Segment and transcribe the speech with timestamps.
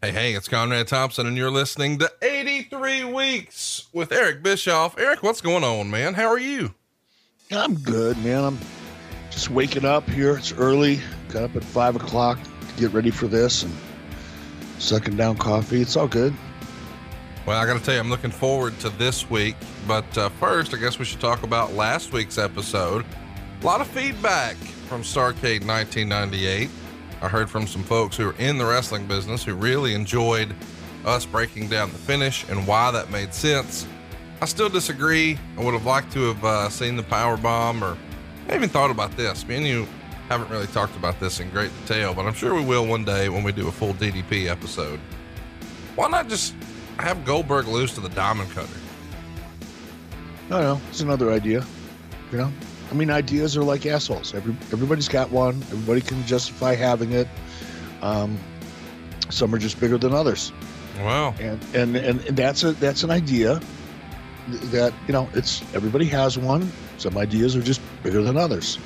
[0.00, 4.96] Hey, hey, it's Conrad Thompson, and you're listening to 83 Weeks with Eric Bischoff.
[4.96, 6.14] Eric, what's going on, man?
[6.14, 6.72] How are you?
[7.50, 8.44] I'm good, man.
[8.44, 8.58] I'm
[9.32, 10.36] just waking up here.
[10.36, 11.00] It's early.
[11.30, 13.74] Got up at five o'clock to get ready for this and
[14.78, 15.80] sucking down coffee.
[15.82, 16.32] It's all good.
[17.44, 19.56] Well, I got to tell you, I'm looking forward to this week.
[19.88, 23.04] But uh, first, I guess we should talk about last week's episode.
[23.60, 24.54] A lot of feedback
[24.86, 26.70] from Starrcade 1998.
[27.20, 30.54] I heard from some folks who are in the wrestling business who really enjoyed
[31.04, 33.86] us breaking down the finish and why that made sense.
[34.40, 35.38] I still disagree.
[35.56, 37.96] I would have liked to have uh, seen the power bomb, or
[38.48, 39.46] I even thought about this.
[39.48, 39.86] Me and you
[40.28, 43.28] haven't really talked about this in great detail, but I'm sure we will one day
[43.28, 45.00] when we do a full DDP episode.
[45.96, 46.54] Why not just
[46.98, 48.68] have Goldberg lose to the Diamond Cutter?
[50.50, 50.80] I know.
[50.90, 51.64] It's another idea.
[52.30, 52.52] You know,
[52.90, 54.34] I mean, ideas are like assholes.
[54.34, 55.54] Every everybody's got one.
[55.70, 57.28] Everybody can justify having it.
[58.02, 58.38] Um,
[59.30, 60.52] some are just bigger than others.
[60.98, 61.34] Wow.
[61.40, 63.60] And and and, and that's a that's an idea
[64.48, 66.70] that you know it's everybody has one.
[66.96, 68.78] Some ideas are just bigger than others.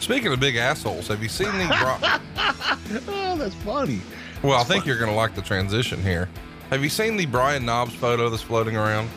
[0.00, 1.66] Speaking of big assholes, have you seen the?
[1.80, 4.00] Bro- oh, that's funny.
[4.42, 6.28] Well, I think you're going to like the transition here.
[6.70, 9.08] Have you seen the Brian Knobbs photo that's floating around?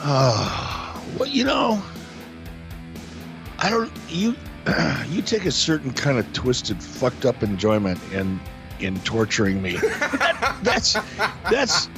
[0.00, 1.82] Uh, well, you know,
[3.62, 3.90] I don't.
[4.08, 4.34] You
[5.08, 8.40] you take a certain kind of twisted, fucked up enjoyment in
[8.80, 9.76] in torturing me.
[10.62, 10.94] that's
[11.48, 11.88] that's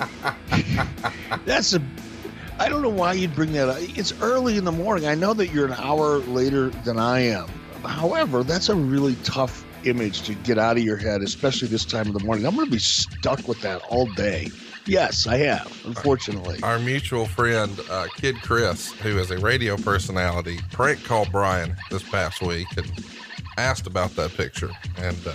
[1.47, 1.83] that's a.
[2.59, 3.79] I don't know why you'd bring that up.
[3.81, 5.09] It's early in the morning.
[5.09, 7.49] I know that you're an hour later than I am.
[7.83, 12.07] However, that's a really tough image to get out of your head, especially this time
[12.07, 12.47] of the morning.
[12.47, 14.51] I'm going to be stuck with that all day.
[14.87, 16.59] Yes, I have, unfortunately.
[16.63, 22.03] Our mutual friend, uh, Kid Chris, who is a radio personality, prank called Brian this
[22.03, 22.91] past week and
[23.57, 24.71] asked about that picture.
[24.99, 25.35] And uh,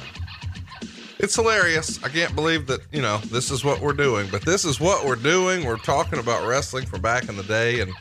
[1.18, 2.02] it's hilarious.
[2.04, 5.06] I can't believe that, you know, this is what we're doing, but this is what
[5.06, 5.66] we're doing.
[5.66, 7.80] We're talking about wrestling from back in the day.
[7.82, 7.92] And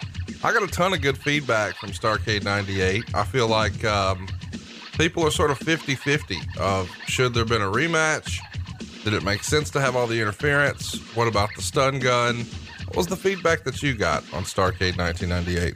[0.44, 3.14] I got a ton of good feedback from Starrcade 98.
[3.14, 4.28] I feel like um,
[4.98, 8.38] people are sort of 50 50 of should there have been a rematch?
[9.04, 10.98] Did it make sense to have all the interference?
[11.14, 12.44] What about the stun gun?
[12.88, 15.74] What was the feedback that you got on Starrcade 1998?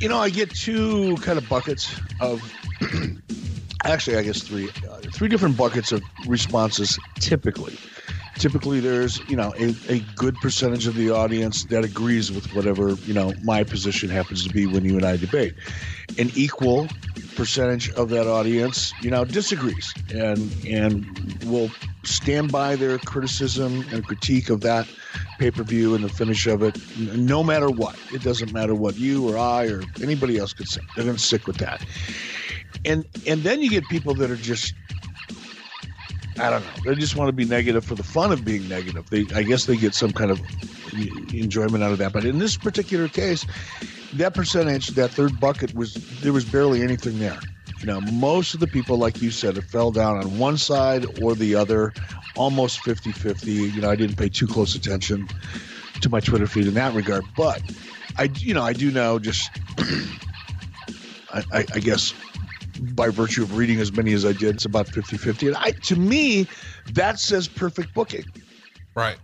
[0.00, 2.42] You know, I get two kind of buckets of,
[3.84, 7.76] actually, I guess three, uh, three different buckets of responses typically.
[8.36, 12.90] Typically, there's you know a, a good percentage of the audience that agrees with whatever
[13.06, 15.54] you know my position happens to be when you and I debate.
[16.18, 16.88] An equal
[17.34, 21.70] percentage of that audience, you know, disagrees and and will
[22.04, 24.86] stand by their criticism and critique of that
[25.38, 27.96] pay per view and the finish of it, no matter what.
[28.12, 30.80] It doesn't matter what you or I or anybody else could say.
[30.94, 31.84] They're going to stick with that.
[32.84, 34.74] And and then you get people that are just
[36.38, 36.72] I don't know.
[36.84, 39.08] They just want to be negative for the fun of being negative.
[39.08, 40.40] They, I guess, they get some kind of
[41.32, 42.12] enjoyment out of that.
[42.12, 43.46] But in this particular case,
[44.14, 47.38] that percentage, that third bucket, was there was barely anything there.
[47.80, 51.06] You know, most of the people, like you said, it fell down on one side
[51.20, 51.92] or the other,
[52.36, 53.74] almost 50-50.
[53.74, 55.28] You know, I didn't pay too close attention
[56.00, 57.62] to my Twitter feed in that regard, but
[58.16, 62.14] I, you know, I do know just, I, I, I guess
[62.80, 65.48] by virtue of reading as many as I did, it's about 50 50.
[65.48, 66.46] And I, to me,
[66.92, 68.24] that says perfect booking.
[68.94, 69.16] Right.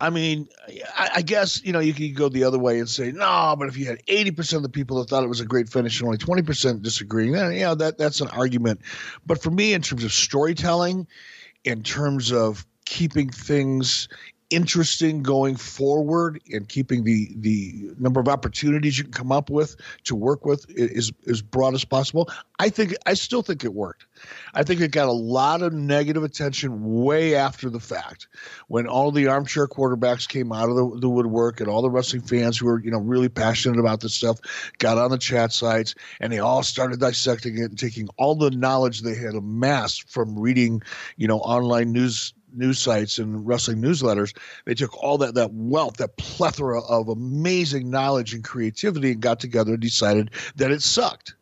[0.00, 0.48] I mean,
[0.96, 3.68] I, I, guess, you know, you could go the other way and say, no, but
[3.68, 6.06] if you had 80% of the people that thought it was a great finish and
[6.06, 8.80] only 20% disagreeing, then, you know, that, that's an argument.
[9.24, 11.06] But for me, in terms of storytelling,
[11.64, 14.08] in terms of keeping things
[14.50, 19.74] interesting going forward and keeping the the number of opportunities you can come up with
[20.04, 22.30] to work with is as broad as possible.
[22.58, 24.06] I think I still think it worked.
[24.54, 28.28] I think it got a lot of negative attention way after the fact
[28.68, 32.22] when all the armchair quarterbacks came out of the, the woodwork and all the wrestling
[32.22, 34.38] fans who were you know really passionate about this stuff
[34.78, 38.50] got on the chat sites and they all started dissecting it and taking all the
[38.50, 40.82] knowledge they had amassed from reading
[41.16, 45.96] you know online news news sites and wrestling newsletters, they took all that that wealth,
[45.96, 51.34] that plethora of amazing knowledge and creativity, and got together and decided that it sucked.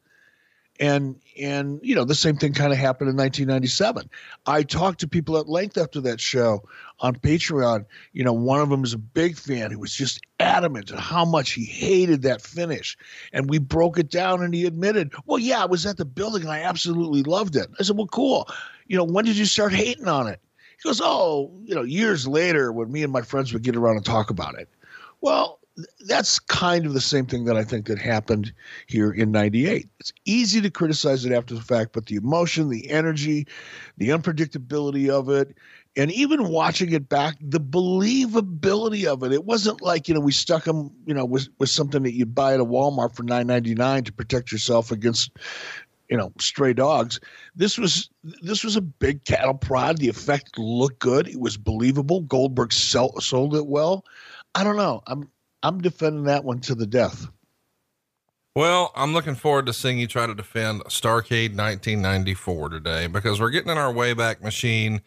[0.80, 4.08] And and you know the same thing kind of happened in 1997.
[4.46, 6.62] I talked to people at length after that show
[7.00, 7.84] on Patreon.
[8.12, 11.24] You know, one of them is a big fan who was just adamant on how
[11.24, 12.96] much he hated that finish,
[13.32, 14.42] and we broke it down.
[14.42, 17.68] And he admitted, "Well, yeah, I was at the building and I absolutely loved it."
[17.78, 18.48] I said, "Well, cool.
[18.86, 20.40] You know, when did you start hating on it?"
[20.82, 23.96] He goes, Oh, you know, years later when me and my friends would get around
[23.96, 24.68] and talk about it.
[25.20, 25.60] Well,
[26.06, 28.52] that's kind of the same thing that I think that happened
[28.86, 29.88] here in 98.
[30.00, 33.46] It's easy to criticize it after the fact, but the emotion, the energy,
[33.96, 35.56] the unpredictability of it,
[35.96, 39.32] and even watching it back, the believability of it.
[39.32, 42.34] It wasn't like, you know, we stuck them, you know, with, with something that you'd
[42.34, 45.30] buy at a Walmart for 9.99 to protect yourself against,
[46.08, 47.20] you know, stray dogs.
[47.54, 49.98] This was this was a big cattle prod.
[49.98, 51.28] The effect looked good.
[51.28, 52.22] It was believable.
[52.22, 54.04] Goldberg sell, sold it well.
[54.54, 55.02] I don't know.
[55.06, 55.28] I'm
[55.62, 57.28] I'm defending that one to the death.
[58.54, 63.50] Well, I'm looking forward to seeing you try to defend Starrcade 1994 today because we're
[63.50, 65.00] getting in our Wayback Machine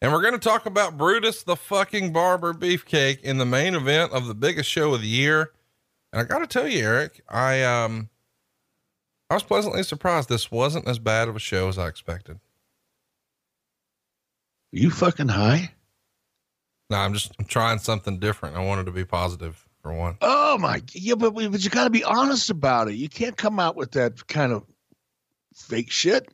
[0.00, 4.12] and we're going to talk about Brutus the fucking Barber Beefcake in the main event
[4.12, 5.50] of the biggest show of the year.
[6.12, 8.10] And I got to tell you, Eric, I, um,
[9.28, 12.36] I was pleasantly surprised this wasn't as bad of a show as I expected.
[14.74, 15.72] Are you fucking high?
[16.90, 18.56] No, I'm just I'm trying something different.
[18.56, 20.16] I wanted to be positive for one.
[20.22, 22.94] Oh my, yeah, but but you got to be honest about it.
[22.94, 24.64] You can't come out with that kind of
[25.54, 26.26] fake shit.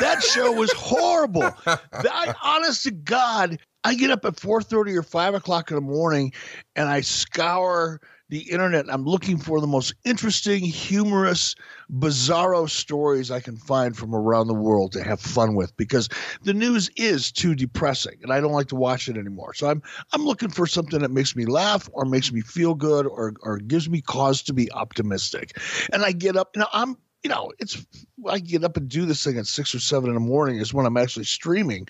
[0.00, 1.50] That show was horrible.
[1.66, 5.80] I, honest to God, I get up at four thirty or five o'clock in the
[5.80, 6.34] morning,
[6.76, 8.86] and I scour the internet.
[8.88, 11.54] I'm looking for the most interesting, humorous,
[11.92, 16.08] bizarro stories I can find from around the world to have fun with because
[16.42, 19.54] the news is too depressing and I don't like to watch it anymore.
[19.54, 19.82] So I'm
[20.12, 23.58] I'm looking for something that makes me laugh or makes me feel good or or
[23.58, 25.58] gives me cause to be optimistic.
[25.92, 27.84] And I get up, you know, I'm you know, it's
[28.28, 30.74] I get up and do this thing at six or seven in the morning is
[30.74, 31.88] when I'm actually streaming.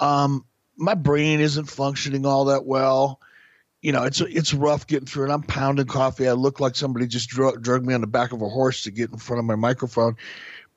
[0.00, 0.46] Um,
[0.76, 3.20] my brain isn't functioning all that well
[3.82, 5.32] you know, it's it's rough getting through it.
[5.32, 6.28] I'm pounding coffee.
[6.28, 8.90] I look like somebody just drug, drug me on the back of a horse to
[8.90, 10.16] get in front of my microphone,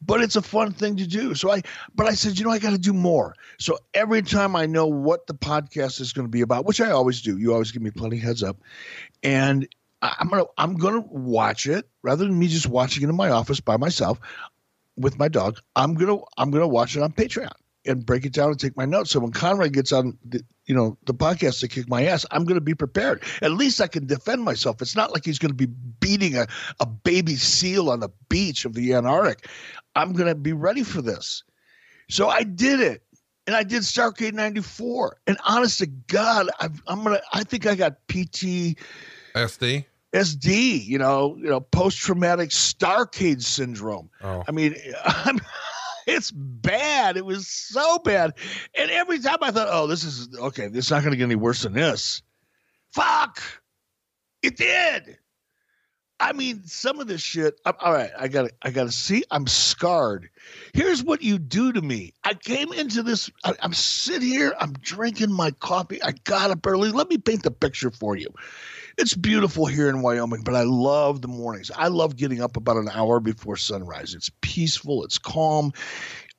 [0.02, 1.36] but it's a fun thing to do.
[1.36, 1.62] So I,
[1.96, 3.36] but I said, you know, I got to do more.
[3.60, 6.92] So every time I know what the podcast is going to be about, which I
[6.92, 8.58] always do, you always give me plenty heads up,
[9.22, 9.68] and
[10.02, 13.62] I'm gonna I'm gonna watch it rather than me just watching it in my office
[13.62, 14.20] by myself
[14.98, 15.60] with my dog.
[15.76, 17.52] I'm gonna I'm gonna watch it on Patreon
[17.86, 19.12] and break it down and take my notes.
[19.12, 22.46] So when Conrad gets on the, you know, the podcast to kick my ass, I'm
[22.46, 23.24] going to be prepared.
[23.42, 24.82] At least I can defend myself.
[24.82, 25.66] It's not like he's going to be
[26.00, 26.48] beating a,
[26.80, 29.48] a baby seal on the beach of the Antarctic.
[29.96, 31.44] I'm going to be ready for this.
[32.10, 33.04] So I did it.
[33.46, 35.18] And I did Starrcade 94.
[35.28, 38.78] And honest to God, i am going to, I think I got PT.
[39.36, 39.86] SD?
[40.14, 44.10] SD, you know, you know, post traumatic Starrcade syndrome.
[44.24, 44.44] Oh.
[44.48, 45.42] I mean, I'm,
[46.08, 47.18] it's bad.
[47.18, 48.34] It was so bad.
[48.78, 51.26] And every time I thought, oh, this is okay, this is not going to get
[51.26, 52.22] any worse than this.
[52.94, 53.42] Fuck.
[54.42, 55.18] It did.
[56.20, 57.60] I mean, some of this shit.
[57.66, 59.24] I'm, all right, I got to I got to see.
[59.32, 60.30] I'm scarred.
[60.74, 62.14] Here's what you do to me.
[62.24, 63.30] I came into this.
[63.44, 64.54] I, I'm sitting here.
[64.60, 66.02] I'm drinking my coffee.
[66.02, 66.92] I got up early.
[66.92, 68.30] Let me paint the picture for you
[68.98, 71.72] it's beautiful here in Wyoming, but I love the mornings.
[71.76, 74.14] I love getting up about an hour before sunrise.
[74.14, 75.74] It's peaceful, it's calm.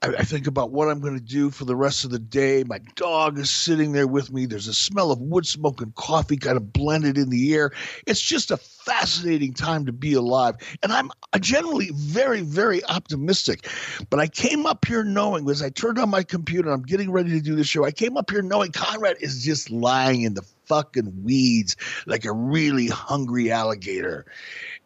[0.02, 2.64] I, I think about what I'm going to do for the rest of the day.
[2.64, 4.46] My dog is sitting there with me.
[4.46, 7.72] There's a smell of wood smoke and coffee kind of blended in the air.
[8.06, 10.56] It's just a fascinating time to be alive.
[10.82, 11.10] And I'm
[11.40, 13.68] generally very, very optimistic.
[14.10, 17.30] But I came up here knowing, as I turned on my computer, I'm getting ready
[17.30, 17.84] to do the show.
[17.84, 21.76] I came up here knowing Conrad is just lying in the fucking weeds
[22.06, 24.26] like a really hungry alligator.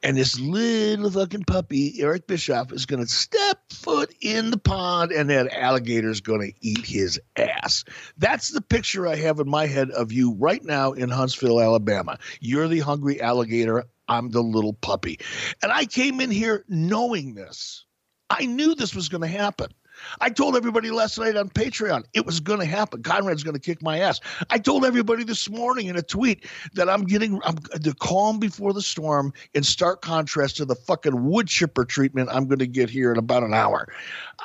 [0.02, 5.10] And this little fucking puppy, Eric Bischoff, is going to step foot in the pond
[5.10, 7.84] and that alligator is going to eat his ass.
[8.16, 12.18] That's the picture I have in my head of you right now in Huntsville, Alabama.
[12.40, 13.84] You're the hungry alligator.
[14.08, 15.18] I'm the little puppy.
[15.62, 17.84] And I came in here knowing this.
[18.30, 19.72] I knew this was going to happen.
[20.20, 23.02] I told everybody last night on Patreon it was going to happen.
[23.02, 24.20] Conrad's going to kick my ass.
[24.50, 28.72] I told everybody this morning in a tweet that I'm getting I'm, the calm before
[28.72, 32.90] the storm in stark contrast to the fucking wood chipper treatment I'm going to get
[32.90, 33.88] here in about an hour.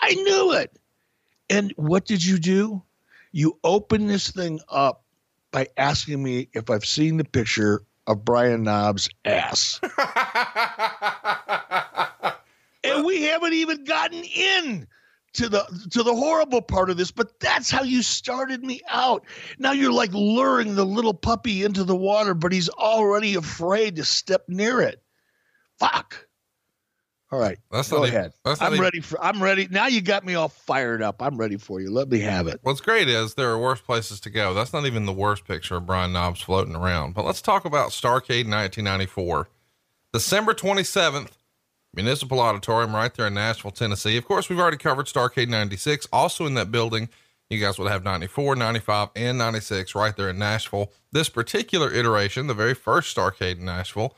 [0.01, 0.77] I knew it.
[1.49, 2.81] And what did you do?
[3.31, 5.03] You open this thing up
[5.51, 9.79] by asking me if I've seen the picture of Brian Knobbs' ass.
[12.83, 14.87] and we haven't even gotten in
[15.33, 19.25] to the to the horrible part of this, but that's how you started me out.
[19.57, 24.05] Now you're like luring the little puppy into the water, but he's already afraid to
[24.05, 25.01] step near it.
[25.79, 26.27] Fuck.
[27.31, 27.57] All right.
[27.71, 28.31] That's go ahead.
[28.45, 29.67] Even, I'm ready for I'm ready.
[29.71, 31.19] Now you got me all fired up.
[31.19, 31.89] I'm ready for you.
[31.89, 32.59] Let me have it.
[32.61, 34.53] What's great is there are worse places to go.
[34.53, 37.15] That's not even the worst picture of Brian Knobbs floating around.
[37.15, 39.49] But let's talk about Starrcade 1994.
[40.13, 41.31] December 27th,
[41.95, 44.17] Municipal Auditorium right there in Nashville, Tennessee.
[44.17, 47.09] Of course, we've already covered Starrcade 96, also in that building.
[47.49, 50.91] You guys would have 94, 95, and 96 right there in Nashville.
[51.11, 54.15] This particular iteration, the very first Starrcade in Nashville,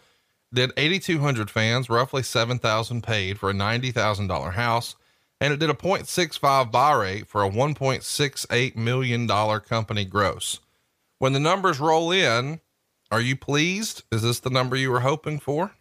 [0.53, 4.96] did 8,200 fans, roughly 7,000 paid for a $90,000 house,
[5.41, 10.60] and it did a 0.65 buy rate for a $1.68 million company gross.
[11.20, 12.62] When the numbers roll in,
[13.12, 14.03] are you pleased?
[14.13, 15.72] Is this the number you were hoping for?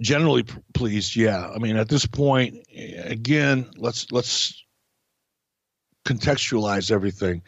[0.00, 1.48] Generally pleased, yeah.
[1.48, 4.64] I mean, at this point, again, let's let's
[6.04, 7.42] contextualize everything.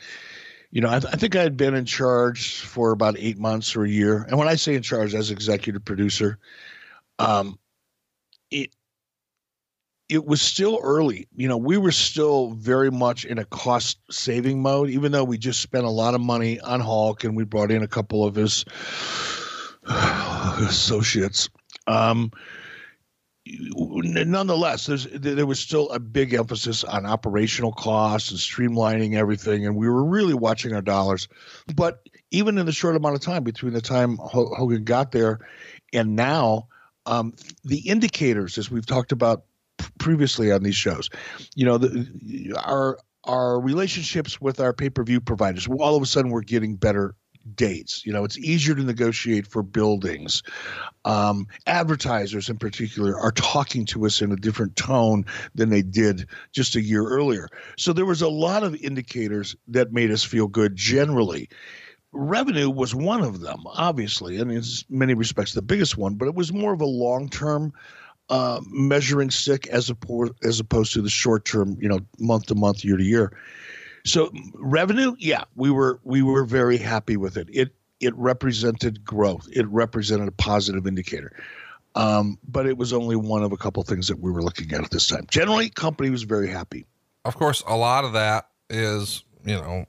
[0.71, 3.75] You know, I, th- I think I had been in charge for about eight months
[3.75, 6.39] or a year, and when I say in charge as executive producer,
[7.19, 7.59] um,
[8.51, 8.71] it
[10.09, 11.27] it was still early.
[11.35, 15.39] You know, we were still very much in a cost saving mode, even though we
[15.39, 18.37] just spent a lot of money on Hulk and we brought in a couple of
[18.37, 18.65] his
[19.89, 21.49] associates.
[21.87, 22.33] Um,
[23.47, 29.89] nonetheless, there was still a big emphasis on operational costs and streamlining everything, and we
[29.89, 31.29] were really watching our dollars.
[31.75, 32.01] But
[32.31, 35.41] even in the short amount of time between the time Hogan got there
[35.93, 36.69] and now,
[37.07, 39.45] um, the indicators, as we've talked about
[39.99, 41.09] previously on these shows,
[41.55, 46.07] you know, the, our our relationships with our pay per view providers, all of a
[46.07, 47.15] sudden we're getting better
[47.55, 48.05] dates.
[48.05, 50.43] You know, it's easier to negotiate for buildings.
[51.05, 55.25] Um, advertisers, in particular, are talking to us in a different tone
[55.55, 57.49] than they did just a year earlier.
[57.77, 61.49] So there was a lot of indicators that made us feel good generally.
[62.13, 66.35] Revenue was one of them, obviously, and in many respects the biggest one, but it
[66.35, 67.73] was more of a long term
[68.29, 72.55] uh, measuring stick as opposed as opposed to the short term, you know, month to
[72.55, 73.33] month, year to year.
[74.07, 77.49] So revenue, yeah, we were we were very happy with it.
[77.53, 79.49] It it represented growth.
[79.53, 81.33] It represented a positive indicator.
[81.97, 84.85] Um, but it was only one of a couple things that we were looking at
[84.85, 85.27] at this time.
[85.29, 86.87] Generally, company was very happy.
[87.25, 89.87] Of course, a lot of that is you know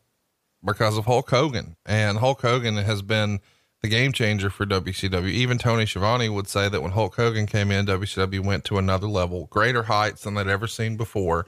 [0.65, 3.39] because of Hulk Hogan, and Hulk Hogan has been
[3.81, 5.29] the game changer for WCW.
[5.29, 9.07] Even Tony Schiavone would say that when Hulk Hogan came in, WCW went to another
[9.07, 11.45] level, greater heights than they'd ever seen before.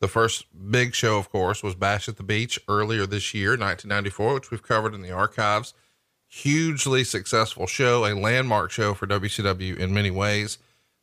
[0.00, 4.34] The first big show, of course, was Bash at the Beach earlier this year, 1994,
[4.34, 5.74] which we've covered in the archives.
[6.28, 10.58] Hugely successful show, a landmark show for WCW in many ways.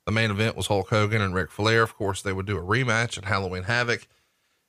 [0.06, 1.82] The main event was Hulk Hogan and Ric Flair.
[1.82, 4.08] Of course, they would do a rematch at Halloween Havoc.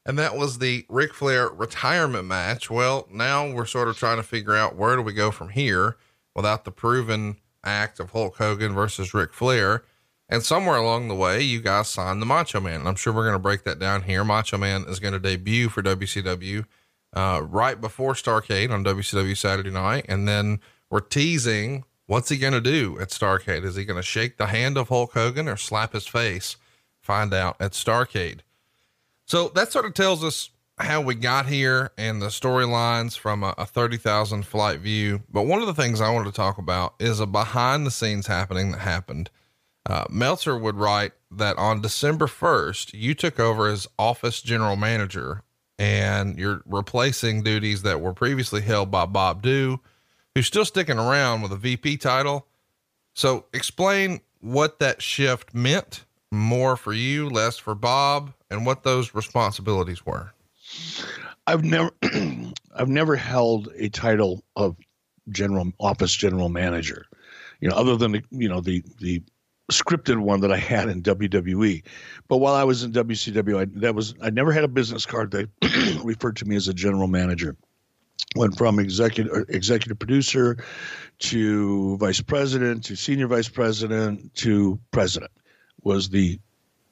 [0.07, 2.71] And that was the Ric Flair retirement match.
[2.71, 5.97] Well, now we're sort of trying to figure out where do we go from here
[6.35, 9.85] without the proven act of Hulk Hogan versus Ric Flair.
[10.29, 12.81] And somewhere along the way, you guys signed the Macho Man.
[12.81, 14.25] And I'm sure we're going to break that down here.
[14.25, 16.65] Macho Man is going to debut for WCW
[17.13, 20.07] uh, right before Starrcade on WCW Saturday night.
[20.09, 23.65] And then we're teasing what's he going to do at Starrcade?
[23.65, 26.57] Is he going to shake the hand of Hulk Hogan or slap his face?
[27.01, 28.41] Find out at Starrcade.
[29.27, 33.55] So that sort of tells us how we got here and the storylines from a,
[33.57, 35.23] a 30,000 flight view.
[35.31, 38.27] But one of the things I wanted to talk about is a behind the scenes
[38.27, 39.31] happening that happened
[39.87, 45.43] uh, Meltzer would write that on December 1st, you took over as office general manager
[45.79, 49.79] and you're replacing duties that were previously held by Bob Dhue,
[50.35, 52.47] who's still sticking around with a VP title.
[53.15, 59.15] So explain what that shift meant more for you, less for Bob, and what those
[59.15, 60.33] responsibilities were.
[61.47, 61.91] I've never,
[62.75, 64.77] I've never held a title of
[65.29, 67.07] general office general manager,
[67.61, 69.23] you know, other than the, you know, the, the
[69.71, 71.83] scripted one that I had in WWE.
[72.29, 75.31] But while I was in WCW, I, that was I never had a business card.
[75.31, 75.47] They
[76.05, 77.57] referred to me as a general manager.
[78.35, 80.59] Went from executive uh, executive producer
[81.19, 85.31] to vice president to senior vice president to president
[85.83, 86.39] was the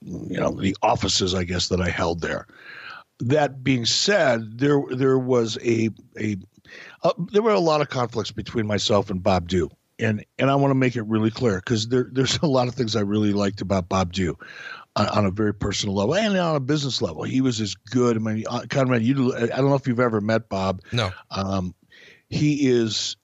[0.02, 2.46] you know the offices I guess that I held there.
[3.20, 6.38] That being said, there there was a a
[7.02, 10.54] uh, there were a lot of conflicts between myself and Bob Dhue and and I
[10.56, 13.32] want to make it really clear because there there's a lot of things I really
[13.32, 14.34] liked about Bob Dhue
[14.96, 17.22] on, on, a very personal level and on a business level.
[17.22, 18.16] He was as good.
[18.16, 20.82] I mean, uh, Conrad, you I don't know if you've ever met Bob.
[20.92, 21.10] No.
[21.30, 21.74] Um,
[22.28, 23.16] he is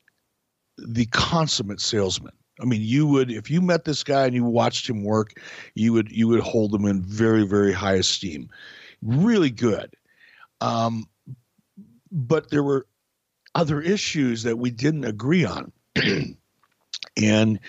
[0.79, 2.33] the consummate salesman.
[2.61, 5.41] I mean, you would if you met this guy and you watched him work,
[5.75, 8.49] you would you would hold him in very very high esteem.
[9.03, 9.95] Really good.
[10.61, 11.07] Um,
[12.13, 12.87] but there were
[13.55, 15.73] other issues that we didn't agree on.
[17.17, 17.61] And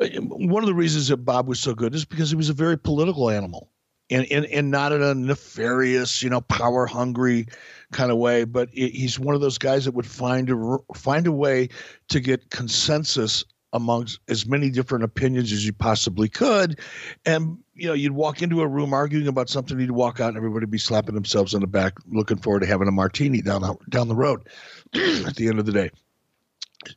[0.00, 2.54] uh, one of the reasons that Bob was so good is because he was a
[2.54, 3.70] very political animal.
[4.10, 7.46] And, and, and not in a nefarious, you know, power hungry
[7.92, 11.26] kind of way, but it, he's one of those guys that would find a find
[11.26, 11.68] a way
[12.08, 16.80] to get consensus amongst as many different opinions as you possibly could,
[17.26, 20.36] and you know, you'd walk into a room arguing about something, you'd walk out, and
[20.36, 23.76] everybody would be slapping themselves on the back, looking forward to having a martini down
[23.88, 24.48] down the road
[24.94, 25.90] at the end of the day.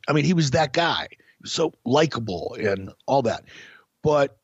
[0.08, 1.08] I mean, he was that guy,
[1.44, 3.44] so likable and all that.
[4.02, 4.38] But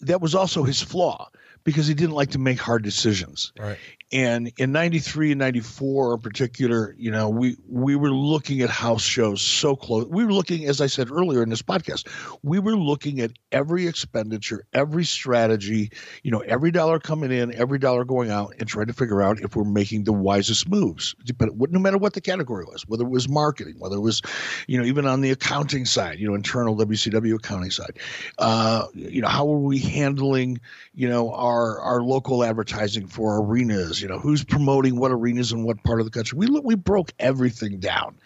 [0.00, 1.30] that was also his flaw
[1.64, 3.52] because he didn't like to make hard decisions.
[3.58, 3.78] Right.
[4.10, 9.02] And in 93 and 94 in particular, you know, we we were looking at house
[9.02, 10.06] shows so close.
[10.06, 12.08] We were looking as I said earlier in this podcast,
[12.42, 15.90] we were looking at every expenditure, every strategy,
[16.22, 19.40] you know, every dollar coming in, every dollar going out and trying to figure out
[19.40, 21.14] if we're making the wisest moves.
[21.38, 24.22] No matter what the category was, whether it was marketing, whether it was,
[24.66, 27.98] you know, even on the accounting side, you know, internal WCW accounting side.
[28.38, 30.60] Uh, you know, how are we handling,
[30.94, 35.64] you know, our our local advertising for arenas you know, who's promoting what arenas in
[35.64, 36.36] what part of the country.
[36.38, 38.16] We look, we broke everything down,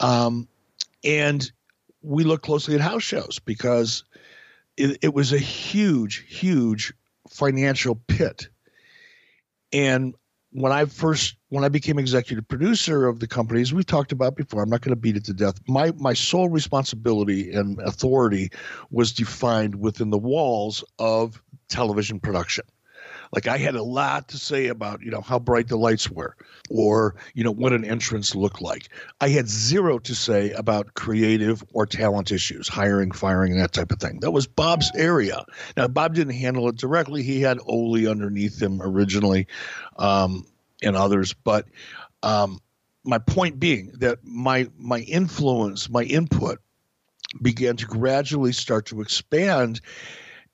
[0.00, 0.48] um,
[1.04, 1.50] and
[2.02, 4.04] we looked closely at house shows because
[4.76, 6.92] it, it was a huge, huge
[7.28, 8.48] financial pit.
[9.72, 10.14] And
[10.52, 14.62] when I first when I became executive producer of the companies we've talked about before,
[14.62, 15.54] I'm not going to beat it to death.
[15.66, 18.50] My my sole responsibility and authority
[18.90, 22.64] was defined within the walls of television production.
[23.32, 26.36] Like I had a lot to say about, you know, how bright the lights were
[26.70, 28.88] or, you know, what an entrance looked like.
[29.20, 33.90] I had zero to say about creative or talent issues, hiring, firing, and that type
[33.90, 34.20] of thing.
[34.20, 35.44] That was Bob's area.
[35.76, 37.22] Now, Bob didn't handle it directly.
[37.22, 39.46] He had Ole underneath him originally
[39.96, 40.46] um,
[40.82, 41.32] and others.
[41.32, 41.66] But
[42.22, 42.60] um,
[43.04, 46.58] my point being that my my influence, my input
[47.40, 49.80] began to gradually start to expand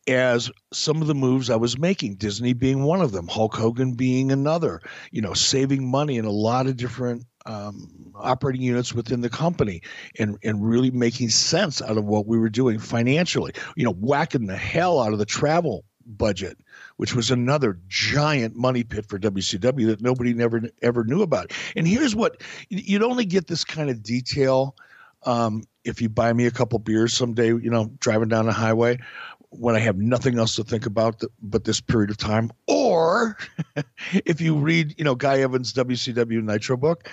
[0.08, 3.92] as some of the moves I was making, Disney being one of them, Hulk Hogan
[3.92, 4.80] being another,
[5.12, 9.82] you know, saving money in a lot of different um, operating units within the company
[10.18, 14.46] and, and really making sense out of what we were doing financially, you know, whacking
[14.46, 16.58] the hell out of the travel budget,
[16.96, 21.52] which was another giant money pit for WCW that nobody never ever knew about.
[21.76, 24.74] And here's what you'd only get this kind of detail
[25.24, 28.98] um, if you buy me a couple beers someday, you know, driving down the highway
[29.50, 33.36] when I have nothing else to think about but this period of time, or
[34.12, 37.08] if you read, you know, Guy Evans' WCW Nitro book,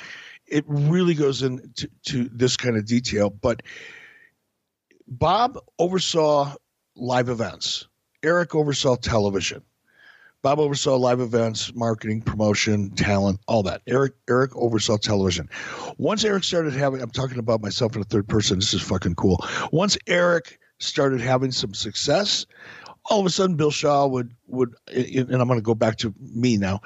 [0.48, 3.30] it really goes into to this kind of detail.
[3.30, 3.64] But
[5.08, 6.56] Bob oversaw
[6.96, 7.88] live events.
[8.24, 9.62] Eric oversaw television.
[10.42, 13.82] Bob oversaw live events, marketing, promotion, talent, all that.
[13.88, 15.50] Eric Eric oversaw television.
[15.98, 18.60] Once Eric started having, I'm talking about myself in a third person.
[18.60, 19.44] This is fucking cool.
[19.72, 22.46] Once Eric started having some success,
[23.06, 26.14] all of a sudden Bill Shaw would would and I'm going to go back to
[26.20, 26.82] me now.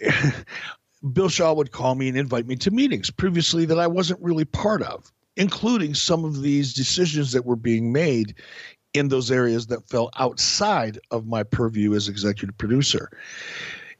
[1.12, 4.44] Bill Shaw would call me and invite me to meetings previously that I wasn't really
[4.44, 8.34] part of, including some of these decisions that were being made
[8.94, 13.10] in those areas that fell outside of my purview as executive producer.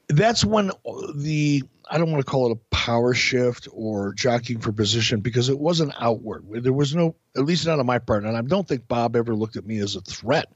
[0.09, 0.71] That's when
[1.15, 5.49] the I don't want to call it a power shift or jockeying for position because
[5.49, 6.45] it wasn't outward.
[6.63, 9.35] There was no, at least not on my part, and I don't think Bob ever
[9.35, 10.51] looked at me as a threat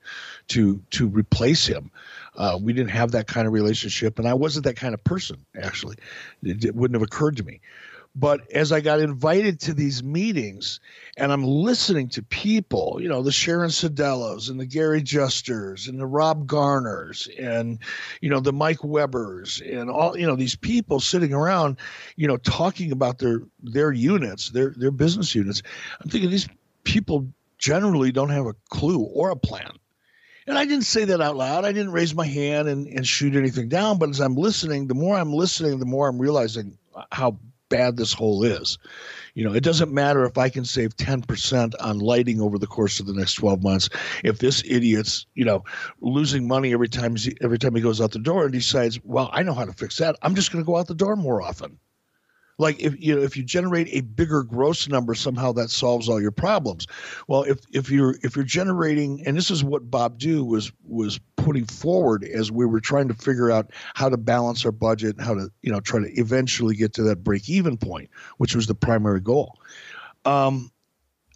[0.49, 1.91] to to replace him.
[2.35, 5.43] Uh, we didn't have that kind of relationship, and I wasn't that kind of person.
[5.59, 5.97] Actually,
[6.43, 7.61] it, it wouldn't have occurred to me.
[8.15, 10.79] But as I got invited to these meetings
[11.17, 15.99] and I'm listening to people, you know, the Sharon Sadellos and the Gary Justers and
[15.99, 17.79] the Rob Garners and,
[18.21, 21.77] you know, the Mike Webbers and all, you know, these people sitting around,
[22.15, 25.63] you know, talking about their their units, their their business units.
[25.99, 26.49] I'm thinking these
[26.83, 29.71] people generally don't have a clue or a plan.
[30.45, 31.65] And I didn't say that out loud.
[31.65, 33.97] I didn't raise my hand and, and shoot anything down.
[33.97, 36.77] But as I'm listening, the more I'm listening, the more I'm realizing
[37.11, 38.77] how bad this hole is.
[39.33, 42.99] You know, it doesn't matter if I can save 10% on lighting over the course
[42.99, 43.89] of the next 12 months.
[44.23, 45.63] If this idiot's, you know,
[46.01, 49.43] losing money every time every time he goes out the door and decides, well, I
[49.43, 50.15] know how to fix that.
[50.21, 51.79] I'm just going to go out the door more often
[52.57, 56.21] like if you know if you generate a bigger gross number somehow that solves all
[56.21, 56.85] your problems
[57.27, 61.19] well if if you're if you're generating and this is what bob Dhue was was
[61.43, 65.33] putting forward as we were trying to figure out how to balance our budget how
[65.33, 68.75] to you know try to eventually get to that break even point which was the
[68.75, 69.57] primary goal
[70.25, 70.71] um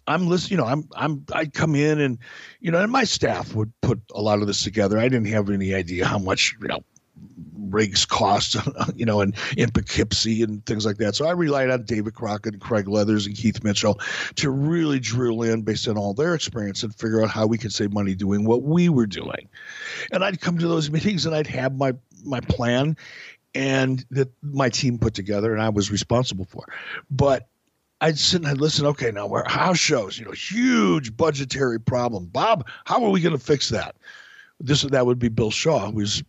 [0.08, 2.18] I'm listening, you know, I'm I'm I'd come in and
[2.60, 4.98] you know, and my staff would put a lot of this together.
[4.98, 6.80] I didn't have any idea how much, you know,
[7.70, 8.56] rigs cost,
[8.96, 11.14] you know, and in Poughkeepsie and things like that.
[11.14, 14.00] So I relied on David Crockett and Craig Leathers and Keith Mitchell
[14.36, 17.72] to really drill in based on all their experience and figure out how we could
[17.72, 19.48] save money doing what we were doing.
[20.12, 21.92] And I'd come to those meetings and I'd have my
[22.24, 22.96] my plan
[23.54, 26.64] and that my team put together and I was responsible for.
[27.10, 27.48] But
[28.00, 28.86] I'd sit and I'd listen.
[28.86, 32.26] Okay, now we're house shows, you know, huge budgetary problem.
[32.26, 33.96] Bob, how are we going to fix that?
[34.60, 36.22] This that would be Bill Shaw, who was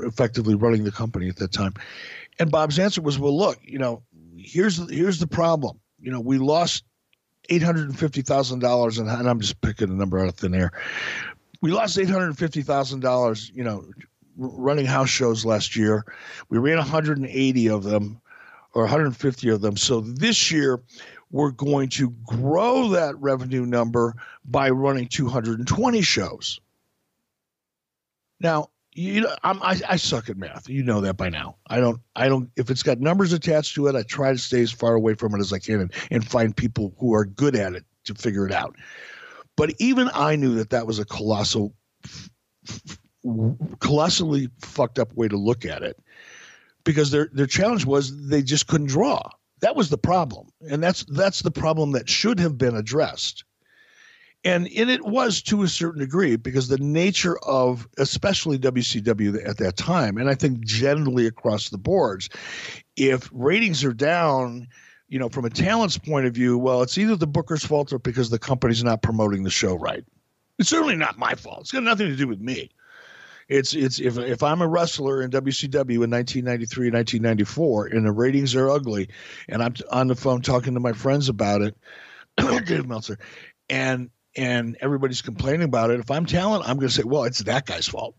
[0.00, 1.74] effectively running the company at that time.
[2.38, 4.02] And Bob's answer was, "Well, look, you know,
[4.36, 5.78] here's here's the problem.
[6.00, 6.84] You know, we lost
[7.48, 10.54] eight hundred and fifty thousand dollars, and I'm just picking a number out of thin
[10.54, 10.72] air.
[11.62, 13.52] We lost eight hundred and fifty thousand dollars.
[13.54, 13.84] You know,
[14.36, 16.04] running house shows last year.
[16.48, 18.20] We ran 180 of them,
[18.74, 19.76] or 150 of them.
[19.76, 20.82] So this year."
[21.32, 26.60] We're going to grow that revenue number by running 220 shows.
[28.40, 30.68] Now, you know, I'm, I, I suck at math.
[30.68, 31.56] You know that by now.
[31.68, 32.00] I don't.
[32.16, 32.50] I don't.
[32.56, 35.34] If it's got numbers attached to it, I try to stay as far away from
[35.34, 38.46] it as I can and, and find people who are good at it to figure
[38.46, 38.74] it out.
[39.56, 41.74] But even I knew that that was a colossal,
[43.80, 45.98] colossally fucked up way to look at it,
[46.84, 49.28] because their their challenge was they just couldn't draw.
[49.60, 53.44] That was the problem, and that's that's the problem that should have been addressed
[54.46, 59.58] and and it was to a certain degree because the nature of especially WCW at
[59.58, 62.28] that time, and I think generally across the boards,
[62.94, 64.68] if ratings are down,
[65.08, 67.98] you know, from a talent's point of view, well, it's either the booker's fault or
[67.98, 70.04] because the company's not promoting the show right.
[70.60, 71.62] It's certainly not my fault.
[71.62, 72.70] It's got nothing to do with me.
[73.48, 78.54] It's it's if if I'm a wrestler in WCW in 1993 1994 and the ratings
[78.54, 79.08] are ugly,
[79.48, 81.76] and I'm on the phone talking to my friends about it,
[82.36, 83.18] Dave Meltzer,
[83.68, 87.40] and and everybody's complaining about it, if I'm talent, I'm going to say, well, it's
[87.40, 88.14] that guy's fault.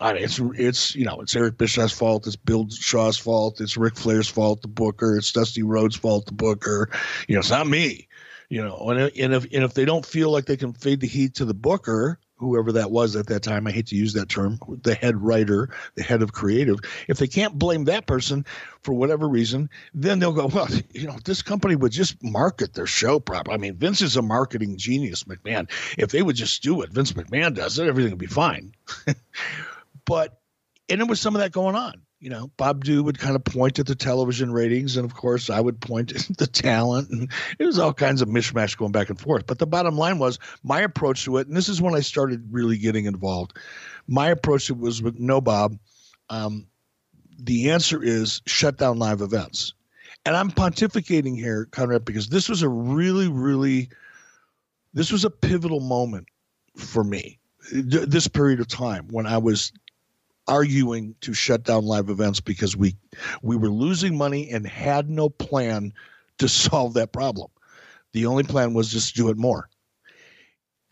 [0.00, 3.76] I mean, it's it's you know it's Eric Bischoff's fault, it's Bill Shaw's fault, it's
[3.76, 6.88] Ric Flair's fault, the Booker, it's Dusty Rhodes' fault, the Booker.
[7.28, 8.08] You know, it's not me.
[8.48, 11.06] You know, and, and if and if they don't feel like they can fade the
[11.06, 14.30] heat to the Booker, whoever that was at that time, I hate to use that
[14.30, 18.46] term, the head writer, the head of creative, if they can't blame that person
[18.82, 22.86] for whatever reason, then they'll go, well, you know, this company would just market their
[22.86, 23.54] show properly.
[23.54, 25.70] I mean, Vince is a marketing genius, McMahon.
[25.98, 28.72] If they would just do what Vince McMahon does, everything would be fine.
[30.06, 30.40] but,
[30.88, 33.42] and there was some of that going on you know, Bob Dhue would kind of
[33.42, 37.30] point at the television ratings, and of course, I would point at the talent, and
[37.58, 39.46] it was all kinds of mishmash going back and forth.
[39.46, 42.46] But the bottom line was my approach to it, and this is when I started
[42.50, 43.56] really getting involved.
[44.06, 45.78] My approach to it was with no Bob.
[46.28, 46.66] Um,
[47.38, 49.72] the answer is shut down live events,
[50.26, 53.88] and I'm pontificating here, Conrad, because this was a really, really,
[54.92, 56.28] this was a pivotal moment
[56.76, 57.38] for me.
[57.72, 59.72] This period of time when I was
[60.50, 62.96] arguing to shut down live events because we
[63.42, 65.92] we were losing money and had no plan
[66.38, 67.48] to solve that problem.
[68.12, 69.68] The only plan was just do it more.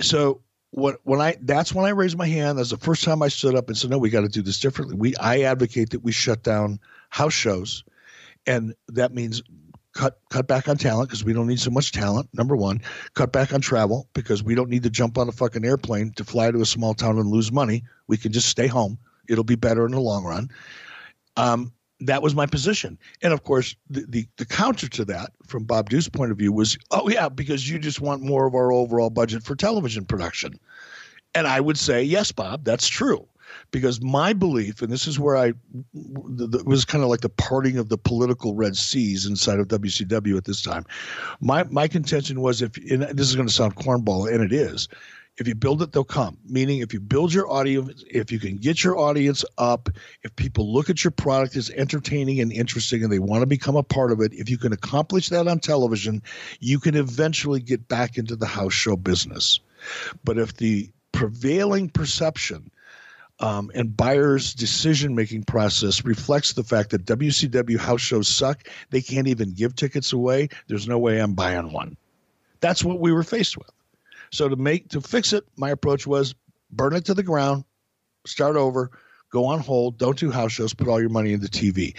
[0.00, 0.40] So
[0.70, 2.58] what when I that's when I raised my hand.
[2.58, 4.60] That's the first time I stood up and said, "No, we got to do this
[4.60, 7.82] differently." We I advocate that we shut down house shows,
[8.46, 9.42] and that means
[9.94, 12.28] cut cut back on talent because we don't need so much talent.
[12.32, 12.80] Number one,
[13.14, 16.24] cut back on travel because we don't need to jump on a fucking airplane to
[16.24, 17.82] fly to a small town and lose money.
[18.06, 20.48] We can just stay home it'll be better in the long run.
[21.36, 22.98] Um, that was my position.
[23.22, 26.52] And of course, the, the, the, counter to that, from Bob Dhue's point of view,
[26.52, 30.58] was, oh, yeah, because you just want more of our overall budget for television production.
[31.34, 33.26] And I would say, yes, Bob, that's true.
[33.70, 35.54] Because my belief, and this is where I
[35.94, 40.36] it was kind of like the parting of the political Red Seas inside of WCW
[40.36, 40.84] at this time.
[41.40, 44.86] My my contention was if, this is going to sound cornball, and it is,
[45.38, 46.36] if you build it, they'll come.
[46.44, 49.88] Meaning, if you build your audience, if you can get your audience up,
[50.24, 53.76] if people look at your product as entertaining and interesting and they want to become
[53.76, 56.22] a part of it, if you can accomplish that on television,
[56.58, 59.60] you can eventually get back into the house show business.
[60.24, 62.70] But if the prevailing perception
[63.38, 69.00] um, and buyers' decision making process reflects the fact that WCW house shows suck, they
[69.00, 71.96] can't even give tickets away, there's no way I'm buying one.
[72.60, 73.70] That's what we were faced with.
[74.32, 76.34] So to make to fix it, my approach was
[76.70, 77.64] burn it to the ground,
[78.26, 78.90] start over,
[79.30, 81.96] go on hold, don't do house shows, put all your money into TV.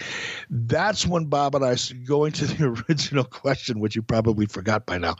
[0.48, 4.98] That's when Bob and I, going to the original question, which you probably forgot by
[4.98, 5.16] now,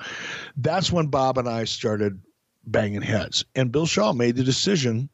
[0.56, 2.20] that's when Bob and I started
[2.66, 3.44] banging heads.
[3.54, 5.08] And Bill Shaw made the decision.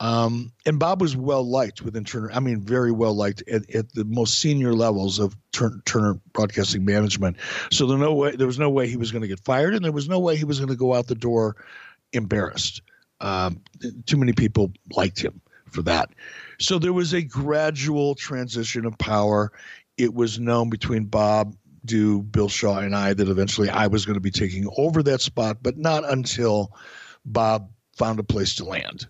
[0.00, 2.30] Um, and Bob was well liked within Turner.
[2.32, 6.84] I mean, very well liked at, at the most senior levels of Turner, Turner Broadcasting
[6.84, 7.36] Management.
[7.70, 9.84] So there no way there was no way he was going to get fired, and
[9.84, 11.56] there was no way he was going to go out the door
[12.12, 12.82] embarrassed.
[13.20, 13.62] Um,
[14.06, 16.10] too many people liked him for that.
[16.58, 19.52] So there was a gradual transition of power.
[19.96, 21.54] It was known between Bob,
[21.86, 25.20] Dhue, Bill Shaw, and I that eventually I was going to be taking over that
[25.20, 26.72] spot, but not until
[27.24, 29.06] Bob found a place to land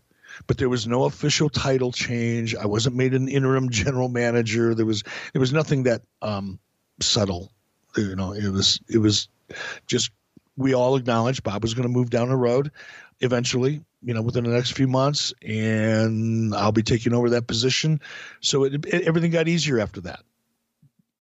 [0.47, 2.55] but there was no official title change.
[2.55, 4.75] I wasn't made an interim general manager.
[4.75, 6.59] There was there was nothing that um,
[7.01, 7.53] subtle.
[7.97, 9.29] You know, it was it was
[9.87, 10.11] just
[10.57, 12.71] we all acknowledged Bob was going to move down the road
[13.21, 18.01] eventually, you know, within the next few months, and I'll be taking over that position.
[18.41, 20.21] So it, it, everything got easier after that.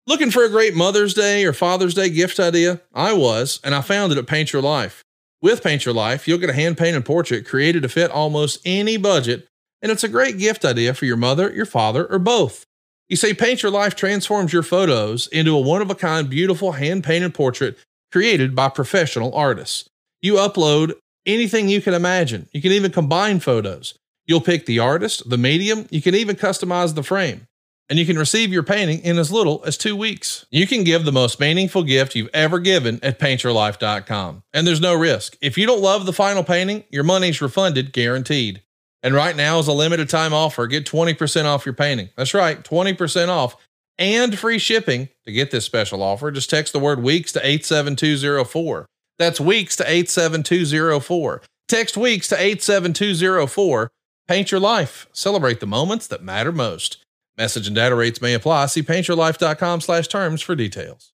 [0.06, 2.80] Looking for a great Mother's Day or Father's Day gift idea?
[2.94, 5.04] I was, and I found it at Paint Your Life.
[5.42, 8.98] With Paint Your Life, you'll get a hand painted portrait created to fit almost any
[8.98, 9.48] budget,
[9.80, 12.66] and it's a great gift idea for your mother, your father, or both.
[13.08, 16.72] You say Paint Your Life transforms your photos into a one of a kind, beautiful
[16.72, 17.78] hand painted portrait
[18.12, 19.88] created by professional artists.
[20.20, 20.92] You upload
[21.24, 22.48] anything you can imagine.
[22.52, 23.94] You can even combine photos.
[24.26, 27.46] You'll pick the artist, the medium, you can even customize the frame.
[27.90, 30.46] And you can receive your painting in as little as two weeks.
[30.50, 34.44] You can give the most meaningful gift you've ever given at paintyourlife.com.
[34.54, 35.36] And there's no risk.
[35.42, 38.62] If you don't love the final painting, your money's refunded guaranteed.
[39.02, 40.68] And right now is a limited time offer.
[40.68, 42.10] Get 20% off your painting.
[42.16, 43.56] That's right, 20% off
[43.98, 45.08] and free shipping.
[45.24, 48.86] To get this special offer, just text the word weeks to 87204.
[49.18, 51.42] That's weeks to 87204.
[51.68, 53.90] Text weeks to 87204.
[54.26, 55.08] Paint your life.
[55.12, 56.99] Celebrate the moments that matter most.
[57.40, 58.66] Message and data rates may apply.
[58.66, 61.14] See paintyourlife.com slash terms for details.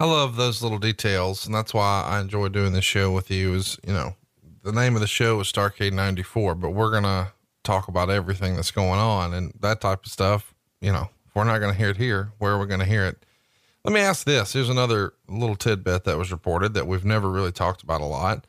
[0.00, 3.52] I love those little details, and that's why I enjoy doing this show with you.
[3.52, 4.16] Is you know,
[4.64, 7.32] the name of the show is Starrcade '94, but we're gonna
[7.64, 10.54] talk about everything that's going on and that type of stuff.
[10.80, 13.26] You know, if we're not gonna hear it here, where are we gonna hear it?
[13.84, 14.54] Let me ask this.
[14.54, 18.46] Here's another little tidbit that was reported that we've never really talked about a lot.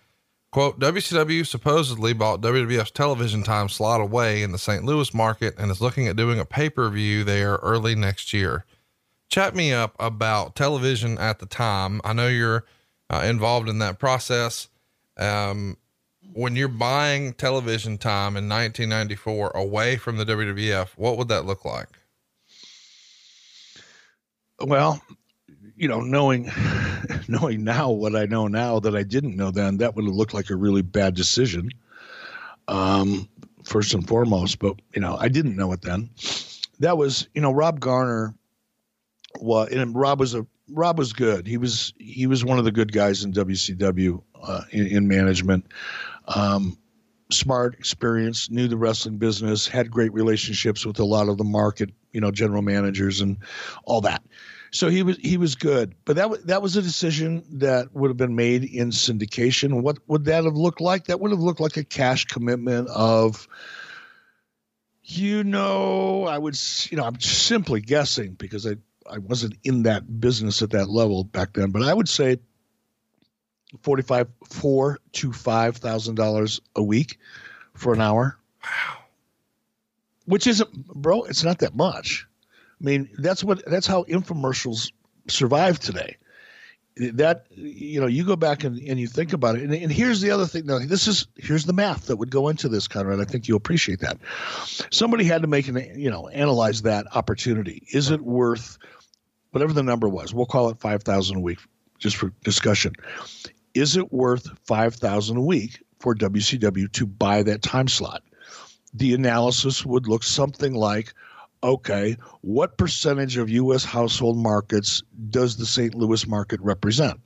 [0.52, 4.86] Quote, WCW supposedly bought WWF's television time slot away in the St.
[4.86, 8.66] Louis market and is looking at doing a pay per view there early next year
[9.32, 12.02] chat me up about television at the time.
[12.04, 12.66] I know you're
[13.10, 14.68] uh, involved in that process.
[15.18, 15.78] Um,
[16.34, 21.66] when you're buying television time in 1994 away from the WWF, what would that look
[21.66, 21.88] like?
[24.60, 25.02] Well,
[25.76, 26.52] you know, knowing
[27.28, 30.34] knowing now what I know now that I didn't know then, that would have looked
[30.34, 31.72] like a really bad decision.
[32.68, 33.28] Um,
[33.64, 36.10] first and foremost, but you know, I didn't know it then.
[36.80, 38.36] That was, you know, Rob Garner
[39.40, 41.48] well, and Rob was a Rob was good.
[41.48, 45.66] He was he was one of the good guys in WCW uh, in, in, management.
[46.28, 46.78] Um,
[47.30, 51.90] smart, experienced, knew the wrestling business, had great relationships with a lot of the market,
[52.12, 53.38] you know, general managers and
[53.86, 54.24] all that.
[54.72, 58.18] So he was he was good, but that that was a decision that would have
[58.18, 59.82] been made in syndication.
[59.82, 61.06] What would that have looked like?
[61.06, 63.50] That would have looked like a cash commitment of,
[65.04, 66.58] you know, I would,
[66.90, 68.78] you know, I'm simply guessing because I
[69.12, 72.38] I wasn't in that business at that level back then, but I would say
[73.82, 77.20] forty-five, four to five thousand dollars a week
[77.74, 78.38] for an hour.
[78.64, 78.98] Wow.
[80.26, 81.24] Which isn't, bro.
[81.24, 82.28] It's not that much.
[82.80, 84.92] I mean, that's what that's how infomercials
[85.28, 86.18] survive today.
[86.98, 90.22] That you know, you go back and, and you think about it, and, and here's
[90.22, 90.66] the other thing.
[90.66, 93.20] Now, this is here's the math that would go into this, Conrad.
[93.22, 94.18] I think you'll appreciate that.
[94.92, 97.84] Somebody had to make an you know analyze that opportunity.
[97.94, 98.78] Is it worth
[99.52, 101.60] whatever the number was, we'll call it 5,000 a week
[102.00, 102.94] just for discussion.
[103.74, 108.24] Is it worth 5,000 a week for WCW to buy that time slot?
[108.94, 111.14] The analysis would look something like
[111.64, 115.94] okay, what percentage of US household markets does the St.
[115.96, 117.20] Louis market represent?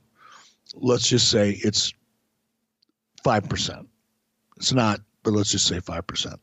[0.74, 1.94] Let's just say it's
[3.24, 3.86] 5%.
[4.56, 6.36] It's not, but let's just say 5%.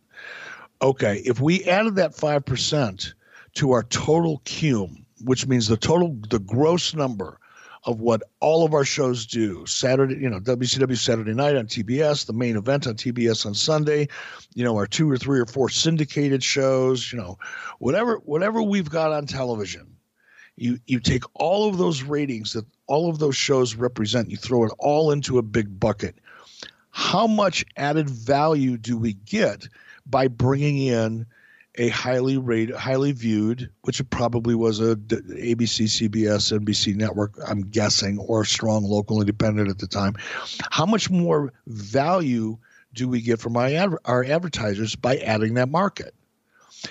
[0.82, 3.14] Okay, if we added that 5%
[3.56, 7.40] to our total cume, which means the total, the gross number
[7.86, 9.66] of what all of our shows do.
[9.66, 14.08] Saturday, you know, WCW Saturday night on TBS, the main event on TBS on Sunday,
[14.54, 17.38] you know, our two or three or four syndicated shows, you know,
[17.80, 19.88] whatever whatever we've got on television.
[20.56, 24.66] You you take all of those ratings that all of those shows represent, you throw
[24.66, 26.16] it all into a big bucket.
[26.92, 29.68] How much added value do we get
[30.06, 31.26] by bringing in
[31.76, 37.62] a highly rated, highly viewed, which it probably was a ABC, CBS, NBC network, I'm
[37.62, 40.16] guessing, or a strong local independent at the time.
[40.72, 42.58] How much more value
[42.94, 46.14] do we get from our, our advertisers by adding that market?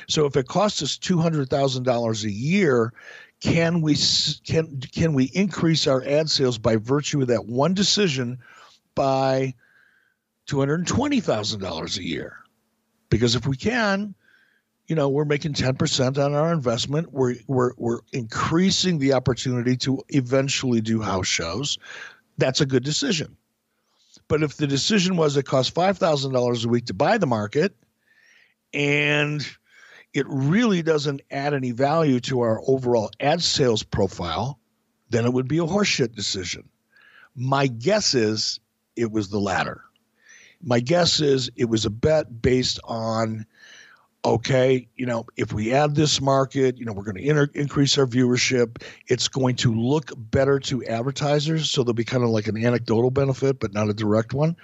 [0.08, 2.92] So if it costs us $200,000 a year,
[3.40, 3.96] can we
[4.46, 8.38] can can we increase our ad sales by virtue of that one decision
[8.94, 9.52] by
[10.46, 12.36] two hundred twenty thousand dollars a year?
[13.10, 14.14] Because if we can,
[14.86, 17.12] you know, we're making ten percent on our investment.
[17.12, 21.78] We're we're we're increasing the opportunity to eventually do house shows.
[22.38, 23.36] That's a good decision.
[24.28, 27.26] But if the decision was it costs five thousand dollars a week to buy the
[27.26, 27.74] market,
[28.74, 29.46] and
[30.14, 34.58] it really doesn't add any value to our overall ad sales profile,
[35.10, 36.68] then it would be a horseshit decision.
[37.34, 38.60] My guess is
[38.96, 39.82] it was the latter.
[40.62, 43.46] My guess is it was a bet based on
[44.24, 47.98] okay, you know, if we add this market, you know, we're going to inter- increase
[47.98, 48.82] our viewership.
[49.08, 51.70] It's going to look better to advertisers.
[51.70, 54.56] So there'll be kind of like an anecdotal benefit, but not a direct one.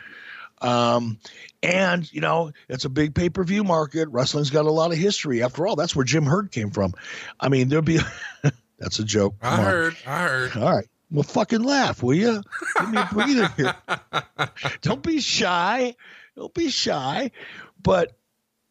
[0.60, 1.18] Um,
[1.62, 4.08] and you know, it's a big pay per view market.
[4.08, 5.42] Wrestling's got a lot of history.
[5.42, 6.94] After all, that's where Jim Herd came from.
[7.38, 8.00] I mean, there'll be
[8.78, 9.36] that's a joke.
[9.42, 9.96] I heard.
[10.06, 10.56] I heard.
[10.56, 10.86] All right.
[11.10, 12.42] Well, fucking laugh, will you?
[12.78, 13.74] Give me a breather here.
[14.82, 15.94] Don't be shy.
[16.36, 17.30] Don't be shy.
[17.82, 18.17] But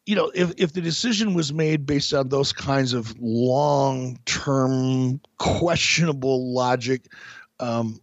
[0.08, 5.20] you know, if if the decision was made based on those kinds of long term
[5.36, 7.12] questionable logic,
[7.60, 8.00] um,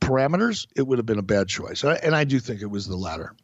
[0.00, 1.84] parameters, it would have been a bad choice.
[1.84, 3.36] And I, do think it was the latter.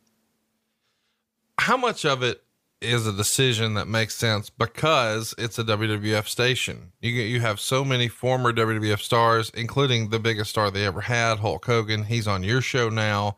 [1.59, 2.43] How much of it
[2.81, 6.91] is a decision that makes sense because it's a WWF station?
[7.01, 11.39] You you have so many former WWF stars, including the biggest star they ever had,
[11.39, 12.03] Hulk Hogan.
[12.03, 13.37] He's on your show now,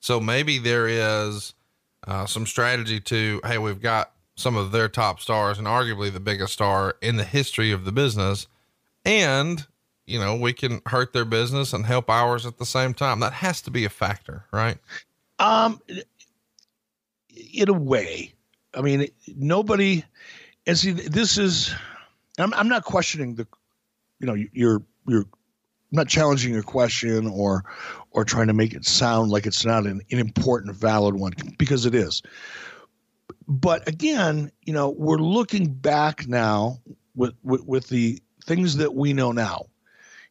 [0.00, 1.54] so maybe there is
[2.06, 6.20] uh, some strategy to hey, we've got some of their top stars and arguably the
[6.20, 8.46] biggest star in the history of the business,
[9.04, 9.66] and
[10.06, 13.20] you know, we can hurt their business and help ours at the same time.
[13.20, 14.76] That has to be a factor, right?
[15.38, 15.80] Um,
[17.54, 18.32] in a way,
[18.74, 20.04] I mean, nobody,
[20.66, 21.74] and see, this is,
[22.38, 23.46] I'm, I'm not questioning the,
[24.18, 25.26] you know, you're, you're
[25.92, 27.64] not challenging your question or,
[28.12, 31.86] or trying to make it sound like it's not an, an important, valid one because
[31.86, 32.22] it is.
[33.48, 36.78] But again, you know, we're looking back now
[37.14, 39.66] with, with, with the things that we know now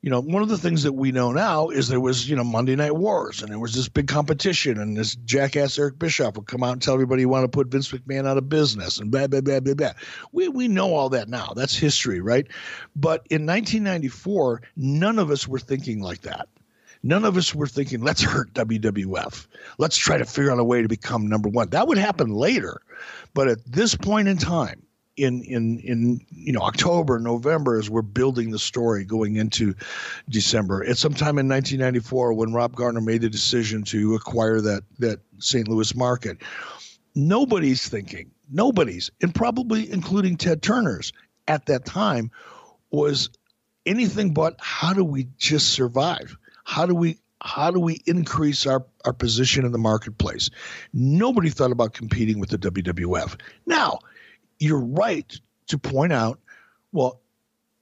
[0.01, 2.43] you know, one of the things that we know now is there was, you know,
[2.43, 6.47] Monday Night Wars and there was this big competition and this jackass Eric Bischoff would
[6.47, 9.11] come out and tell everybody he wanted to put Vince McMahon out of business and
[9.11, 9.91] blah, blah, blah, blah, blah.
[10.31, 11.53] We, we know all that now.
[11.55, 12.47] That's history, right?
[12.95, 16.47] But in 1994, none of us were thinking like that.
[17.03, 19.47] None of us were thinking, let's hurt WWF.
[19.77, 21.69] Let's try to figure out a way to become number one.
[21.69, 22.81] That would happen later.
[23.33, 24.83] But at this point in time,
[25.17, 29.75] in in in you know October, November as we're building the story going into
[30.29, 30.83] December.
[30.83, 35.67] It's sometime in 1994 when Rob Gardner made the decision to acquire that that St.
[35.67, 36.37] Louis market.
[37.13, 41.11] Nobody's thinking, nobody's, and probably including Ted Turner's
[41.47, 42.31] at that time,
[42.89, 43.29] was
[43.85, 46.37] anything but how do we just survive?
[46.63, 50.49] How do we how do we increase our, our position in the marketplace?
[50.93, 53.39] Nobody thought about competing with the WWF.
[53.65, 53.99] Now,
[54.59, 56.39] you're right to point out,
[56.91, 57.19] well,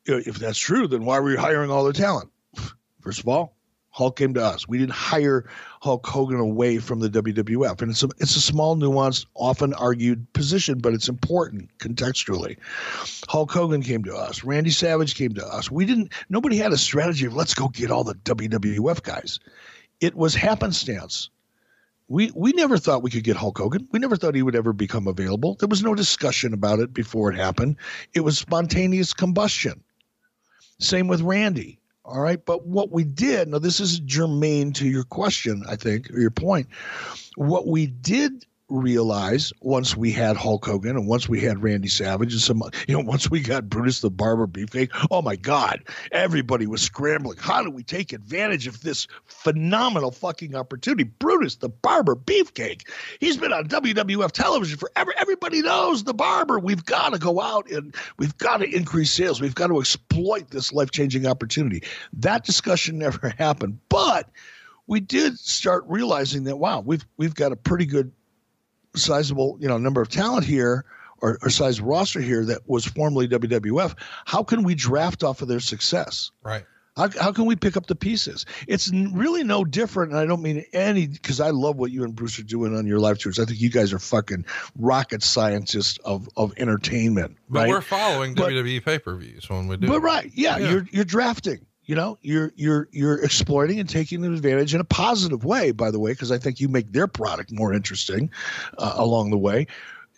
[0.06, 2.30] if that's true, then why were you hiring all the talent?
[3.02, 3.58] First of all,
[4.00, 4.66] Hulk came to us.
[4.66, 5.44] We didn't hire
[5.82, 10.32] Hulk Hogan away from the WWF, and it's a it's a small, nuanced, often argued
[10.32, 12.56] position, but it's important contextually.
[13.28, 14.46] Hulk Hogan came to us.
[14.46, 15.70] Randy Savage came to us.
[15.70, 16.14] We didn't.
[16.30, 19.38] Nobody had a strategy of let's go get all the WWF guys.
[20.00, 21.30] It was happenstance
[22.08, 23.86] we we never thought we could get Hulk Hogan.
[23.92, 25.56] We never thought he would ever become available.
[25.60, 27.76] There was no discussion about it before it happened.
[28.14, 29.84] It was spontaneous combustion.
[30.80, 31.79] Same with Randy.
[32.10, 32.44] All right.
[32.44, 36.32] But what we did, now this is germane to your question, I think, or your
[36.32, 36.68] point.
[37.36, 42.34] What we did realize once we had Hulk Hogan and once we had Randy Savage
[42.34, 46.68] and some, you know, once we got Brutus the Barber Beefcake, oh my God, everybody
[46.68, 47.38] was scrambling.
[47.40, 51.04] How do we take advantage of this phenomenal fucking opportunity?
[51.04, 52.88] Brutus the Barber Beefcake.
[53.20, 55.14] He's been on WWF television forever.
[55.18, 56.60] Everybody knows the Barber.
[56.60, 59.42] We've got to go out and we've got to increase sales.
[59.42, 61.84] We've got to exploit this life changing opportunity.
[62.14, 64.30] That discussion never happened, but
[64.88, 68.12] we did start realizing that wow, we've we've got a pretty good
[68.96, 70.86] sizable you know number of talent here
[71.22, 75.48] or, or size roster here that was formerly WWF, how can we draft off of
[75.48, 76.32] their success?
[76.44, 76.66] Right.
[76.98, 78.46] How, how can we pick up the pieces?
[78.68, 80.12] It's really no different.
[80.12, 82.86] And I don't mean any, because I love what you and Bruce are doing on
[82.86, 83.40] your live tours.
[83.40, 84.44] I think you guys are fucking
[84.78, 87.38] rocket scientists of, of entertainment.
[87.48, 87.70] But right?
[87.70, 89.88] we're following but, WWE pay per views when we do.
[89.88, 94.24] But right, yeah, yeah, you're you're drafting you know you're you're you're exploiting and taking
[94.24, 97.52] advantage in a positive way by the way because i think you make their product
[97.52, 98.30] more interesting
[98.78, 99.66] uh, along the way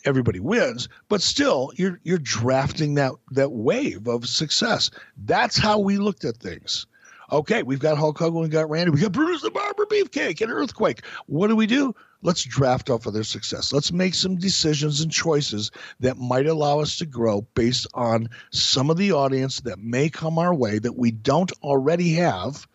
[0.04, 4.90] everybody wins, but still you're you're drafting that that wave of success.
[5.26, 6.88] That's how we looked at things.
[7.32, 10.52] Okay, we've got Hulk Hogan, we got Randy, we got Brutus the Barber Beefcake and
[10.52, 11.06] Earthquake.
[11.28, 11.96] What do we do?
[12.24, 13.72] Let's draft off of their success.
[13.72, 15.72] Let's make some decisions and choices
[16.02, 20.38] that might allow us to grow based on some of the audience that may come
[20.38, 22.68] our way that we don't already have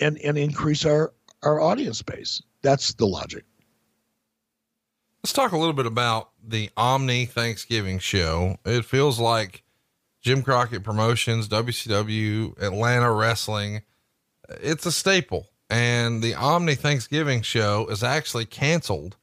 [0.00, 1.12] and and increase our
[1.42, 2.42] our audience base.
[2.62, 3.44] That's the logic.
[5.22, 8.56] Let's talk a little bit about the Omni Thanksgiving show.
[8.64, 9.62] It feels like
[10.26, 13.82] Jim Crockett Promotions, WCW, Atlanta Wrestling,
[14.60, 15.46] it's a staple.
[15.70, 19.14] And the Omni Thanksgiving show is actually canceled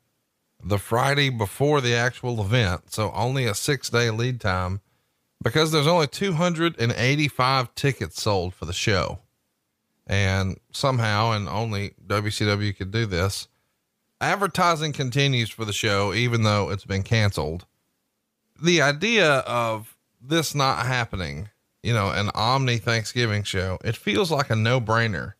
[0.63, 2.93] the Friday before the actual event.
[2.93, 4.79] So only a six day lead time
[5.43, 9.19] because there's only 285 tickets sold for the show.
[10.07, 13.49] And somehow, and only WCW could do this,
[14.21, 17.65] advertising continues for the show, even though it's been canceled.
[18.61, 19.92] The idea of
[20.23, 21.49] this not happening,
[21.81, 25.33] you know, an Omni Thanksgiving show, it feels like a no brainer.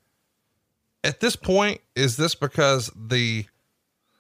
[1.04, 3.46] At this point, is this because the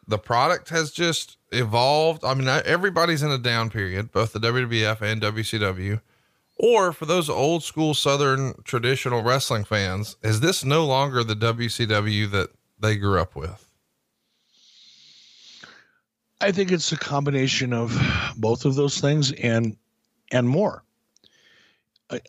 [0.05, 2.25] the product has just evolved?
[2.25, 6.01] I mean, everybody's in a down period, both the WWF and WCW.
[6.59, 12.29] Or for those old school Southern traditional wrestling fans, is this no longer the WCW
[12.31, 12.49] that
[12.79, 13.69] they grew up with?
[16.41, 17.97] I think it's a combination of
[18.37, 19.77] both of those things and
[20.33, 20.83] and more.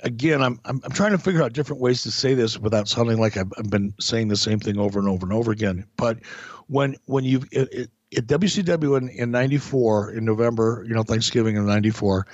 [0.03, 3.19] Again, I'm, I'm I'm trying to figure out different ways to say this without sounding
[3.19, 5.85] like I've, I've been saying the same thing over and over and over again.
[5.97, 6.21] But
[6.69, 12.27] when when you at WCW in, in '94 in November, you know Thanksgiving in '94,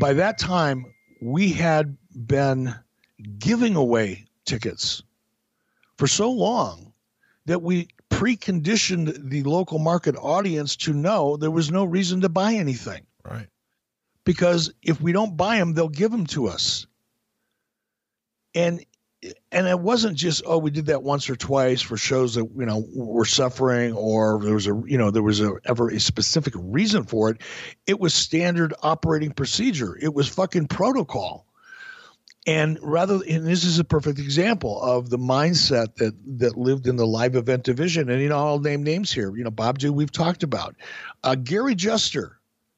[0.00, 0.86] by that time
[1.20, 1.96] we had
[2.26, 2.74] been
[3.38, 5.02] giving away tickets
[5.98, 6.92] for so long
[7.46, 12.54] that we preconditioned the local market audience to know there was no reason to buy
[12.54, 13.06] anything.
[13.24, 13.46] Right.
[14.30, 16.86] Because if we don't buy them, they'll give them to us.
[18.54, 18.86] And
[19.50, 22.64] and it wasn't just oh we did that once or twice for shows that you
[22.64, 26.54] know were suffering or there was a you know there was a ever a specific
[26.56, 27.40] reason for it.
[27.88, 29.98] It was standard operating procedure.
[30.00, 31.44] It was fucking protocol.
[32.46, 36.94] And rather and this is a perfect example of the mindset that that lived in
[36.94, 38.08] the live event division.
[38.10, 39.36] And you know i'll name names here.
[39.36, 40.76] You know bob Dhue we've talked about
[41.24, 42.36] uh, gary juster.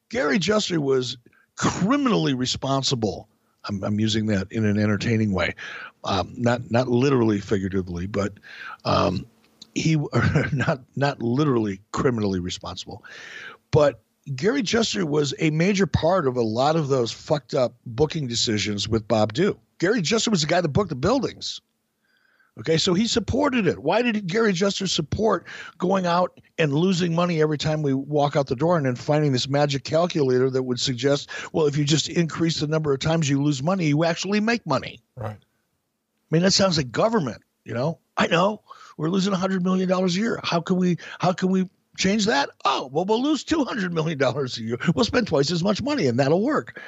[0.09, 1.17] Gary juster was
[1.55, 3.27] criminally responsible
[3.65, 5.55] I'm, I'm, using that in an entertaining way
[6.03, 8.33] um, not not literally figuratively but
[8.85, 9.25] um,
[9.73, 9.95] he
[10.53, 13.03] not not literally criminally responsible
[13.71, 14.01] but
[14.35, 18.87] Gary Juster was a major part of a lot of those fucked up booking decisions
[18.87, 19.57] with Bob Dhue.
[19.79, 21.59] Gary Juster was the guy that booked the buildings.
[22.59, 23.79] Okay, so he supported it.
[23.79, 25.47] Why did Gary Juster support
[25.79, 29.31] going out and losing money every time we walk out the door and then finding
[29.31, 33.27] this magic calculator that would suggest, well, if you just increase the number of times
[33.27, 34.99] you lose money, you actually make money?
[35.15, 35.31] Right.
[35.31, 37.99] I mean, that sounds like government, you know?
[38.17, 38.61] I know.
[38.97, 40.39] We're losing $100 million a year.
[40.43, 41.67] How can we how can we
[41.97, 42.49] change that?
[42.65, 44.77] Oh, well, we'll lose two hundred million dollars a year.
[44.95, 46.81] We'll spend twice as much money, and that'll work.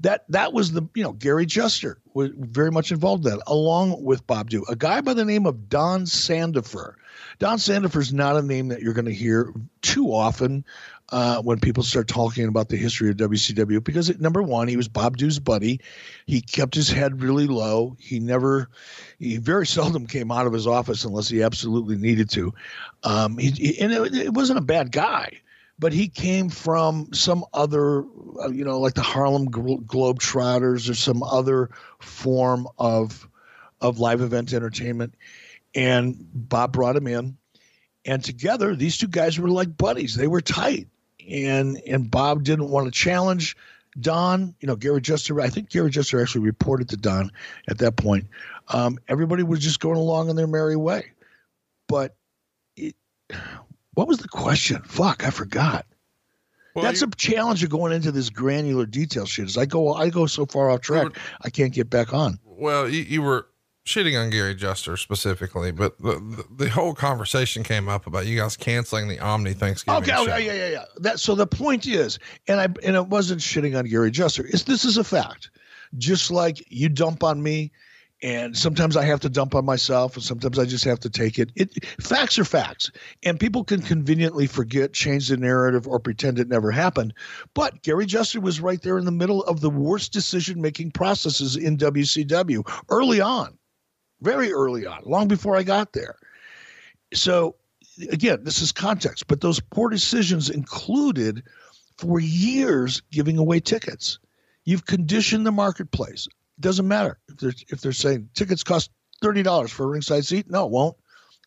[0.00, 4.02] That that was the you know Gary Juster was very much involved in that, along
[4.02, 6.94] with Bob Dhue, a guy by the name of Don Sandifer.
[7.38, 10.64] Don Sandifer is not a name that you're going to hear too often
[11.12, 14.78] uh, when people start talking about the history of WCW because it, number one, he
[14.78, 15.80] was Bob Dhue's buddy.
[16.24, 17.96] He kept his head really low.
[18.00, 18.70] He never,
[19.18, 22.54] he very seldom came out of his office unless he absolutely needed to.
[23.04, 25.40] Um, he, he, and it, it, wasn't a bad guy,
[25.78, 28.04] but he came from some other,
[28.42, 33.28] uh, you know, like the Harlem Globetrotters or some other form of
[33.82, 35.14] of live event entertainment.
[35.74, 37.36] And Bob brought him in
[38.04, 40.88] and together these two guys were like buddies they were tight
[41.32, 43.56] and and Bob didn't want to challenge
[43.98, 44.54] Don.
[44.60, 45.40] You know, Gary Juster.
[45.40, 47.32] I think Gary Juster actually reported to Don
[47.68, 48.26] at that point.
[48.68, 51.12] Um, everybody was just going along in their merry way.
[51.88, 52.14] But
[52.76, 52.94] it,
[53.94, 54.82] what was the question?
[54.82, 55.86] Fuck, I forgot.
[56.74, 59.44] Well, That's you, a challenge of going into this granular detail shit.
[59.44, 61.12] As I go, I go so far off track, were,
[61.42, 62.38] I can't get back on.
[62.44, 63.48] Well, you, you were
[63.84, 68.38] shitting on Gary Juster specifically, but the, the, the, whole conversation came up about you
[68.38, 70.02] guys canceling the Omni Thanksgiving.
[70.02, 70.84] Okay, oh, okay, yeah, yeah, yeah.
[70.98, 72.18] That so the point is,
[72.48, 74.44] and I and it wasn't shitting on Gary Juster.
[74.46, 75.50] Is this is a fact.
[75.98, 77.70] Just like you dump on me,
[78.22, 81.38] and sometimes I have to dump on myself, and sometimes I just have to take
[81.38, 81.50] it.
[81.54, 82.90] It facts are facts,
[83.24, 87.12] and people can conveniently forget, change the narrative, or pretend it never happened.
[87.52, 91.56] But Gary Juster was right there in the middle of the worst decision making processes
[91.56, 93.58] in WCW early on
[94.22, 96.16] very early on, long before I got there.
[97.12, 97.56] So,
[98.10, 101.42] again, this is context, but those poor decisions included
[101.98, 104.18] for years giving away tickets.
[104.64, 106.26] You've conditioned the marketplace.
[106.26, 110.24] It doesn't matter if they're if they're saying tickets cost thirty dollars for a ringside
[110.24, 110.50] seat.
[110.50, 110.96] No, it won't.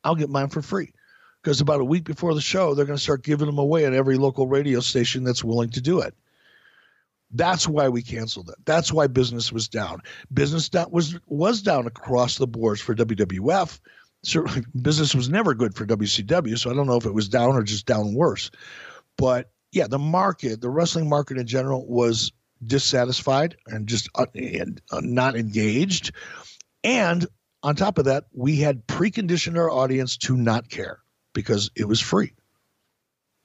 [0.03, 0.91] I'll get mine for free.
[1.41, 3.93] Because about a week before the show, they're going to start giving them away at
[3.93, 6.15] every local radio station that's willing to do it.
[7.35, 8.55] That's why we canceled it.
[8.65, 10.01] That's why business was down.
[10.33, 13.79] Business was was down across the boards for WWF.
[14.23, 16.57] Certainly, business was never good for WCW.
[16.57, 18.51] So I don't know if it was down or just down worse.
[19.17, 22.31] But yeah, the market, the wrestling market in general, was
[22.65, 26.13] dissatisfied and just uh, and, uh, not engaged.
[26.83, 27.27] And
[27.63, 30.99] on top of that, we had preconditioned our audience to not care
[31.33, 32.33] because it was free.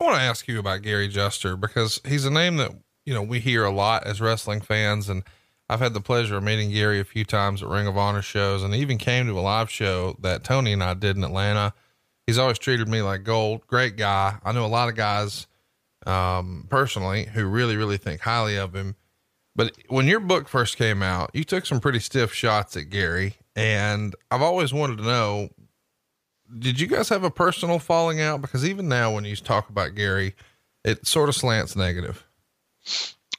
[0.01, 2.71] I want to ask you about Gary Juster because he's a name that,
[3.05, 5.09] you know, we hear a lot as wrestling fans.
[5.09, 5.23] And
[5.69, 8.63] I've had the pleasure of meeting Gary a few times at Ring of Honor shows
[8.63, 11.73] and even came to a live show that Tony and I did in Atlanta.
[12.27, 13.67] He's always treated me like gold.
[13.67, 14.39] Great guy.
[14.45, 15.47] I know a lot of guys,
[16.07, 18.97] um, personally who really, really think highly of him.
[19.57, 23.35] But when your book first came out, you took some pretty stiff shots at Gary.
[23.57, 25.51] And I've always wanted to know
[26.59, 28.41] did you guys have a personal falling out?
[28.41, 30.35] Because even now, when you talk about Gary,
[30.85, 32.27] it sort of slants negative.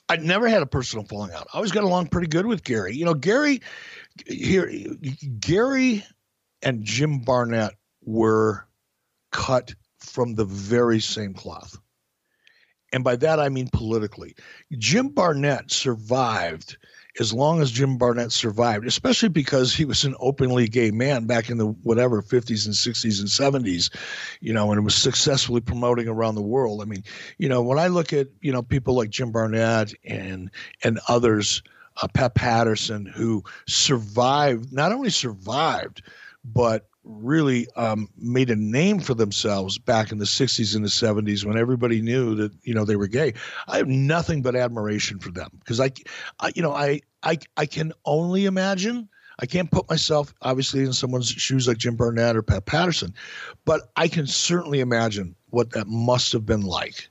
[0.10, 1.48] I never had a personal falling out.
[1.54, 2.96] I always got along pretty good with Gary.
[2.96, 3.62] You know, Gary
[4.28, 4.70] here,
[5.40, 6.04] Gary
[6.62, 7.74] and Jim Barnett
[8.04, 8.68] were
[9.32, 11.78] cut from the very same cloth.
[12.92, 14.36] And by that, I mean politically.
[14.78, 16.78] Jim Barnett survived
[17.20, 21.50] as long as Jim Barnett survived, especially because he was an openly gay man back
[21.50, 23.90] in the whatever 50s and 60s and 70s,
[24.40, 26.82] you know, and was successfully promoting around the world.
[26.82, 27.04] I mean,
[27.38, 30.50] you know, when I look at, you know, people like Jim Barnett and
[30.84, 31.62] and others,
[32.02, 36.04] uh, Pat Patterson, who survived, not only survived,
[36.46, 41.44] but really um, made a name for themselves back in the 60s and the 70s
[41.46, 43.34] when everybody knew that you know they were gay.
[43.68, 45.92] I have nothing but admiration for them because I,
[46.40, 49.08] I you know I, I i can only imagine
[49.40, 53.14] i can't put myself obviously in someone's shoes like jim barnett or pat patterson
[53.66, 57.10] but i can certainly imagine what that must have been like.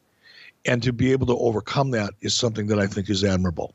[0.67, 3.75] And to be able to overcome that is something that i think is admirable.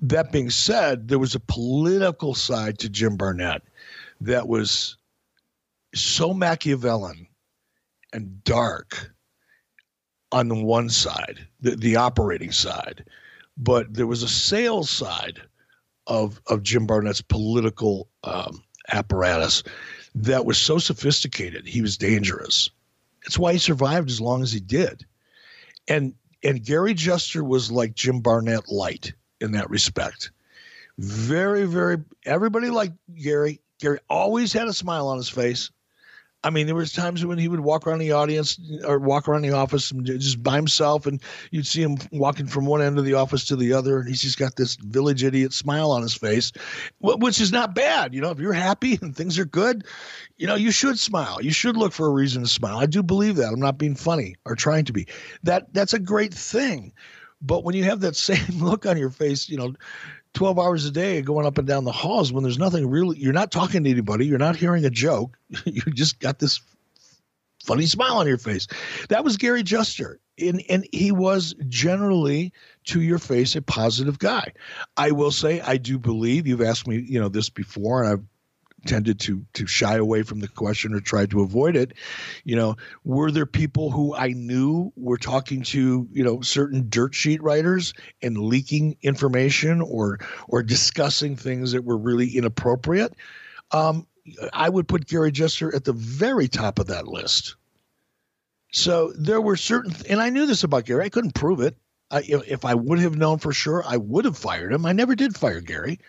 [0.00, 3.62] That being said there was a political side to jim barnett
[4.20, 4.96] that was
[5.94, 7.26] so Machiavellian
[8.12, 9.12] and dark
[10.32, 13.04] on the one side, the, the operating side,
[13.56, 15.40] but there was a sales side
[16.06, 18.62] of of Jim Barnett's political um,
[18.92, 19.62] apparatus
[20.14, 21.66] that was so sophisticated.
[21.66, 22.70] He was dangerous.
[23.22, 25.04] That's why he survived as long as he did.
[25.88, 30.30] And and Gary Juster was like Jim Barnett light in that respect.
[30.98, 33.60] Very, very everybody liked Gary.
[33.78, 35.70] Gary always had a smile on his face.
[36.42, 39.42] I mean, there was times when he would walk around the audience or walk around
[39.42, 41.20] the office and just by himself, and
[41.50, 44.22] you'd see him walking from one end of the office to the other, and he's
[44.22, 46.52] just got this village idiot smile on his face,
[47.00, 48.14] which is not bad.
[48.14, 49.84] You know, if you're happy and things are good,
[50.38, 51.42] you know, you should smile.
[51.42, 52.78] You should look for a reason to smile.
[52.78, 53.52] I do believe that.
[53.52, 55.06] I'm not being funny or trying to be.
[55.42, 56.92] That that's a great thing.
[57.42, 59.74] But when you have that same look on your face, you know,
[60.34, 63.32] 12 hours a day going up and down the halls when there's nothing really you're
[63.32, 66.60] not talking to anybody you're not hearing a joke you just got this
[67.64, 68.66] funny smile on your face.
[69.08, 72.52] That was gary juster and, and he was generally
[72.84, 74.52] to your face a positive guy.
[74.96, 78.24] I will say i do believe you've asked me you know this before and i've
[78.86, 81.92] tended to to shy away from the question or tried to avoid it
[82.44, 87.14] you know were there people who i knew were talking to you know certain dirt
[87.14, 90.18] sheet writers and leaking information or
[90.48, 93.14] or discussing things that were really inappropriate
[93.72, 94.06] um,
[94.52, 97.56] i would put gary juster at the very top of that list
[98.72, 101.76] so there were certain and i knew this about gary i couldn't prove it
[102.10, 104.84] I, if I would have known for sure, I would have fired him.
[104.84, 106.00] I never did fire Gary.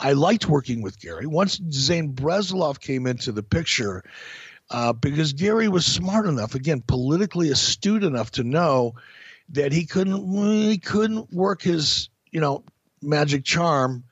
[0.00, 1.26] I liked working with Gary.
[1.26, 4.04] Once Zane Bresloff came into the picture,
[4.70, 8.94] uh, because Gary was smart enough, again, politically astute enough to know
[9.50, 10.30] that he couldn't
[10.70, 12.64] he couldn't work his you know
[13.02, 14.04] magic charm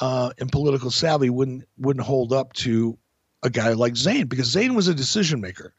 [0.00, 2.98] uh, and political savvy wouldn't wouldn't hold up to
[3.44, 5.74] a guy like Zane because Zane was a decision maker.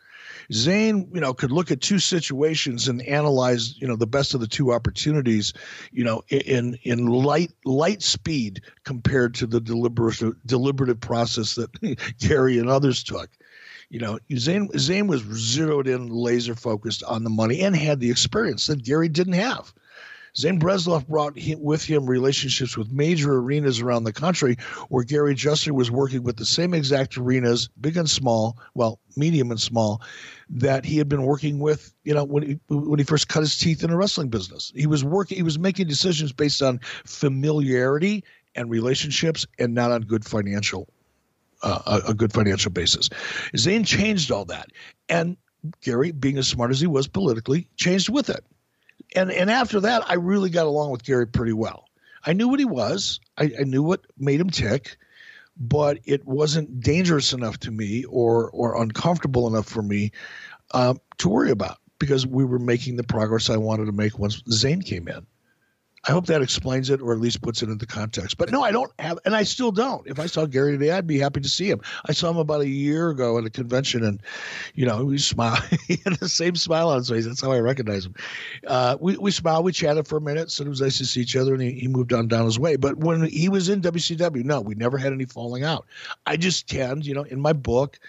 [0.54, 4.40] Zane, you know, could look at two situations and analyze, you know, the best of
[4.40, 5.54] the two opportunities,
[5.92, 11.72] you know, in in light light speed compared to the deliberative deliberative process that
[12.20, 13.30] Gary and others took.
[13.90, 18.12] You know, Zane Zane was zeroed in, laser focused on the money, and had the
[18.12, 19.74] experience that Gary didn't have.
[20.38, 24.58] Zane Bresloff brought with him relationships with major arenas around the country
[24.90, 29.52] where Gary Juster was working with the same exact arenas, big and small, well, medium
[29.52, 30.02] and small,
[30.50, 33.58] that he had been working with, you know, when he, when he first cut his
[33.58, 34.74] teeth in the wrestling business.
[34.76, 38.24] He was working, he was making decisions based on familiarity
[38.56, 40.88] and relationships and not on good financial
[41.62, 43.10] uh, a, a, good financial basis.
[43.56, 44.68] Zane changed all that,
[45.10, 45.38] and
[45.82, 48.44] Gary, being as smart as he was politically, changed with it.
[49.16, 51.88] And and after that, I really got along with Gary pretty well.
[52.26, 53.20] I knew what he was.
[53.38, 54.98] I, I knew what made him tick,
[55.58, 60.12] but it wasn't dangerous enough to me or or uncomfortable enough for me
[60.72, 64.44] um, to worry about because we were making the progress I wanted to make once
[64.50, 65.26] Zane came in.
[66.08, 68.38] I hope that explains it or at least puts it into context.
[68.38, 70.06] But no, I don't have, and I still don't.
[70.06, 71.82] If I saw Gary today, I'd be happy to see him.
[72.06, 74.22] I saw him about a year ago at a convention, and
[74.76, 75.58] you know, we smile.
[75.88, 77.26] he had the same smile on his face.
[77.26, 78.16] That's how I recognize him.
[78.68, 80.52] Uh, we we smiled, we chatted for a minute.
[80.52, 82.60] So it was nice to see each other, and he, he moved on down his
[82.60, 82.76] way.
[82.76, 85.86] But when he was in WCW, no, we never had any falling out.
[86.26, 88.00] I just tend, you know, in my book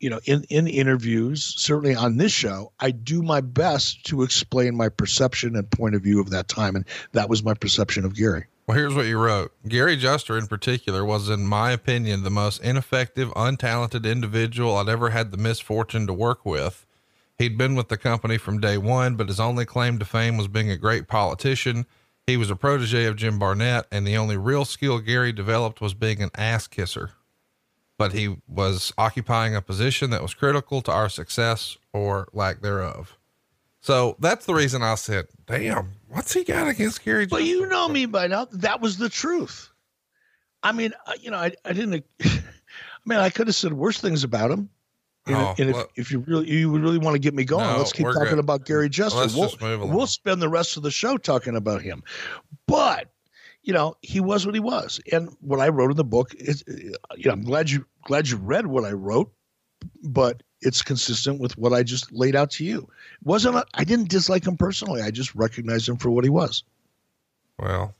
[0.00, 4.76] you know, in, in interviews, certainly on this show, I do my best to explain
[4.76, 6.76] my perception and point of view of that time.
[6.76, 8.44] And that was my perception of Gary.
[8.66, 9.52] Well, here's what you wrote.
[9.66, 15.10] Gary Juster, in particular, was, in my opinion, the most ineffective, untalented individual I'd ever
[15.10, 16.86] had the misfortune to work with.
[17.38, 20.48] He'd been with the company from day one, but his only claim to fame was
[20.48, 21.86] being a great politician.
[22.26, 25.94] He was a protege of Jim Barnett, and the only real skill Gary developed was
[25.94, 27.12] being an ass kisser
[27.98, 33.18] but he was occupying a position that was critical to our success or lack thereof.
[33.80, 37.26] So that's the reason I said, damn, what's he got against Gary?
[37.30, 38.46] Well, you know me by now.
[38.52, 39.68] That was the truth.
[40.62, 42.40] I mean, uh, you know, I, I didn't, I
[43.04, 44.70] mean, I could have said worse things about him.
[45.26, 47.44] And, oh, and if, well, if you really you would really want to get me
[47.44, 48.38] going, no, let's keep talking good.
[48.38, 49.20] about Gary Juster.
[49.20, 52.02] Let's we'll, we'll spend the rest of the show talking about him.
[52.66, 53.10] But
[53.68, 54.98] you know, he was what he was.
[55.12, 58.38] And what I wrote in the book is, you know, I'm glad you glad you
[58.38, 59.30] read what I wrote,
[60.02, 62.88] but it's consistent with what I just laid out to you.
[63.24, 65.02] Wasn't I didn't dislike him personally.
[65.02, 66.64] I just recognized him for what he was.
[67.58, 67.94] Well,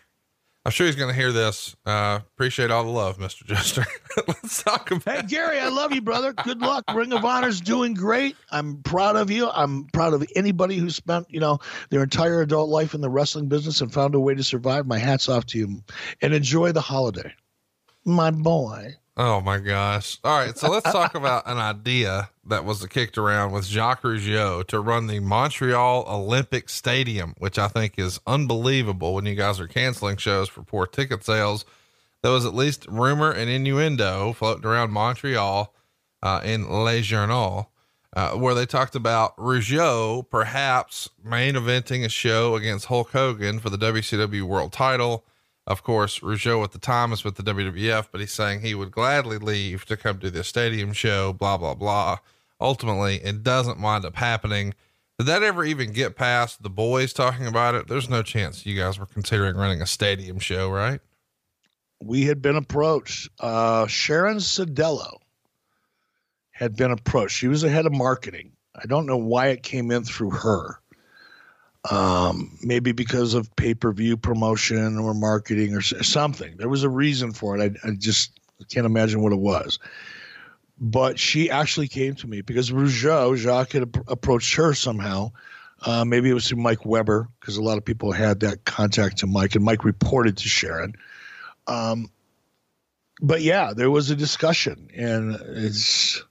[0.69, 1.75] I'm sure he's going to hear this.
[1.87, 3.47] Uh, appreciate all the love, Mr.
[3.47, 3.87] Juster.
[4.29, 5.23] Let's talk about.
[5.23, 6.35] Hey, Gary, I love you, brother.
[6.35, 6.85] Good luck.
[6.95, 8.37] Ring of Honor's doing great.
[8.51, 9.49] I'm proud of you.
[9.49, 11.59] I'm proud of anybody who spent, you know,
[11.89, 14.87] their entire adult life in the wrestling business and found a way to survive.
[14.87, 15.83] My hat's off to you
[16.21, 17.33] and enjoy the holiday.
[18.05, 18.95] My boy.
[19.21, 20.19] Oh my gosh.
[20.23, 20.57] All right.
[20.57, 25.09] So let's talk about an idea that was kicked around with Jacques Rougeau to run
[25.09, 30.49] the Montreal Olympic Stadium, which I think is unbelievable when you guys are canceling shows
[30.49, 31.65] for poor ticket sales.
[32.23, 35.75] There was at least rumor and innuendo floating around Montreal
[36.23, 37.73] uh, in Les Journal,
[38.15, 43.69] uh, where they talked about Rougeau perhaps main eventing a show against Hulk Hogan for
[43.69, 45.25] the WCW World title
[45.69, 48.91] of course, Rougeau at the time is with the WWF, but he's saying he would
[48.91, 52.17] gladly leave to come to the stadium show, blah, blah, blah.
[52.59, 54.73] Ultimately, it doesn't wind up happening.
[55.19, 57.87] Did that ever even get past the boys talking about it?
[57.87, 61.01] There's no chance you guys were considering running a stadium show, right?
[62.03, 63.29] We had been approached.
[63.39, 65.19] Uh, Sharon Sadello
[66.51, 67.37] had been approached.
[67.37, 68.53] She was the head of marketing.
[68.75, 70.81] I don't know why it came in through her
[71.91, 76.57] um, maybe because of pay per view promotion or marketing or something.
[76.57, 77.79] There was a reason for it.
[77.85, 78.39] I, I just
[78.71, 79.79] can't imagine what it was.
[80.81, 85.33] But she actually came to me because Rougeau, Jacques had approached her somehow.
[85.85, 89.19] Uh, maybe it was through Mike Weber because a lot of people had that contact
[89.19, 90.95] to Mike, and Mike reported to Sharon.
[91.67, 92.11] Um,
[93.21, 96.23] but yeah, there was a discussion, and it's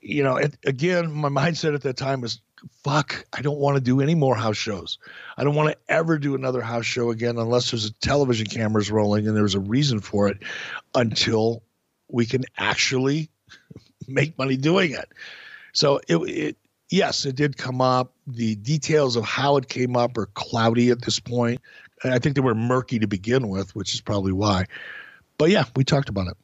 [0.00, 2.40] you know, it, again, my mindset at that time was
[2.84, 4.98] fuck, I don't want to do any more house shows.
[5.36, 8.90] I don't want to ever do another house show again unless there's a television cameras
[8.90, 10.38] rolling and there's a reason for it
[10.94, 11.62] until
[12.08, 13.30] we can actually
[14.08, 15.08] make money doing it.
[15.72, 16.56] So it, it
[16.90, 18.14] yes, it did come up.
[18.26, 21.60] The details of how it came up are cloudy at this point.
[22.04, 24.66] I think they were murky to begin with, which is probably why.
[25.38, 26.36] But yeah, we talked about it.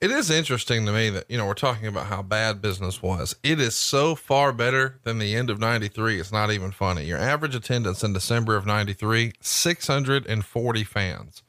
[0.00, 3.34] It is interesting to me that, you know, we're talking about how bad business was.
[3.42, 6.20] It is so far better than the end of 93.
[6.20, 7.04] It's not even funny.
[7.04, 11.42] Your average attendance in December of 93, 640 fans.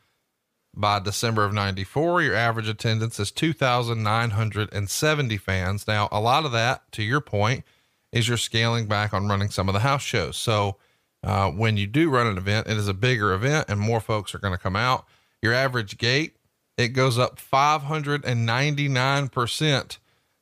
[0.74, 5.88] By December of 94, your average attendance is 2,970 fans.
[5.88, 7.64] Now, a lot of that, to your point,
[8.12, 10.38] is you're scaling back on running some of the house shows.
[10.38, 10.78] So,
[11.22, 14.34] uh, when you do run an event, it is a bigger event and more folks
[14.34, 15.06] are going to come out.
[15.39, 16.39] Your average gate
[16.80, 19.98] it goes up 599%.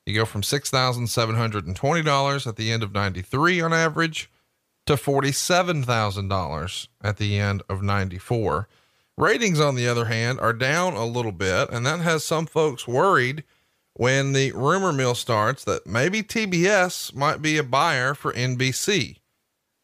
[0.06, 4.30] You go from $6,720 at the end of 93 on average
[4.86, 8.68] to $47,000 at the end of 94.
[9.18, 12.88] Ratings, on the other hand, are down a little bit, and that has some folks
[12.88, 13.44] worried
[13.96, 19.18] when the rumor mill starts that maybe TBS might be a buyer for NBC.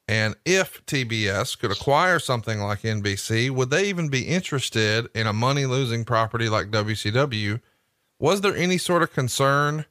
[0.07, 5.33] And if TBS could acquire something like NBC, would they even be interested in a
[5.33, 7.61] money losing property like WCW?
[8.19, 9.85] Was there any sort of concern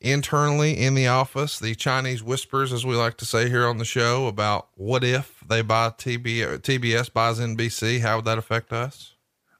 [0.00, 3.84] internally in the office, the Chinese whispers, as we like to say here on the
[3.84, 8.00] show, about what if they buy TB, TBS buys NBC?
[8.00, 9.14] How would that affect us?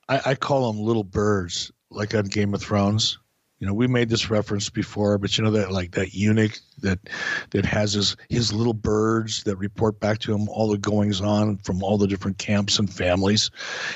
[0.09, 3.19] I, I call them little birds, like on Game of Thrones
[3.65, 6.99] you know we made this reference before but you know that like that eunuch that
[7.53, 11.57] that has his his little birds that report back to him all the goings on
[11.57, 13.51] from all the different camps and families.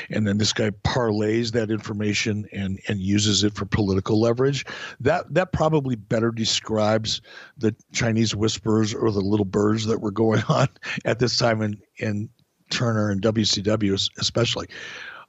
[0.08, 4.64] And then this guy parlays that information and and uses it for political leverage.
[5.00, 7.20] That that probably better describes
[7.58, 10.68] the chinese whispers or the little birds that were going on
[11.04, 12.30] at this time in in
[12.70, 14.66] turner and wcw especially.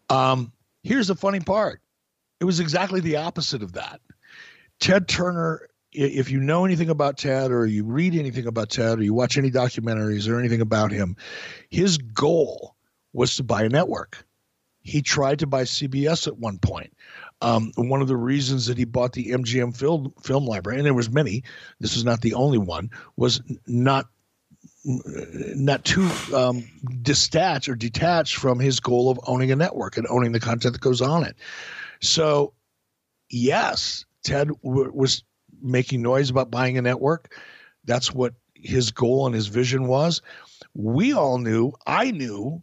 [0.09, 1.81] Um here's the funny part.
[2.39, 3.99] It was exactly the opposite of that
[4.79, 9.03] Ted Turner, if you know anything about Ted or you read anything about Ted or
[9.03, 11.15] you watch any documentaries or anything about him,
[11.69, 12.75] his goal
[13.13, 14.25] was to buy a network.
[14.81, 16.93] He tried to buy CBS at one point.
[17.41, 20.93] Um, one of the reasons that he bought the MGM film film library, and there
[20.93, 21.43] was many,
[21.79, 24.09] this is not the only one, was not
[24.85, 26.67] not too um,
[27.01, 30.81] detached or detached from his goal of owning a network and owning the content that
[30.81, 31.35] goes on it.
[32.01, 32.53] So,
[33.29, 35.23] yes, Ted w- was
[35.61, 37.35] making noise about buying a network.
[37.85, 40.21] That's what his goal and his vision was.
[40.75, 42.61] We all knew, I knew,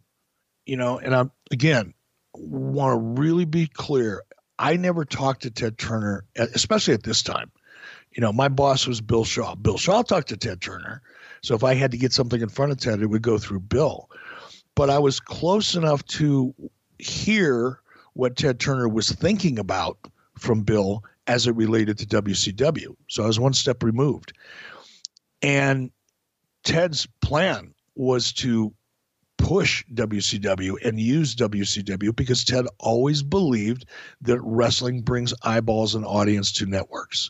[0.65, 1.93] you know, and I'm again
[2.33, 4.23] want to really be clear.
[4.59, 7.51] I never talked to Ted Turner, especially at this time.
[8.11, 9.55] You know, my boss was Bill Shaw.
[9.55, 11.01] Bill Shaw talked to Ted Turner.
[11.41, 13.59] So if I had to get something in front of Ted, it would go through
[13.59, 14.09] Bill.
[14.75, 16.53] But I was close enough to
[16.97, 17.79] hear
[18.13, 19.97] what Ted Turner was thinking about
[20.37, 22.95] from Bill as it related to WCW.
[23.09, 24.33] So I was one step removed.
[25.41, 25.91] And
[26.63, 28.73] Ted's plan was to
[29.37, 33.85] push WCW and use WCW because Ted always believed
[34.21, 37.29] that wrestling brings eyeballs and audience to networks.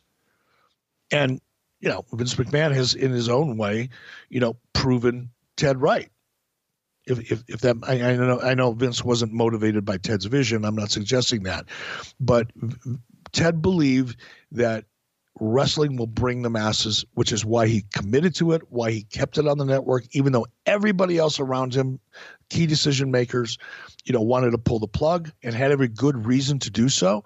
[1.11, 1.41] And,
[1.79, 3.89] you know, Vince McMahon has, in his own way,
[4.29, 6.09] you know, proven Ted right.
[7.05, 10.65] If, if, if that I, I know I know Vince wasn't motivated by Ted's vision.
[10.65, 11.65] I'm not suggesting that,
[12.19, 12.51] but
[13.38, 14.17] Ted believed
[14.51, 14.85] that
[15.39, 19.38] wrestling will bring the masses, which is why he committed to it, why he kept
[19.38, 21.99] it on the network, even though everybody else around him,
[22.49, 23.59] key decision makers,
[24.05, 27.23] you know, wanted to pull the plug and had every good reason to do so.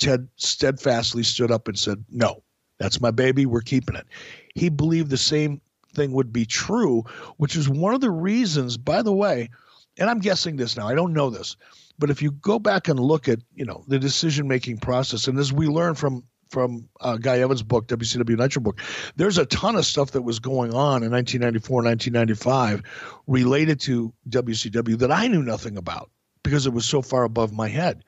[0.00, 2.42] Ted steadfastly stood up and said, No,
[2.78, 3.44] that's my baby.
[3.44, 4.06] We're keeping it.
[4.54, 5.60] He believed the same
[5.94, 7.04] thing would be true,
[7.36, 9.50] which is one of the reasons, by the way,
[9.98, 11.54] and I'm guessing this now, I don't know this,
[12.00, 15.38] but if you go back and look at you know the decision making process, and
[15.38, 18.80] as we learn from from uh, Guy Evans' book, WCW Nitro book,
[19.14, 22.82] there's a ton of stuff that was going on in 1994, 1995
[23.28, 26.10] related to WCW that I knew nothing about
[26.42, 28.02] because it was so far above my head.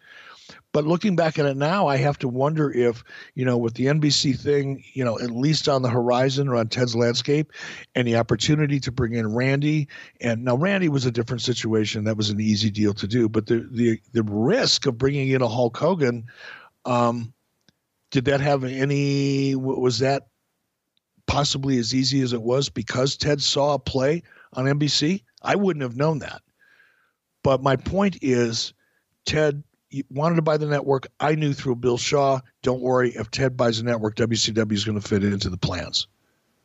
[0.73, 3.05] But looking back at it now, I have to wonder if,
[3.35, 6.69] you know, with the NBC thing, you know, at least on the horizon or on
[6.69, 7.53] Ted's landscape,
[7.95, 9.89] and the opportunity to bring in Randy.
[10.23, 12.05] And now Randy was a different situation.
[12.05, 13.29] That was an easy deal to do.
[13.29, 16.25] But the the the risk of bringing in a Hulk Hogan,
[16.87, 17.35] um,
[18.11, 19.55] did that have any?
[19.55, 20.29] Was that
[21.27, 24.23] possibly as easy as it was because Ted saw a play
[24.55, 25.23] on NBC?
[25.43, 26.41] I wouldn't have known that.
[27.43, 28.73] But my point is,
[29.27, 29.63] Ted
[30.11, 31.09] wanted to buy the network.
[31.21, 35.01] I knew through Bill Shaw, don't worry, if Ted buys the network, WCW is going
[35.01, 36.07] to fit into the plans.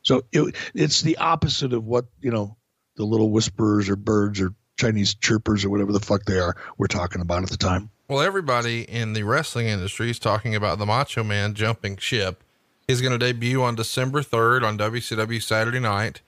[0.02, 2.56] So it, it's the opposite of what, you know,
[2.96, 6.86] the little whisperers or birds or Chinese chirpers or whatever the fuck they are we're
[6.86, 7.90] talking about at the time.
[8.08, 12.42] Well, everybody in the wrestling industry is talking about the Macho Man jumping ship.
[12.86, 16.22] He's going to debut on December 3rd on WCW Saturday night.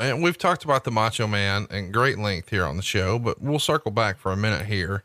[0.00, 3.40] And we've talked about the Macho Man in great length here on the show, but
[3.40, 5.04] we'll circle back for a minute here.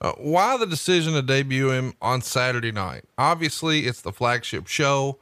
[0.00, 3.04] Uh, why the decision to debut him on Saturday night?
[3.16, 5.18] Obviously, it's the flagship show,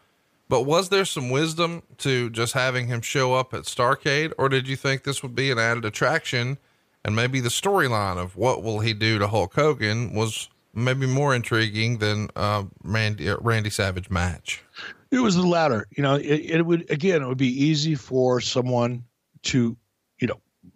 [0.48, 4.66] but was there some wisdom to just having him show up at Starrcade, or did
[4.66, 6.58] you think this would be an added attraction
[7.04, 11.34] and maybe the storyline of what will he do to Hulk Hogan was maybe more
[11.34, 14.62] intriguing than uh, Randy Randy Savage match?
[15.10, 15.86] It was the latter.
[15.96, 19.04] You know, it, it would again, it would be easy for someone
[19.42, 19.76] to,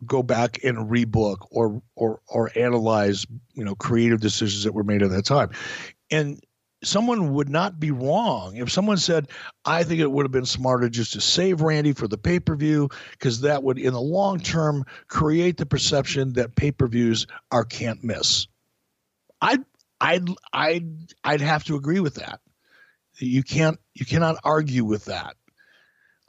[0.07, 5.03] go back and rebook or or or analyze you know creative decisions that were made
[5.03, 5.51] at that time
[6.11, 6.41] and
[6.83, 9.29] someone would not be wrong if someone said,
[9.65, 12.55] I think it would have been smarter just to save Randy for the pay per
[12.57, 17.27] view, because that would, in the long term, create the perception that pay per views
[17.51, 18.47] are can't miss.
[19.41, 19.65] I'd,
[20.01, 22.41] I'd, I'd, I'd have to agree with that.
[23.19, 25.37] You can't, you cannot argue with that.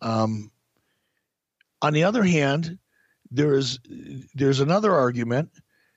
[0.02, 0.52] Um,
[1.82, 2.80] on the other hand,
[3.32, 3.80] there is,
[4.34, 5.50] there's another argument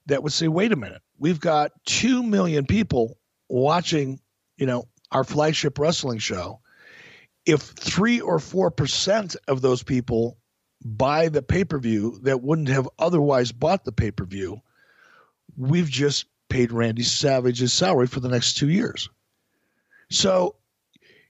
[0.07, 3.19] that would say, wait a minute, we've got 2 million people
[3.49, 4.21] watching
[4.63, 6.61] you know, our flagship wrestling show,
[7.45, 10.39] if three or four percent of those people
[10.85, 14.61] buy the pay per view that wouldn't have otherwise bought the pay per view,
[15.57, 19.09] we've just paid Randy Savage's salary for the next two years.
[20.11, 20.55] So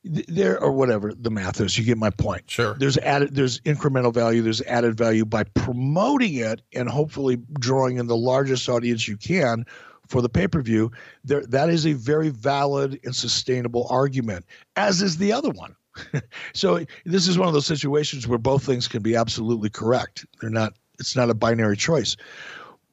[0.05, 4.13] there or whatever the math is you get my point sure there's added there's incremental
[4.13, 9.17] value there's added value by promoting it and hopefully drawing in the largest audience you
[9.17, 9.65] can
[10.13, 10.93] for the pay per view,
[11.25, 14.45] There that is a very valid and sustainable argument,
[14.77, 15.75] as is the other one.
[16.53, 20.27] so this is one of those situations where both things can be absolutely correct.
[20.41, 20.75] They're not.
[21.01, 22.17] It's not a binary choice.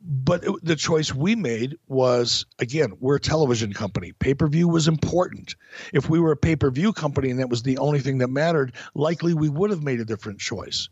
[0.02, 4.14] But it, the choice we made was again, we're a television company.
[4.14, 5.56] Pay per view was important.
[5.94, 8.30] If we were a pay per view company and that was the only thing that
[8.30, 10.88] mattered, likely we would have made a different choice.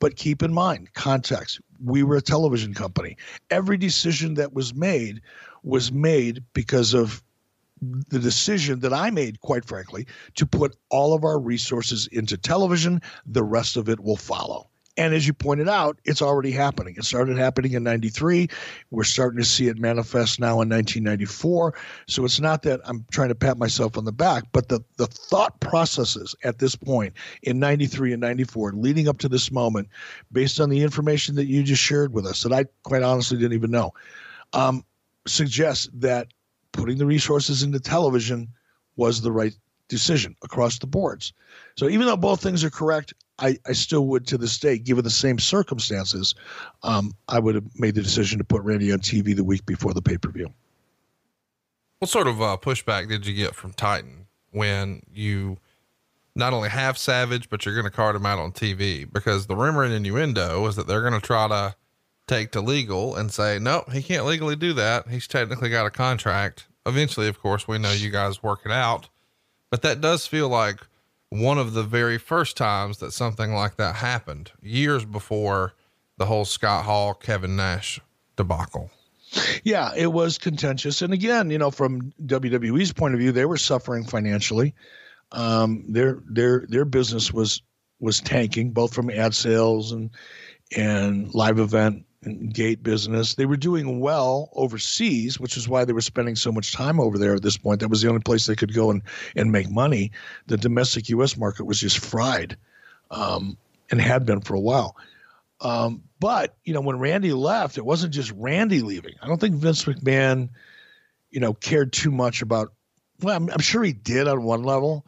[0.00, 3.16] But keep in mind, context we were a television company.
[3.50, 5.20] Every decision that was made
[5.62, 7.22] was made because of
[7.80, 13.02] the decision that I made, quite frankly, to put all of our resources into television.
[13.24, 14.68] The rest of it will follow.
[14.98, 16.96] And as you pointed out, it's already happening.
[16.98, 18.48] It started happening in 93.
[18.90, 21.74] We're starting to see it manifest now in 1994.
[22.08, 25.06] So it's not that I'm trying to pat myself on the back, but the, the
[25.06, 29.88] thought processes at this point in 93 and 94, leading up to this moment,
[30.32, 33.54] based on the information that you just shared with us, that I quite honestly didn't
[33.54, 33.92] even know,
[34.52, 34.84] um,
[35.28, 36.26] suggests that
[36.72, 38.48] putting the resources into television
[38.96, 39.54] was the right
[39.88, 41.32] decision across the boards.
[41.76, 45.04] So even though both things are correct, I, I still would to this day, given
[45.04, 46.34] the same circumstances,
[46.82, 49.94] um, I would have made the decision to put Randy on TV the week before
[49.94, 50.52] the pay per view.
[52.00, 55.58] What sort of uh, pushback did you get from Titan when you
[56.36, 59.10] not only have Savage, but you're going to card him out on TV?
[59.10, 61.74] Because the rumor and innuendo is that they're going to try to
[62.28, 65.08] take to legal and say, no, he can't legally do that.
[65.08, 66.66] He's technically got a contract.
[66.86, 69.08] Eventually, of course, we know you guys work it out,
[69.70, 70.80] but that does feel like
[71.30, 75.74] one of the very first times that something like that happened years before
[76.16, 78.00] the whole Scott Hall, Kevin Nash
[78.36, 78.90] debacle.
[79.62, 81.02] Yeah, it was contentious.
[81.02, 84.74] And again, you know, from WWE's point of view, they were suffering financially.
[85.32, 87.60] Um, their their their business was
[88.00, 90.10] was tanking, both from ad sales and
[90.74, 92.06] and live event
[92.52, 93.34] gate business.
[93.34, 97.16] They were doing well overseas, which is why they were spending so much time over
[97.16, 97.80] there at this point.
[97.80, 99.02] That was the only place they could go and,
[99.36, 100.10] and make money.
[100.46, 101.36] The domestic U.S.
[101.36, 102.56] market was just fried
[103.10, 103.56] um,
[103.90, 104.96] and had been for a while.
[105.60, 109.14] Um, but, you know, when Randy left, it wasn't just Randy leaving.
[109.22, 110.50] I don't think Vince McMahon,
[111.30, 112.72] you know, cared too much about,
[113.20, 115.06] well, I'm, I'm sure he did on one level.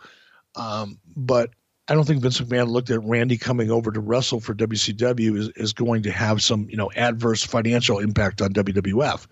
[0.56, 1.50] Um, but
[1.90, 5.48] I don't think Vince McMahon looked at Randy coming over to wrestle for WCW is,
[5.56, 9.26] is going to have some, you know, adverse financial impact on WWF.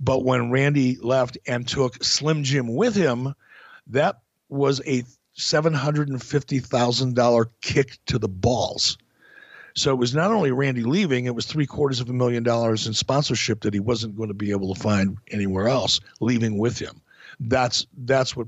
[0.00, 3.34] But when Randy left and took Slim Jim with him,
[3.88, 5.04] that was a
[5.38, 8.96] $750,000 kick to the balls.
[9.76, 12.86] So it was not only Randy leaving, it was three quarters of a million dollars
[12.86, 16.78] in sponsorship that he wasn't going to be able to find anywhere else leaving with
[16.78, 17.02] him.
[17.40, 18.46] That's that's what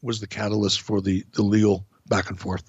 [0.00, 2.64] was the catalyst for the the legal back and forth.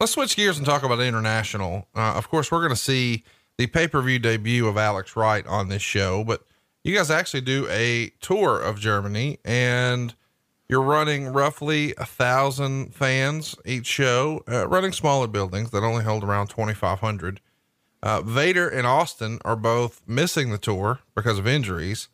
[0.00, 1.88] Let's switch gears and talk about international.
[1.94, 3.24] Uh, of course, we're going to see
[3.58, 6.44] the pay per view debut of Alex Wright on this show, but
[6.84, 10.14] you guys actually do a tour of Germany and
[10.68, 16.22] you're running roughly a thousand fans each show, uh, running smaller buildings that only hold
[16.22, 17.40] around 2,500.
[18.02, 22.08] Uh, Vader and Austin are both missing the tour because of injuries,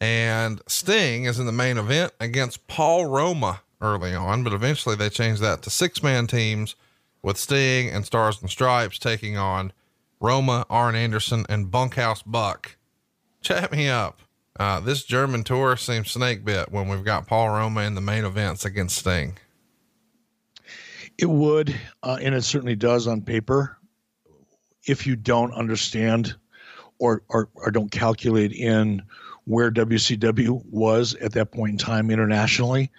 [0.00, 5.10] and Sting is in the main event against Paul Roma early on, but eventually they
[5.10, 6.74] changed that to six man teams
[7.22, 9.72] with Sting and Stars and Stripes taking on
[10.20, 12.76] Roma, Arn Anderson, and Bunkhouse Buck.
[13.42, 14.20] Chat me up.
[14.58, 18.24] Uh, this German tour seems snake bit when we've got Paul Roma in the main
[18.24, 19.36] events against Sting.
[21.18, 23.78] It would, uh, and it certainly does on paper.
[24.86, 26.34] If you don't understand
[26.98, 29.02] or, or, or don't calculate in
[29.44, 32.90] where WCW was at that point in time internationally,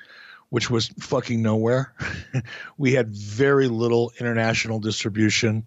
[0.53, 1.95] which was fucking nowhere.
[2.77, 5.65] we had very little international distribution.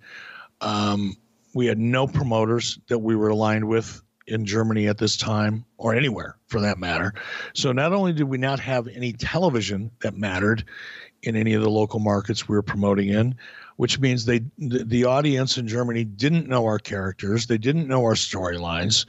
[0.60, 1.16] Um,
[1.54, 5.92] we had no promoters that we were aligned with in Germany at this time, or
[5.92, 7.14] anywhere for that matter.
[7.52, 10.64] So not only did we not have any television that mattered
[11.20, 13.34] in any of the local markets we were promoting in,
[13.74, 18.04] which means they the, the audience in Germany didn't know our characters, they didn't know
[18.04, 19.04] our storylines.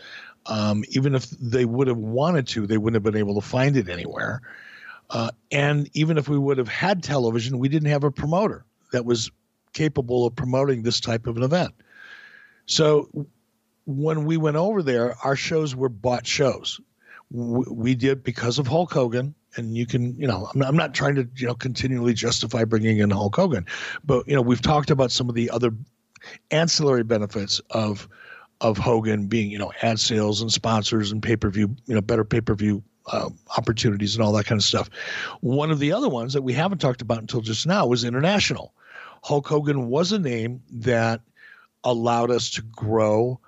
[0.48, 3.78] Um, even if they would have wanted to, they wouldn't have been able to find
[3.78, 4.42] it anywhere.
[5.10, 9.06] Uh, and even if we would have had television, we didn't have a promoter that
[9.06, 9.32] was
[9.74, 11.74] capable of promoting this type of an event.
[12.66, 13.28] So
[13.86, 16.80] when we went over there, our shows were bought shows.
[17.32, 20.94] We did because of Hulk Hogan, and you can, you know, I'm not, I'm not
[20.94, 23.66] trying to, you know, continually justify bringing in Hulk Hogan,
[24.04, 25.72] but you know, we've talked about some of the other
[26.52, 28.08] ancillary benefits of
[28.60, 32.02] of Hogan being, you know, ad sales and sponsors and pay per view, you know,
[32.02, 34.90] better pay per view uh, opportunities and all that kind of stuff.
[35.42, 38.74] One of the other ones that we haven't talked about until just now was international.
[39.24, 41.22] Hulk Hogan was a name that
[41.84, 43.40] allowed us to grow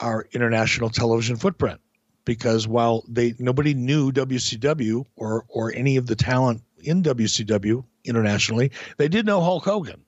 [0.00, 1.80] our international television footprint
[2.24, 8.70] because while they nobody knew WCW or or any of the talent in WCW internationally,
[8.96, 10.04] they did know Hulk Hogan,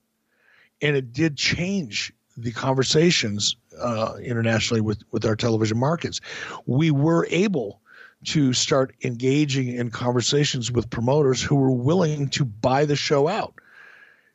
[0.81, 6.21] and it did change the conversations uh, internationally with with our television markets.
[6.67, 7.80] We were able
[8.25, 13.55] to start engaging in conversations with promoters who were willing to buy the show out.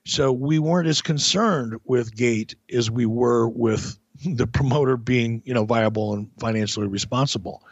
[0.05, 5.53] So we weren't as concerned with Gate as we were with the promoter being, you
[5.53, 7.63] know, viable and financially responsible.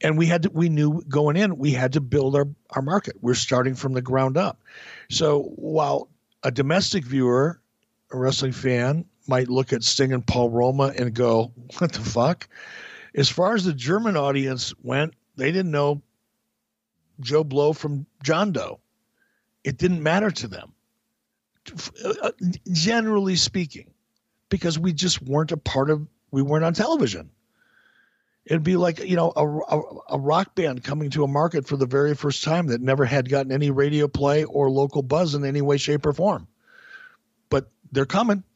[0.00, 3.16] And we had to, we knew going in, we had to build our, our market.
[3.20, 4.60] We're starting from the ground up.
[5.08, 6.08] So while
[6.42, 7.60] a domestic viewer,
[8.10, 12.48] a wrestling fan, might look at Sting and Paul Roma and go, what the fuck?
[13.14, 16.02] As far as the German audience went, they didn't know
[17.20, 18.80] Joe Blow from John Doe.
[19.64, 20.72] It didn't matter to them,
[22.70, 23.92] generally speaking
[24.48, 27.30] because we just weren't a part of we weren't on television.
[28.44, 29.82] It'd be like you know a, a,
[30.16, 33.28] a, rock band coming to a market for the very first time that never had
[33.28, 36.48] gotten any radio play or local buzz in any way shape or form.
[37.50, 38.42] But they're coming.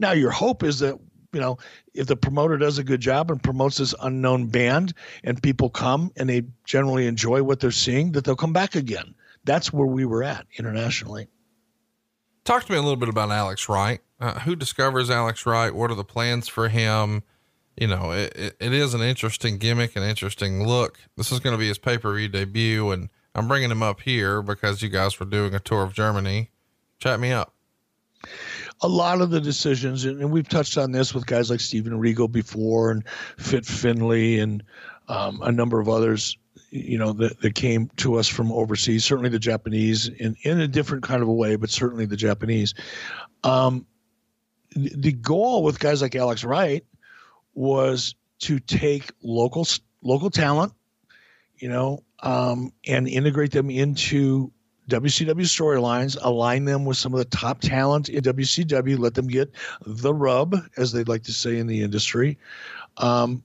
[0.00, 0.98] Now your hope is that
[1.32, 1.58] you know
[1.94, 6.10] if the promoter does a good job and promotes this unknown band and people come
[6.16, 9.14] and they generally enjoy what they're seeing that they'll come back again
[9.44, 11.28] that's where we were at internationally
[12.44, 15.74] talk to me a little bit about alex wright uh, who discovers Alex Wright?
[15.74, 17.22] What are the plans for him?
[17.76, 20.98] You know, it, it, it is an interesting gimmick, an interesting look.
[21.16, 24.00] This is going to be his pay per view debut, and I'm bringing him up
[24.00, 26.50] here because you guys were doing a tour of Germany.
[26.98, 27.54] Chat me up.
[28.80, 32.28] A lot of the decisions, and we've touched on this with guys like Steven Regal
[32.28, 33.06] before, and
[33.36, 34.62] Fit Finlay, and
[35.08, 36.36] um, a number of others
[36.70, 40.68] you know that, that came to us from overseas certainly the japanese in, in a
[40.68, 42.74] different kind of a way but certainly the japanese.
[43.42, 43.86] Um,
[44.74, 46.84] the goal with guys like Alex Wright
[47.54, 49.66] was to take local
[50.02, 50.72] local talent,
[51.56, 54.52] you know, um, and integrate them into
[54.88, 59.50] WCW storylines, align them with some of the top talent in WCW, let them get
[59.84, 62.38] the rub, as they'd like to say in the industry.
[62.96, 63.42] Um,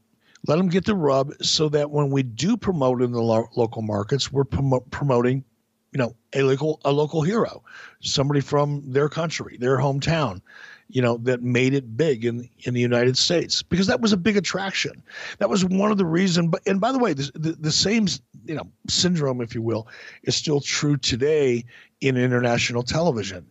[0.47, 3.81] let them get the rub so that when we do promote in the lo- local
[3.81, 5.43] markets, we're prom- promoting,
[5.91, 7.63] you know, a local a local hero,
[8.01, 10.41] somebody from their country, their hometown
[10.89, 14.17] you know, that made it big in in the United States because that was a
[14.17, 15.03] big attraction.
[15.39, 16.49] That was one of the reasons.
[16.49, 18.07] But and by the way, the, the same
[18.45, 19.87] you know syndrome, if you will,
[20.23, 21.65] is still true today
[22.01, 23.49] in international television.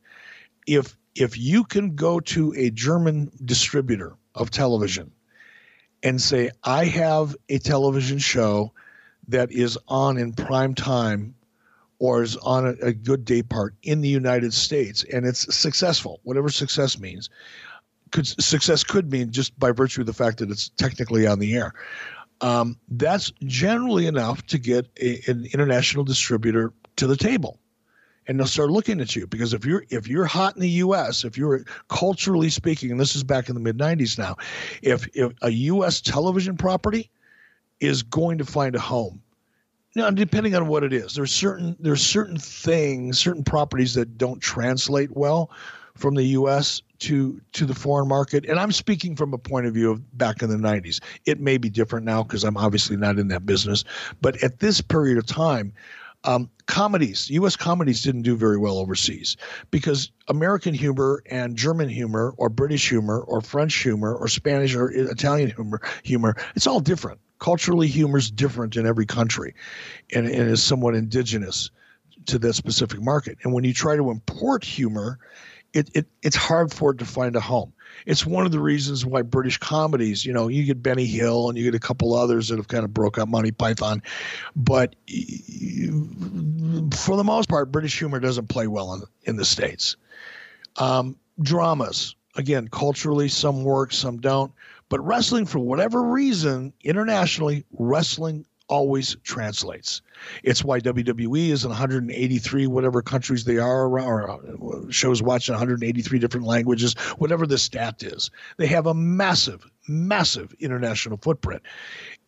[0.67, 5.13] If if you can go to a German distributor of television
[6.03, 8.73] and say, I have a television show
[9.29, 11.35] that is on in prime time
[12.03, 16.19] or is on a, a good day part in the United States and it's successful,
[16.25, 17.31] whatever success means.
[18.11, 21.55] Could success could mean just by virtue of the fact that it's technically on the
[21.55, 21.73] air.
[22.41, 27.61] Um, that's generally enough to get a, an international distributor to the table
[28.27, 31.25] and they'll start looking at you because if you're if you're hot in the US,
[31.25, 34.35] if you're culturally speaking, and this is back in the mid 90s now,
[34.83, 37.11] if if a US television property
[37.79, 39.23] is going to find a home
[39.95, 44.41] now, depending on what it is, there's certain there's certain things, certain properties that don't
[44.41, 45.51] translate well
[45.95, 46.81] from the U.S.
[47.01, 48.47] to to the foreign market.
[48.47, 51.01] And I'm speaking from a point of view of back in the 90s.
[51.27, 53.85] It may be different now because I'm obviously not in that business.
[54.23, 55.75] But at this period of time,
[56.25, 57.57] um, comedies, U.S.
[57.57, 59.37] comedies didn't do very well overseas
[59.71, 64.91] because American humor and German humor, or British humor, or French humor, or Spanish or
[64.91, 69.53] Italian humor, humor, it's all different culturally humor is different in every country
[70.15, 71.71] and, and is somewhat indigenous
[72.27, 75.19] to that specific market and when you try to import humor
[75.73, 77.73] it, it it's hard for it to find a home.
[78.05, 81.57] It's one of the reasons why British comedies, you know, you get Benny Hill and
[81.57, 84.03] you get a couple others that have kind of broke up Monty Python,
[84.55, 84.95] but
[86.95, 89.97] for the most part, British humor doesn't play well in, in the States.
[90.77, 94.53] Um, dramas, again, culturally, some work, some don't.
[94.93, 100.03] But wrestling, for whatever reason, internationally, wrestling always translates.
[100.43, 105.49] It's why WWE is in 183 whatever countries they are around, or uh, shows watched
[105.49, 108.31] in 183 different languages, whatever the stat is.
[108.59, 111.63] They have a massive, massive international footprint.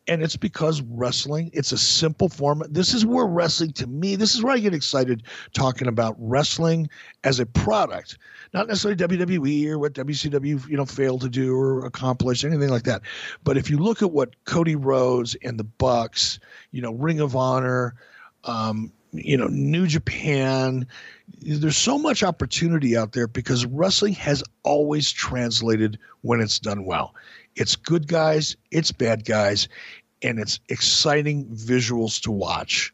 [0.07, 2.63] And it's because wrestling, it's a simple form.
[2.69, 5.23] This is where wrestling, to me, this is where I get excited
[5.55, 6.91] talking about wrestling
[7.25, 8.19] as a product
[8.55, 12.85] not necessarily WWE or what WCW you know failed to do or accomplish anything like
[12.85, 13.03] that.
[13.43, 16.39] But if you look at what Cody Rhodes and the Bucks,
[16.71, 17.97] you know, Ring of Honor,
[18.45, 20.87] um, you know, New Japan,
[21.41, 27.15] there's so much opportunity out there because wrestling has always translated when it's done well.
[27.57, 29.69] It's good guys, it's bad guys,
[30.23, 32.93] and it's exciting visuals to watch.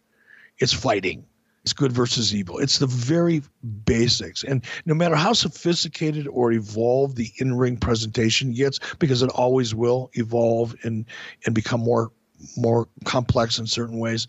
[0.58, 1.24] It's fighting
[1.62, 2.58] it's good versus evil.
[2.58, 3.42] It's the very
[3.84, 4.44] basics.
[4.44, 9.74] And no matter how sophisticated or evolved the in ring presentation gets, because it always
[9.74, 11.04] will evolve and,
[11.44, 12.10] and become more
[12.56, 14.26] more complex in certain ways.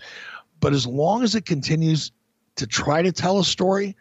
[0.60, 2.12] But as long as it continues
[2.58, 3.96] to try to tell a story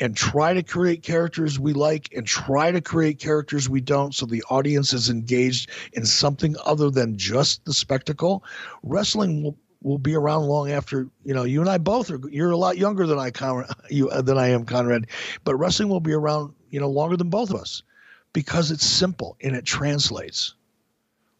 [0.00, 4.26] and try to create characters we like and try to create characters we don't so
[4.26, 8.42] the audience is engaged in something other than just the spectacle,
[8.82, 12.20] wrestling will will be around long after you know you and I both are.
[12.30, 15.06] You're a lot younger than I, Conrad, you uh, than I am, Conrad.
[15.44, 17.82] But wrestling will be around you know longer than both of us
[18.32, 20.54] because it's simple and it translates.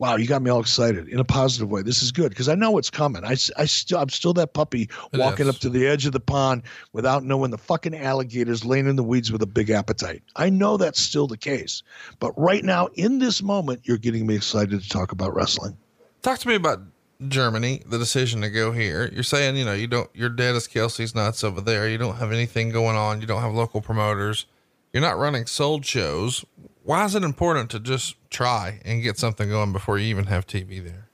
[0.00, 1.82] Wow, you got me all excited in a positive way.
[1.82, 3.22] This is good because I know what's coming.
[3.22, 6.62] I, I still I'm still that puppy walking up to the edge of the pond
[6.94, 10.22] without knowing the fucking alligators laying in the weeds with a big appetite.
[10.36, 11.82] I know that's still the case,
[12.18, 15.76] but right now in this moment, you're getting me excited to talk about wrestling.
[16.22, 16.80] Talk to me about
[17.28, 19.10] Germany, the decision to go here.
[19.12, 21.86] You're saying, you know, you don't, you're dead as Kelsey's nuts over there.
[21.90, 23.20] You don't have anything going on.
[23.20, 24.46] You don't have local promoters.
[24.94, 26.42] You're not running sold shows.
[26.82, 30.46] Why is it important to just try and get something going before you even have
[30.46, 31.08] TV there?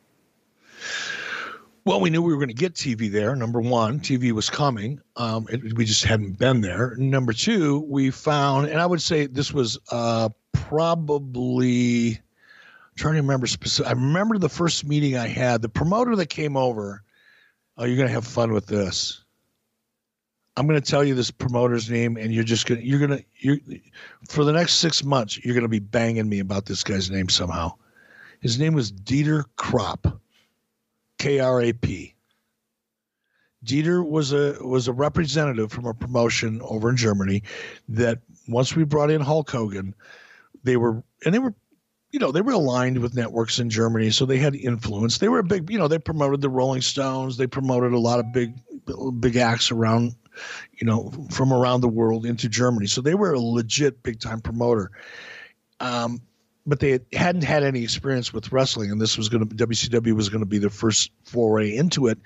[1.85, 3.37] Well, we knew we were going to get TV there.
[3.37, 5.01] Number one, TV was coming.
[5.17, 6.97] Um, it, we just hadn't been there.
[6.97, 12.19] Number two, we found, and I would say this was uh, probably
[12.97, 13.89] trying to remember specific.
[13.89, 15.63] I remember the first meeting I had.
[15.63, 17.03] The promoter that came over.
[17.77, 19.23] Oh, you're gonna have fun with this.
[20.57, 23.61] I'm gonna tell you this promoter's name, and you're just gonna you're gonna you
[24.29, 27.73] for the next six months you're gonna be banging me about this guy's name somehow.
[28.41, 30.19] His name was Dieter Krap,
[31.19, 32.15] K R A P.
[33.65, 37.43] Dieter was a was a representative from a promotion over in Germany
[37.89, 39.95] that once we brought in Hulk Hogan,
[40.63, 41.55] they were and they were
[42.13, 45.19] you know, they were aligned with networks in Germany, so they had influence.
[45.19, 47.37] They were a big, you know, they promoted the Rolling Stones.
[47.37, 48.55] They promoted a lot of big,
[49.21, 50.15] big acts around,
[50.73, 52.87] you know, from around the world into Germany.
[52.87, 54.91] So they were a legit big time promoter.
[55.81, 56.21] Um,
[56.67, 60.29] but they hadn't had any experience with wrestling, and this was going to WCW was
[60.29, 62.19] going to be their first foray into it.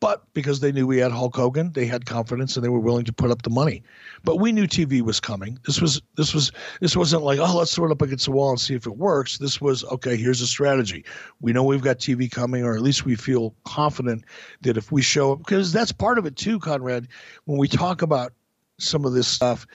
[0.00, 3.04] But because they knew we had Hulk Hogan, they had confidence and they were willing
[3.04, 3.82] to put up the money.
[4.24, 5.58] But we knew TV was coming.
[5.64, 8.50] This was this was this wasn't like oh let's throw it up against the wall
[8.50, 9.38] and see if it works.
[9.38, 10.16] This was okay.
[10.16, 11.04] Here's a strategy.
[11.40, 14.24] We know we've got TV coming, or at least we feel confident
[14.62, 17.06] that if we show up, because that's part of it too, Conrad.
[17.44, 18.32] When we talk about
[18.78, 19.66] some of this stuff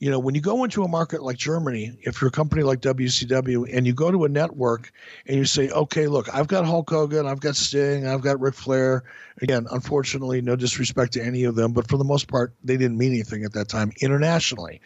[0.00, 2.80] you know, when you go into a market like Germany, if you're a company like
[2.80, 4.90] WCW and you go to a network
[5.26, 8.54] and you say, okay, look, I've got Hulk Hogan, I've got Sting, I've got Ric
[8.54, 9.04] Flair.
[9.42, 12.96] Again, unfortunately, no disrespect to any of them, but for the most part, they didn't
[12.96, 14.80] mean anything at that time internationally.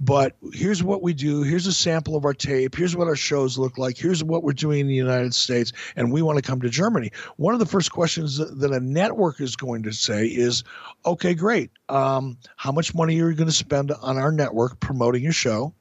[0.00, 1.42] But here's what we do.
[1.42, 2.76] Here's a sample of our tape.
[2.76, 3.98] Here's what our shows look like.
[3.98, 5.72] Here's what we're doing in the United States.
[5.96, 7.10] And we want to come to Germany.
[7.36, 10.62] One of the first questions that a network is going to say is
[11.04, 11.70] okay, great.
[11.88, 15.74] Um, how much money are you going to spend on our network promoting your show?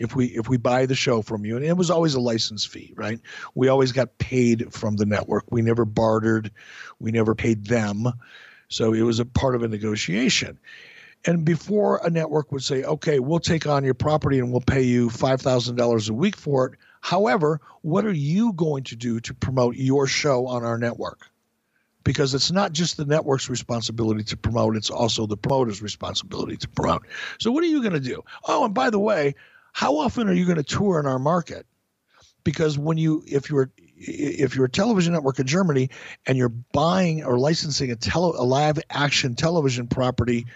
[0.00, 2.64] if we if we buy the show from you and it was always a license
[2.64, 3.20] fee right
[3.54, 6.50] we always got paid from the network we never bartered
[6.98, 8.06] we never paid them
[8.68, 10.58] so it was a part of a negotiation
[11.26, 14.82] and before a network would say, okay, we'll take on your property and we'll pay
[14.82, 16.78] you $5,000 a week for it.
[17.02, 21.30] However, what are you going to do to promote your show on our network?
[22.04, 26.68] Because it's not just the network's responsibility to promote, it's also the promoter's responsibility to
[26.68, 27.06] promote.
[27.38, 28.22] So, what are you going to do?
[28.48, 29.34] Oh, and by the way,
[29.72, 31.66] how often are you going to tour in our market?
[32.42, 35.90] Because when you, if you're, if you're a television network in Germany
[36.24, 40.46] and you're buying or licensing a, tele, a live action television property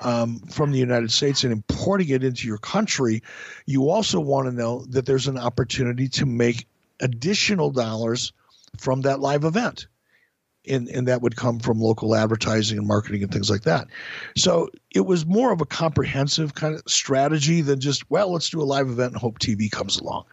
[0.00, 3.22] um, from the United States and importing it into your country,
[3.66, 6.66] you also want to know that there's an opportunity to make
[7.00, 8.32] additional dollars
[8.78, 9.86] from that live event.
[10.66, 13.86] And, and that would come from local advertising and marketing and things like that.
[14.34, 18.62] So it was more of a comprehensive kind of strategy than just, well, let's do
[18.62, 20.24] a live event and hope TV comes along.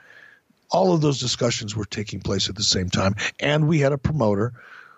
[0.69, 3.15] All of those discussions were taking place at the same time.
[3.41, 4.53] And we had a promoter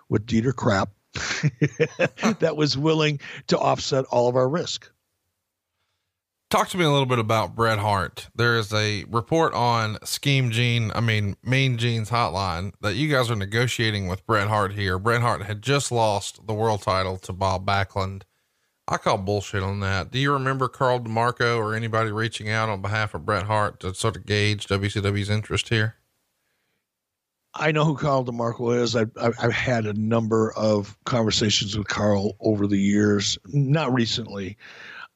[0.08, 0.90] with Dieter Krap
[2.40, 4.90] that was willing to offset all of our risk.
[6.50, 8.28] Talk to me a little bit about Bret Hart.
[8.36, 13.28] There is a report on Scheme Gene, I mean, Mean Gene's hotline that you guys
[13.28, 14.98] are negotiating with Bret Hart here.
[14.98, 18.22] Bret Hart had just lost the world title to Bob Backlund.
[18.86, 20.10] I call bullshit on that.
[20.10, 23.94] Do you remember Carl DeMarco or anybody reaching out on behalf of Bret Hart to
[23.94, 25.96] sort of gauge WCW's interest here?
[27.56, 28.96] I know who Carl DeMarco is.
[28.96, 34.56] I've, I've had a number of conversations with Carl over the years, not recently.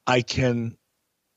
[0.06, 0.76] I can,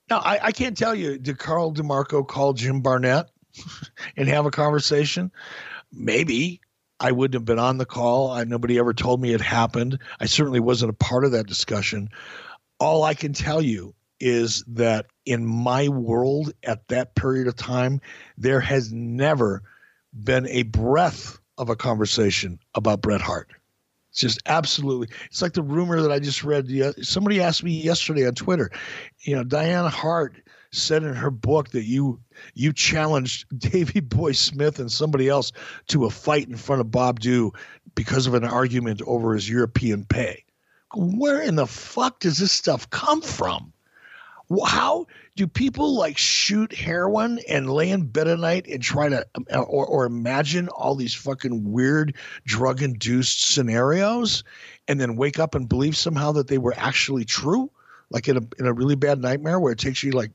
[0.10, 3.30] now I, I can't tell you, did Carl DeMarco call Jim Barnett
[4.18, 5.32] and have a conversation?
[5.92, 6.62] Maybe.
[7.00, 8.30] I wouldn't have been on the call.
[8.30, 9.98] I, nobody ever told me it happened.
[10.20, 12.10] I certainly wasn't a part of that discussion.
[12.80, 18.00] All I can tell you is that in my world at that period of time,
[18.38, 19.64] there has never
[20.14, 23.50] been a breath of a conversation about Bret Hart.
[24.12, 25.08] It's just absolutely.
[25.26, 26.70] It's like the rumor that I just read.
[27.02, 28.70] Somebody asked me yesterday on Twitter.
[29.22, 30.36] You know, Diana Hart
[30.72, 32.20] said in her book that you
[32.54, 35.52] you challenged Davy Boy Smith and somebody else
[35.88, 37.52] to a fight in front of Bob Dhue
[37.96, 40.44] because of an argument over his European pay.
[40.94, 43.72] Where in the fuck does this stuff come from?
[44.66, 49.26] How do people like shoot heroin and lay in bed at night and try to
[49.36, 52.16] um, or, or imagine all these fucking weird
[52.46, 54.44] drug induced scenarios
[54.88, 57.72] and then wake up and believe somehow that they were actually true?
[58.10, 60.32] Like in a in a really bad nightmare where it takes you like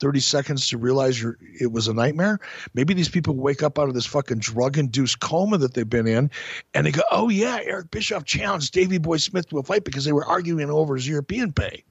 [0.00, 2.40] 30 seconds to realize you're it was a nightmare.
[2.74, 6.08] Maybe these people wake up out of this fucking drug induced coma that they've been
[6.08, 6.30] in
[6.74, 10.04] and they go, Oh yeah, Eric Bischoff challenged Davy Boy Smith to a fight because
[10.04, 11.84] they were arguing over his European pay.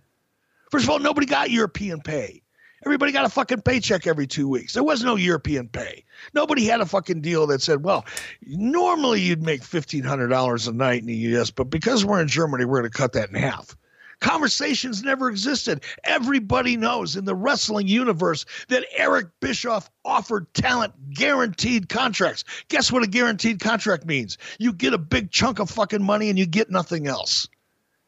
[0.70, 2.44] First of all, nobody got European pay.
[2.86, 4.74] Everybody got a fucking paycheck every two weeks.
[4.74, 6.06] There was no European pay.
[6.34, 8.06] Nobody had a fucking deal that said, well,
[8.46, 12.80] normally you'd make $1,500 a night in the US, but because we're in Germany, we're
[12.80, 13.76] going to cut that in half.
[14.22, 15.84] Conversations never existed.
[16.04, 22.44] Everybody knows in the wrestling universe that Eric Bischoff offered talent guaranteed contracts.
[22.68, 24.38] Guess what a guaranteed contract means?
[24.60, 27.48] You get a big chunk of fucking money and you get nothing else.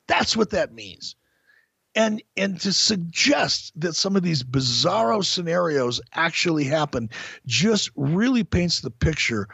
[0.07, 1.15] That's what that means
[1.95, 7.09] and and to suggest that some of these bizarro scenarios actually happen
[7.45, 9.47] just really paints the picture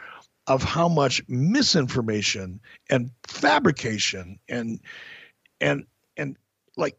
[0.46, 2.60] of how much misinformation
[2.90, 4.80] and fabrication and
[5.60, 5.84] and
[6.16, 6.36] and
[6.76, 6.96] like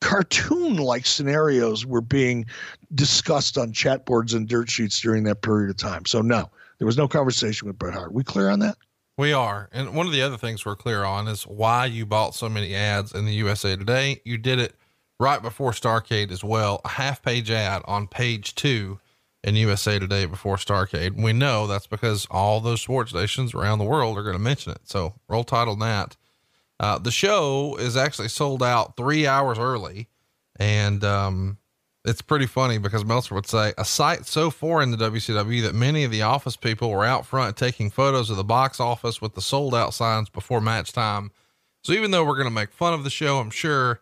[0.00, 2.46] cartoon like scenarios were being
[2.94, 6.04] discussed on chat boards and dirt sheets during that period of time.
[6.06, 8.12] So no, there was no conversation with Bret Hart.
[8.12, 8.76] We clear on that?
[9.18, 9.70] We are.
[9.72, 12.74] And one of the other things we're clear on is why you bought so many
[12.74, 14.20] ads in the USA Today.
[14.24, 14.74] You did it
[15.18, 16.82] right before Starrcade as well.
[16.84, 19.00] A half page ad on page two
[19.42, 21.22] in USA Today before Starrcade.
[21.22, 24.72] We know that's because all those sports stations around the world are going to mention
[24.72, 24.80] it.
[24.84, 26.16] So roll title that.
[26.78, 30.08] Uh, the show is actually sold out three hours early.
[30.56, 31.56] And, um,
[32.06, 36.04] it's pretty funny because Meltzer would say a site so foreign to WCW that many
[36.04, 39.42] of the office people were out front taking photos of the box office with the
[39.42, 41.32] sold out signs before match time.
[41.82, 44.00] So even though we're going to make fun of the show, I'm sure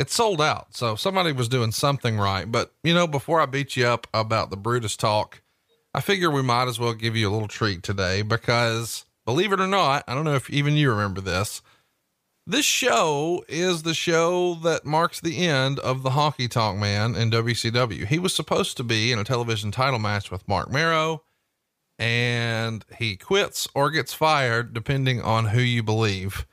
[0.00, 0.74] it's sold out.
[0.74, 2.50] So somebody was doing something right.
[2.50, 5.40] But you know, before I beat you up about the Brutus talk,
[5.94, 9.60] I figure we might as well give you a little treat today because believe it
[9.60, 11.62] or not, I don't know if even you remember this.
[12.50, 17.30] This show is the show that marks the end of the Honky Tonk Man in
[17.30, 18.06] WCW.
[18.06, 21.24] He was supposed to be in a television title match with Mark Mero,
[21.98, 26.46] and he quits or gets fired, depending on who you believe.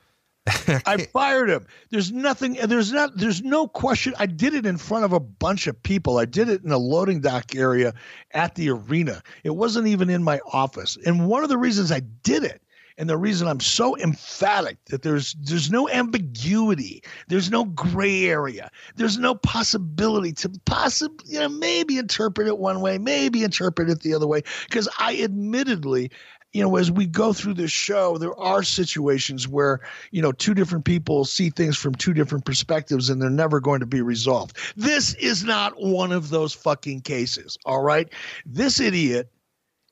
[0.46, 1.66] I fired him.
[1.88, 2.58] There's nothing.
[2.62, 3.16] There's not.
[3.16, 4.12] There's no question.
[4.18, 6.18] I did it in front of a bunch of people.
[6.18, 7.94] I did it in a loading dock area
[8.32, 9.22] at the arena.
[9.44, 10.98] It wasn't even in my office.
[11.06, 12.60] And one of the reasons I did it
[12.98, 18.70] and the reason I'm so emphatic that there's there's no ambiguity, there's no gray area,
[18.96, 24.00] there's no possibility to possibly you know maybe interpret it one way, maybe interpret it
[24.00, 26.10] the other way, because I admittedly
[26.52, 30.54] you know, as we go through this show, there are situations where, you know, two
[30.54, 34.56] different people see things from two different perspectives and they're never going to be resolved.
[34.74, 37.58] This is not one of those fucking cases.
[37.66, 38.10] All right.
[38.46, 39.30] This idiot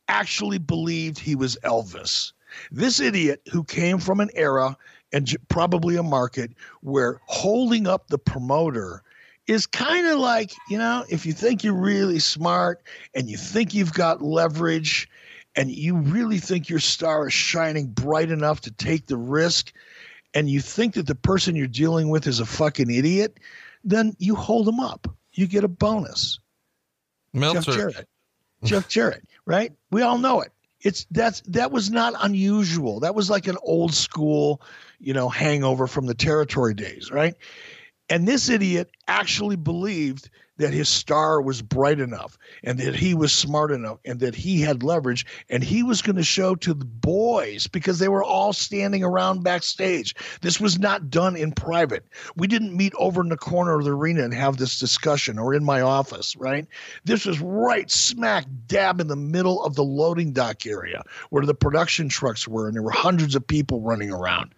[0.09, 2.33] actually believed he was Elvis.
[2.71, 4.77] This idiot who came from an era
[5.13, 9.03] and j- probably a market where holding up the promoter
[9.47, 12.83] is kind of like, you know, if you think you're really smart
[13.15, 15.09] and you think you've got leverage
[15.55, 19.73] and you really think your star is shining bright enough to take the risk
[20.33, 23.39] and you think that the person you're dealing with is a fucking idiot,
[23.85, 25.07] then you hold them up.
[25.33, 26.39] You get a bonus.
[27.33, 27.73] Meltzer.
[27.73, 28.09] Jeff Jarrett.
[28.65, 29.73] Jeff Jarrett, right?
[29.91, 30.53] We all know it.
[30.85, 33.01] It's that's that was not unusual.
[33.01, 34.61] That was like an old school,
[35.01, 37.35] you know, hangover from the territory days, right?
[38.11, 43.33] And this idiot actually believed that his star was bright enough and that he was
[43.33, 46.85] smart enough and that he had leverage and he was going to show to the
[46.85, 50.15] boys because they were all standing around backstage.
[50.43, 52.05] This was not done in private.
[52.37, 55.55] We didn't meet over in the corner of the arena and have this discussion or
[55.55, 56.67] in my office, right?
[57.05, 61.55] This was right smack dab in the middle of the loading dock area where the
[61.55, 64.55] production trucks were and there were hundreds of people running around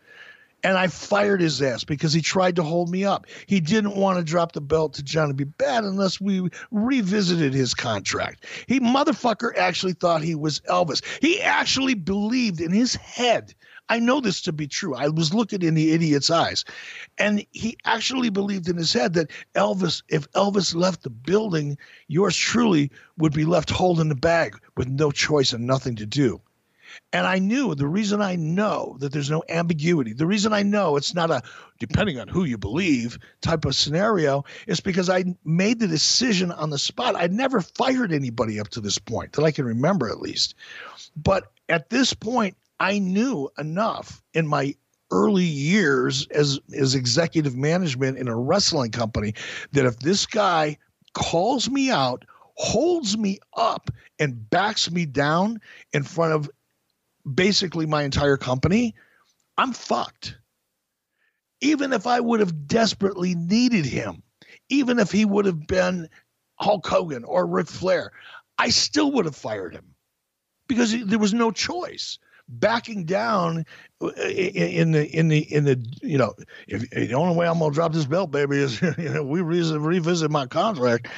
[0.62, 3.26] and I fired his ass because he tried to hold me up.
[3.46, 5.44] He didn't want to drop the belt to Johnny B.
[5.44, 8.46] Bad unless we revisited his contract.
[8.66, 11.02] He motherfucker actually thought he was Elvis.
[11.20, 13.54] He actually believed in his head.
[13.88, 14.96] I know this to be true.
[14.96, 16.64] I was looking in the idiot's eyes.
[17.18, 21.78] And he actually believed in his head that Elvis, if Elvis left the building,
[22.08, 26.40] yours truly would be left holding the bag with no choice and nothing to do.
[27.12, 30.97] And I knew the reason I know that there's no ambiguity, the reason I know
[30.97, 31.43] it's not a
[31.78, 36.70] depending on who you believe type of scenario is because I made the decision on
[36.70, 37.16] the spot.
[37.16, 40.55] I'd never fired anybody up to this point that I can remember at least.
[41.16, 44.74] But at this point, I knew enough in my
[45.10, 49.35] early years as as executive management in a wrestling company
[49.73, 50.77] that if this guy
[51.14, 52.24] calls me out
[52.56, 55.60] holds me up and backs me down
[55.93, 56.51] in front of
[57.35, 58.94] basically my entire company,
[59.59, 60.36] I'm fucked.
[61.61, 64.23] Even if I would have desperately needed him,
[64.69, 66.09] even if he would have been
[66.57, 68.12] Hulk Hogan or Ric Flair,
[68.59, 69.94] I still would have fired him
[70.69, 72.19] because there was no choice.
[72.48, 73.66] Backing down
[74.01, 76.32] in the in the in the you know
[76.69, 80.31] if, the only way I'm gonna drop this belt, baby, is you know, we revisit
[80.31, 81.09] my contract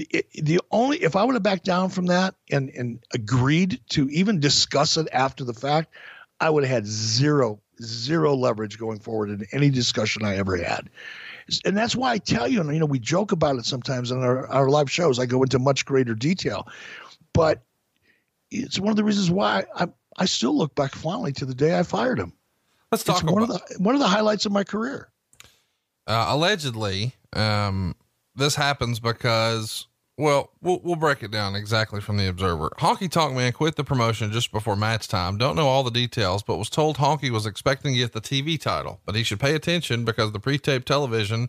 [0.00, 4.08] the, the only if I would have backed down from that and and agreed to
[4.08, 5.94] even discuss it after the fact,
[6.40, 10.90] I would have had zero zero leverage going forward in any discussion I ever had.
[11.64, 14.22] And that's why I tell you, and you know, we joke about it sometimes on
[14.22, 15.18] our, our live shows.
[15.18, 16.68] I go into much greater detail,
[17.32, 17.62] but
[18.50, 21.78] it's one of the reasons why I I still look back fondly to the day
[21.78, 22.32] I fired him.
[22.90, 25.10] Let's talk it's about one of the one of the highlights of my career.
[26.06, 27.94] Uh, allegedly, um,
[28.34, 29.86] this happens because
[30.16, 32.70] well, well, we'll break it down exactly from the Observer.
[32.78, 35.38] Honky Tonk Man quit the promotion just before match time.
[35.38, 38.60] Don't know all the details, but was told Honky was expecting to get the TV
[38.60, 41.48] title, but he should pay attention because the pre-taped television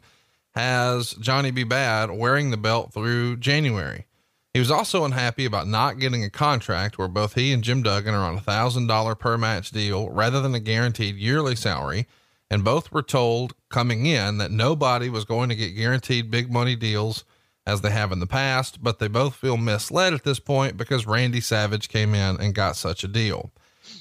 [0.56, 1.64] has Johnny B.
[1.64, 4.06] Bad wearing the belt through January.
[4.54, 8.14] He was also unhappy about not getting a contract where both he and Jim Duggan
[8.14, 12.06] are on a thousand dollar per match deal rather than a guaranteed yearly salary.
[12.50, 16.76] And both were told coming in that nobody was going to get guaranteed big money
[16.76, 17.24] deals
[17.66, 21.06] as they have in the past, but they both feel misled at this point because
[21.06, 23.52] Randy Savage came in and got such a deal.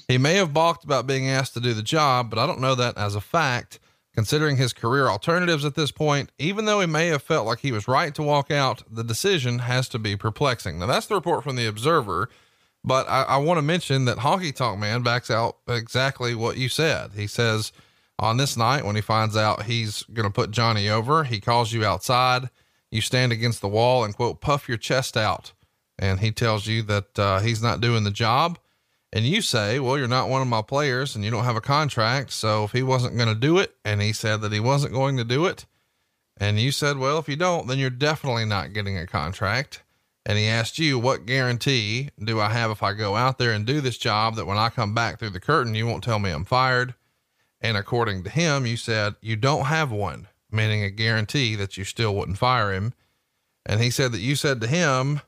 [0.07, 2.75] He may have balked about being asked to do the job, but I don't know
[2.75, 3.79] that as a fact.
[4.13, 7.71] Considering his career alternatives at this point, even though he may have felt like he
[7.71, 10.79] was right to walk out, the decision has to be perplexing.
[10.79, 12.29] Now, that's the report from the Observer,
[12.83, 16.67] but I, I want to mention that Honky Tonk Man backs out exactly what you
[16.67, 17.11] said.
[17.13, 17.71] He says
[18.19, 21.71] on this night, when he finds out he's going to put Johnny over, he calls
[21.71, 22.49] you outside
[22.91, 25.53] you stand against the wall and quote, puff your chest out.
[25.97, 28.59] And he tells you that uh, he's not doing the job.
[29.13, 31.61] And you say, well, you're not one of my players and you don't have a
[31.61, 32.31] contract.
[32.31, 35.17] So if he wasn't going to do it and he said that he wasn't going
[35.17, 35.65] to do it,
[36.37, 39.83] and you said, well, if you don't, then you're definitely not getting a contract.
[40.25, 43.65] And he asked you, what guarantee do I have if I go out there and
[43.65, 46.31] do this job that when I come back through the curtain, you won't tell me
[46.31, 46.95] I'm fired?
[47.59, 51.83] And according to him, you said, you don't have one meaning a guarantee that you
[51.83, 52.93] still wouldn't fire him.
[53.65, 55.21] And he said that you said to him,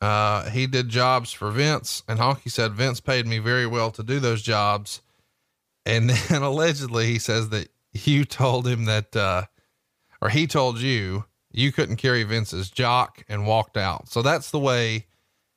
[0.00, 4.02] uh, he did jobs for Vince, and Honky said Vince paid me very well to
[4.02, 5.02] do those jobs.
[5.84, 9.44] And then allegedly, he says that you told him that, uh,
[10.22, 14.08] or he told you you couldn't carry Vince's jock and walked out.
[14.08, 15.06] So that's the way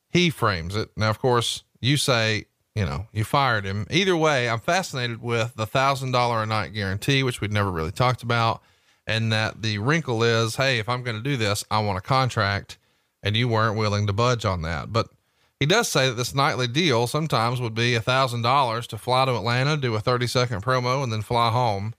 [0.09, 0.89] he frames it.
[0.97, 2.45] Now, of course, you say,
[2.75, 3.85] you know, you fired him.
[3.91, 7.91] Either way, I'm fascinated with the thousand dollar a night guarantee, which we'd never really
[7.91, 8.63] talked about
[9.07, 12.01] and that the wrinkle is, hey, if I'm going to do this, I want a
[12.01, 12.77] contract,
[13.21, 14.93] and you weren't willing to budge on that.
[14.93, 15.09] But
[15.59, 19.25] he does say that this nightly deal sometimes would be a thousand dollars to fly
[19.25, 21.93] to Atlanta, do a 30 second promo, and then fly home.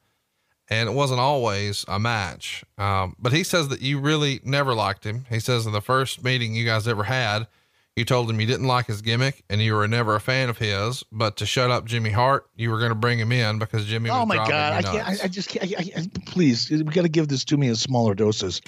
[0.68, 2.64] and it wasn't always a match.
[2.78, 5.26] Um, but he says that you really never liked him.
[5.28, 7.46] He says in the first meeting you guys ever had,
[7.96, 10.58] you told him you didn't like his gimmick and you were never a fan of
[10.58, 13.86] his, but to shut up Jimmy Hart, you were going to bring him in because
[13.86, 14.10] Jimmy.
[14.10, 14.72] Oh my God.
[14.72, 17.56] I can't, I, I, just can't, I, I, please, we got to give this to
[17.56, 18.60] me in smaller doses.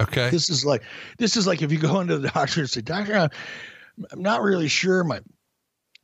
[0.00, 0.30] Okay.
[0.30, 0.82] This is like,
[1.18, 4.68] this is like if you go into the doctor and say, doctor, I'm not really
[4.68, 5.04] sure.
[5.04, 5.20] My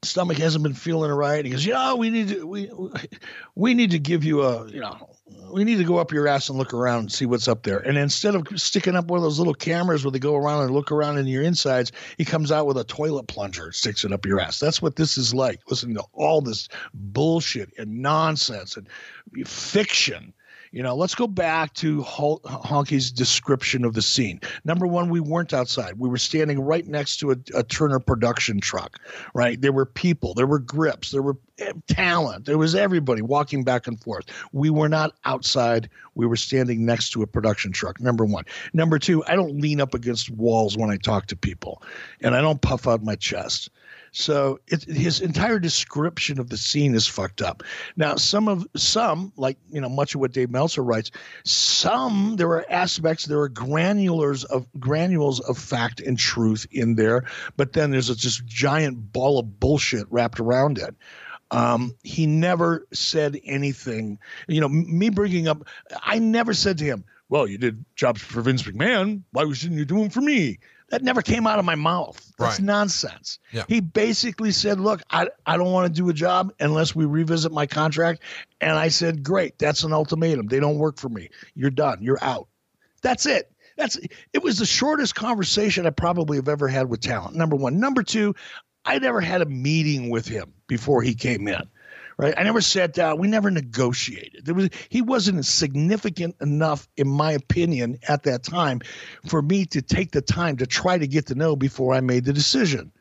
[0.04, 1.44] stomach hasn't been feeling right.
[1.44, 2.70] He goes, yeah, we need to, we,
[3.54, 5.16] we need to give you a, you know,
[5.50, 7.78] we need to go up your ass and look around and see what's up there.
[7.78, 10.72] And instead of sticking up one of those little cameras where they go around and
[10.72, 14.26] look around in your insides, he comes out with a toilet plunger, sticks it up
[14.26, 14.58] your ass.
[14.58, 15.60] That's what this is like.
[15.68, 18.88] Listening to all this bullshit and nonsense and
[19.46, 20.32] fiction
[20.72, 24.40] you know, let's go back to Honky's description of the scene.
[24.64, 25.98] Number one, we weren't outside.
[25.98, 28.98] We were standing right next to a, a Turner production truck,
[29.34, 29.60] right?
[29.60, 33.86] There were people, there were grips, there were eh, talent, there was everybody walking back
[33.86, 34.26] and forth.
[34.52, 35.88] We were not outside.
[36.14, 38.00] We were standing next to a production truck.
[38.00, 38.44] Number one.
[38.72, 41.82] Number two, I don't lean up against walls when I talk to people,
[42.20, 43.70] and I don't puff out my chest.
[44.12, 47.62] So it, his entire description of the scene is fucked up.
[47.96, 51.10] Now, some of some, like you know, much of what Dave Meltzer writes,
[51.44, 57.24] some there are aspects, there are granulars of granules of fact and truth in there,
[57.56, 60.94] but then there's a just giant ball of bullshit wrapped around it.
[61.50, 64.18] Um, he never said anything.
[64.48, 65.66] You know, me bringing up,
[66.02, 69.22] I never said to him, "Well, you did jobs for Vince McMahon.
[69.32, 70.58] Why shouldn't you do them for me?"
[70.90, 72.16] That never came out of my mouth.
[72.38, 72.66] That's right.
[72.66, 73.38] nonsense.
[73.52, 73.64] Yeah.
[73.68, 77.52] He basically said, Look, I, I don't want to do a job unless we revisit
[77.52, 78.22] my contract.
[78.60, 80.46] And I said, Great, that's an ultimatum.
[80.46, 81.28] They don't work for me.
[81.54, 81.98] You're done.
[82.00, 82.48] You're out.
[83.02, 83.52] That's it.
[83.76, 83.98] That's
[84.32, 87.36] it was the shortest conversation I probably have ever had with talent.
[87.36, 87.78] Number one.
[87.78, 88.34] Number two,
[88.84, 91.62] I never had a meeting with him before he came in
[92.18, 92.34] right?
[92.36, 93.18] I never sat down.
[93.18, 94.44] We never negotiated.
[94.44, 98.80] There was he wasn't significant enough, in my opinion, at that time,
[99.26, 102.24] for me to take the time to try to get to know before I made
[102.24, 102.92] the decision.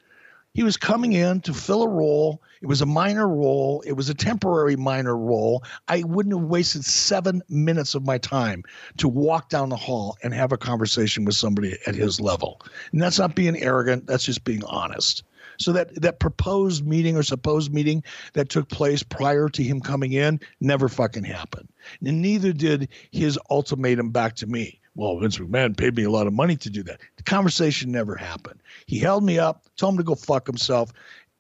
[0.54, 2.42] He was coming in to fill a role.
[2.64, 3.84] It was a minor role.
[3.86, 5.64] It was a temporary minor role.
[5.88, 8.64] I wouldn't have wasted seven minutes of my time
[8.98, 12.60] to walk down the hall and have a conversation with somebody at his level.
[12.92, 14.08] And that's not being arrogant.
[14.08, 15.22] That's just being honest.
[15.60, 18.04] So that that proposed meeting or supposed meeting
[18.34, 21.68] that took place prior to him coming in never fucking happened.
[22.06, 24.80] And neither did his ultimatum back to me.
[24.96, 27.00] Well, Vince McMahon paid me a lot of money to do that.
[27.18, 28.60] The conversation never happened.
[28.88, 30.92] He held me up, told him to go fuck himself,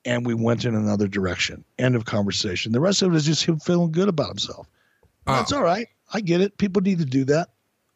[0.05, 1.63] and we went in another direction.
[1.79, 2.71] End of conversation.
[2.71, 4.67] The rest of it is just him feeling good about himself.
[5.25, 5.87] That's all right.
[6.13, 6.57] I get it.
[6.57, 7.49] People need to do that.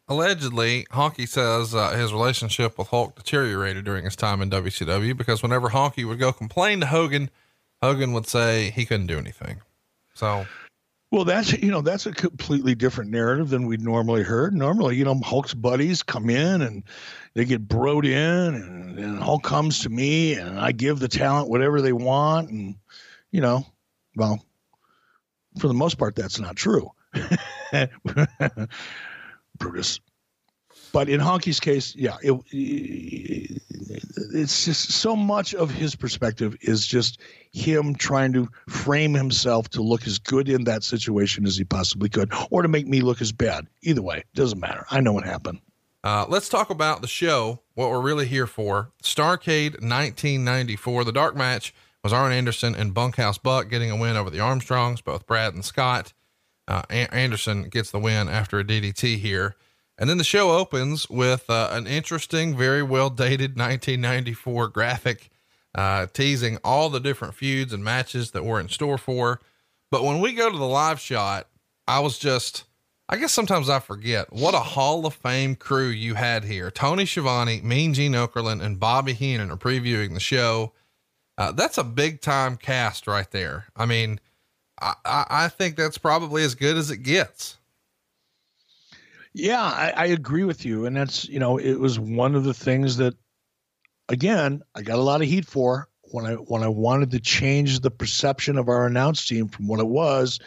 [0.08, 5.42] Allegedly, Honky says uh, his relationship with Hulk deteriorated during his time in WCW because
[5.42, 7.30] whenever Honky would go complain to Hogan,
[7.82, 9.60] Hogan would say he couldn't do anything.
[10.14, 10.44] So,
[11.12, 14.54] well, that's you know that's a completely different narrative than we'd normally heard.
[14.54, 16.82] Normally, you know, Hulk's buddies come in and
[17.34, 21.48] they get broed in, and, and Hulk comes to me, and I give the talent
[21.48, 22.74] whatever they want, and
[23.30, 23.64] you know,
[24.16, 24.44] well,
[25.58, 26.90] for the most part, that's not true.
[29.62, 30.00] Brutus.
[30.92, 32.38] But in Honky's case, yeah, it,
[34.34, 37.20] it's just so much of his perspective is just
[37.52, 42.10] him trying to frame himself to look as good in that situation as he possibly
[42.10, 43.66] could, or to make me look as bad.
[43.82, 44.84] Either way, doesn't matter.
[44.90, 45.60] I know what happened.
[46.04, 48.90] Uh, let's talk about the show, what we're really here for.
[49.02, 51.04] Starrcade 1994.
[51.04, 51.72] The dark match
[52.02, 55.64] was Arn Anderson and Bunkhouse Buck getting a win over the Armstrongs, both Brad and
[55.64, 56.12] Scott.
[56.68, 59.56] Uh, Anderson gets the win after a DDT here.
[59.98, 65.30] And then the show opens with uh, an interesting, very well dated 1994 graphic
[65.74, 69.40] uh, teasing all the different feuds and matches that were in store for.
[69.90, 71.48] But when we go to the live shot,
[71.86, 72.64] I was just,
[73.08, 76.70] I guess sometimes I forget what a Hall of Fame crew you had here.
[76.70, 80.72] Tony Schiavone, Mean Gene Okerlund, and Bobby Heenan are previewing the show.
[81.38, 83.66] Uh, that's a big time cast right there.
[83.76, 84.20] I mean,
[84.82, 87.58] I, I think that's probably as good as it gets.
[89.34, 90.84] Yeah, I, I, agree with you.
[90.84, 93.14] And that's, you know, it was one of the things that,
[94.10, 97.80] again, I got a lot of heat for when I when I wanted to change
[97.80, 100.38] the perception of our announce team from what it was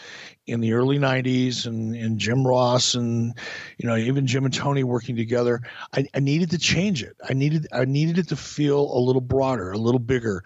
[0.47, 3.33] in the early 90s and, and Jim Ross and
[3.77, 5.61] you know even Jim and Tony working together
[5.93, 9.21] I, I needed to change it I needed I needed it to feel a little
[9.21, 10.43] broader a little bigger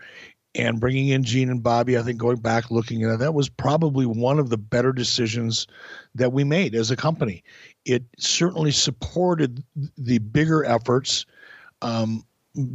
[0.56, 3.50] and bringing in Gene and Bobby, I think going back looking at it, that was
[3.50, 5.68] probably one of the better decisions
[6.16, 7.44] that we made as a company.
[7.86, 9.64] It certainly supported
[9.98, 11.26] the bigger efforts.
[11.82, 12.26] Um,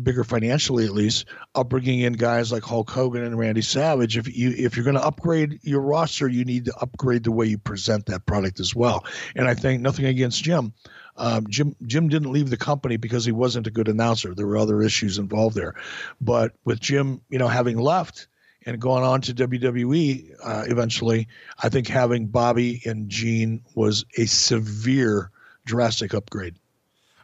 [0.03, 4.17] bigger financially at least, of bringing in guys like Hulk Hogan and Randy Savage.
[4.17, 7.47] If you if you're going to upgrade your roster, you need to upgrade the way
[7.47, 9.05] you present that product as well.
[9.35, 10.73] And I think nothing against Jim.
[11.16, 14.35] Um, Jim Jim didn't leave the company because he wasn't a good announcer.
[14.35, 15.74] There were other issues involved there,
[16.20, 18.27] but with Jim, you know, having left
[18.66, 21.28] and going on to WWE uh, eventually,
[21.62, 25.31] I think having Bobby and Gene was a severe,
[25.65, 26.57] drastic upgrade.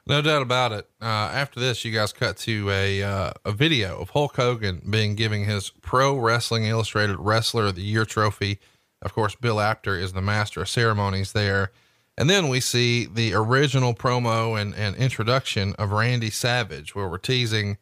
[0.06, 0.88] No doubt about it.
[1.00, 5.14] Uh, after this, you guys cut to a uh, a video of Hulk Hogan being
[5.14, 8.58] giving his Pro Wrestling Illustrated Wrestler of the Year trophy.
[9.02, 11.72] Of course, Bill Apter is the master of ceremonies there.
[12.16, 17.18] And then we see the original promo and, and introduction of Randy Savage, where we're
[17.18, 17.78] teasing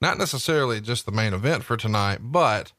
[0.00, 2.72] not necessarily just the main event for tonight, but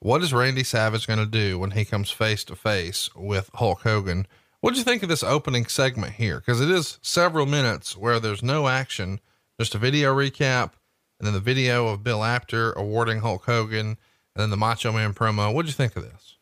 [0.00, 3.82] what is Randy Savage going to do when he comes face to face with Hulk
[3.82, 4.26] Hogan?
[4.60, 6.38] What did you think of this opening segment here?
[6.38, 9.20] Because it is several minutes where there's no action,
[9.58, 10.72] just a video recap,
[11.18, 13.96] and then the video of Bill Apter awarding Hulk Hogan, and
[14.36, 15.52] then the Macho Man promo.
[15.52, 16.36] What did you think of this?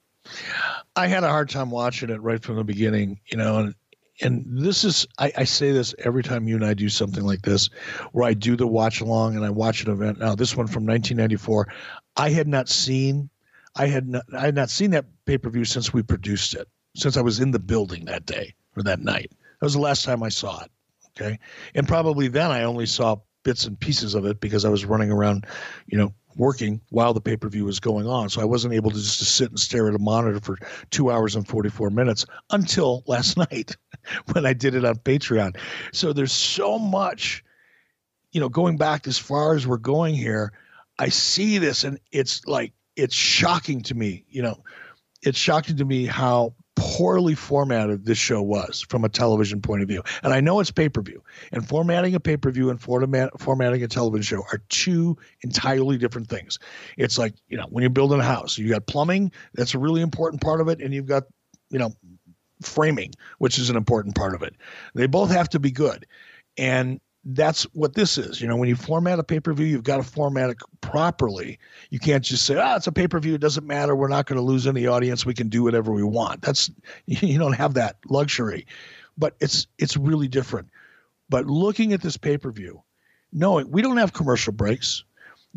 [0.96, 3.74] I had a hard time watching it right from the beginning, you know, and
[4.20, 7.42] and this is I, I, say this every time you and I do something like
[7.42, 7.68] this,
[8.12, 10.18] where I do the watch along and I watch an event.
[10.18, 11.68] Now this one from 1994,
[12.16, 13.28] I had not seen,
[13.76, 16.68] I had not, I had not seen that pay per view since we produced it,
[16.94, 19.30] since I was in the building that day or that night.
[19.60, 20.70] That was the last time I saw it.
[21.18, 21.38] Okay,
[21.74, 25.10] and probably then I only saw bits and pieces of it because I was running
[25.10, 25.46] around,
[25.86, 28.28] you know, working while the pay per view was going on.
[28.28, 30.58] So I wasn't able to just to sit and stare at a monitor for
[30.90, 33.76] two hours and 44 minutes until last night
[34.32, 35.56] when I did it on Patreon.
[35.92, 37.44] So there's so much,
[38.32, 40.52] you know, going back as far as we're going here.
[40.98, 44.62] I see this and it's like, it's shocking to me, you know,
[45.22, 49.88] it's shocking to me how poorly formatted this show was from a television point of
[49.88, 50.02] view.
[50.22, 53.38] And I know it's pay per view, and formatting a pay per view and format,
[53.40, 56.58] formatting a television show are two entirely different things.
[56.96, 60.02] It's like, you know, when you're building a house, you got plumbing, that's a really
[60.02, 61.24] important part of it, and you've got,
[61.70, 61.92] you know,
[62.62, 64.54] framing, which is an important part of it.
[64.94, 66.06] They both have to be good.
[66.56, 68.40] And that's what this is.
[68.40, 71.58] You know, when you format a pay per view, you've got to format it properly.
[71.90, 73.34] You can't just say, "Ah, oh, it's a pay per view.
[73.34, 73.96] It doesn't matter.
[73.96, 75.26] We're not going to lose any audience.
[75.26, 76.70] We can do whatever we want." That's
[77.06, 78.66] you don't have that luxury.
[79.18, 80.70] But it's it's really different.
[81.28, 82.82] But looking at this pay per view,
[83.32, 85.04] knowing we don't have commercial breaks,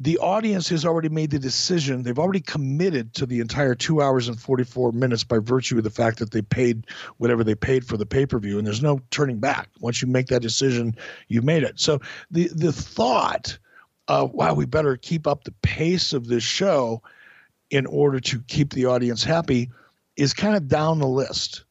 [0.02, 2.04] the audience has already made the decision.
[2.04, 5.90] They've already committed to the entire two hours and 44 minutes by virtue of the
[5.90, 8.58] fact that they paid whatever they paid for the pay per view.
[8.58, 9.68] And there's no turning back.
[9.82, 10.96] Once you make that decision,
[11.28, 11.82] you've made it.
[11.82, 12.00] So
[12.32, 13.58] the, the thought
[14.08, 17.04] of, wow, we better keep up the pace of this show
[17.70, 19.70] in order to keep the audience happy
[20.16, 21.66] is kind of down the list.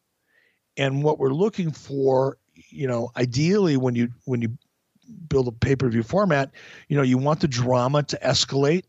[0.76, 4.58] And what we're looking for, you know, ideally when you when you
[5.28, 6.50] build a pay-per-view format
[6.88, 8.84] you know you want the drama to escalate.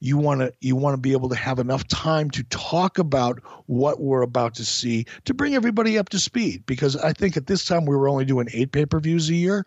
[0.00, 3.40] You want to you want to be able to have enough time to talk about
[3.66, 6.64] what we're about to see to bring everybody up to speed.
[6.66, 9.66] Because i think at this time we were only doing eight pay-per-views a year.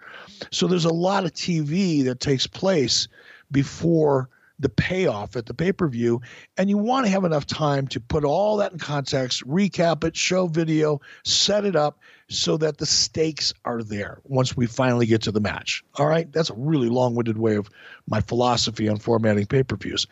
[0.51, 3.07] So there's a lot of tv that takes place
[3.51, 6.21] before the payoff at the pay per view.
[6.57, 10.15] And you want to have enough time to put all that in context, recap it,
[10.15, 11.99] show video, set it up
[12.33, 15.83] so that the stakes are there once we finally get to the match.
[15.95, 16.31] All right.
[16.31, 17.69] That's a really long winded way of
[18.07, 20.07] my philosophy on formatting pay per views.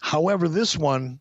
[0.00, 1.20] However, this one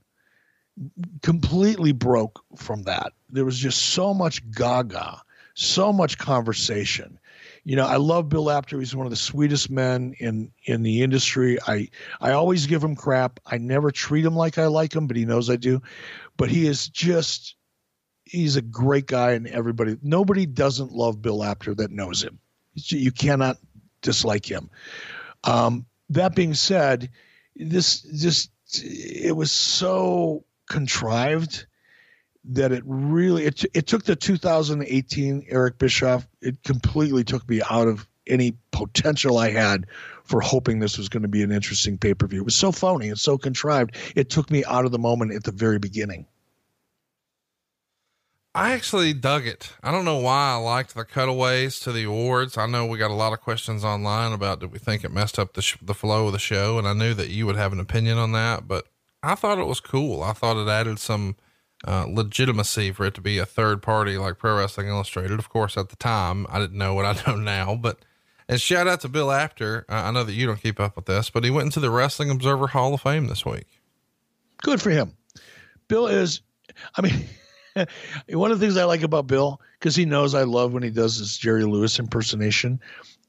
[1.22, 3.14] completely broke from that.
[3.30, 5.22] There was just so much gaga,
[5.54, 7.20] so much conversation
[7.66, 8.78] you know, I love Bill Apter.
[8.78, 11.58] He's one of the sweetest men in in the industry.
[11.68, 11.90] I
[12.22, 13.40] I always give him crap.
[13.46, 15.82] I never treat him like I like him, but he knows I do.
[16.38, 17.56] But he is just
[18.26, 22.40] he's a great guy and everybody nobody doesn't love Bill Apter that knows him.
[22.74, 23.58] You cannot
[24.02, 24.70] dislike him.
[25.44, 27.10] Um, that being said,
[27.56, 28.52] this just
[28.84, 31.66] it was so contrived
[32.46, 37.88] that it really it, it took the 2018 Eric Bischoff it completely took me out
[37.88, 39.86] of any potential I had
[40.24, 42.42] for hoping this was going to be an interesting pay-per-view.
[42.42, 43.96] It was so phony and so contrived.
[44.16, 46.26] It took me out of the moment at the very beginning.
[48.56, 49.74] I actually dug it.
[49.84, 52.58] I don't know why I liked the cutaways to the awards.
[52.58, 55.38] I know we got a lot of questions online about did we think it messed
[55.38, 57.74] up the sh- the flow of the show, and I knew that you would have
[57.74, 58.88] an opinion on that, but
[59.22, 60.24] I thought it was cool.
[60.24, 61.36] I thought it added some
[61.86, 65.38] uh, legitimacy for it to be a third party like Pro Wrestling Illustrated.
[65.38, 68.06] Of course, at the time, I didn't know what I know now, but
[68.48, 69.86] and shout out to Bill Apter.
[69.90, 71.92] Uh, I know that you don't keep up with this, but he went into the
[71.92, 73.68] Wrestling Observer Hall of Fame this week.
[74.62, 75.12] Good for him.
[75.90, 76.40] Bill is,
[76.96, 77.26] I mean,
[78.30, 80.90] one of the things I like about Bill, because he knows I love when he
[80.90, 82.80] does this Jerry Lewis impersonation.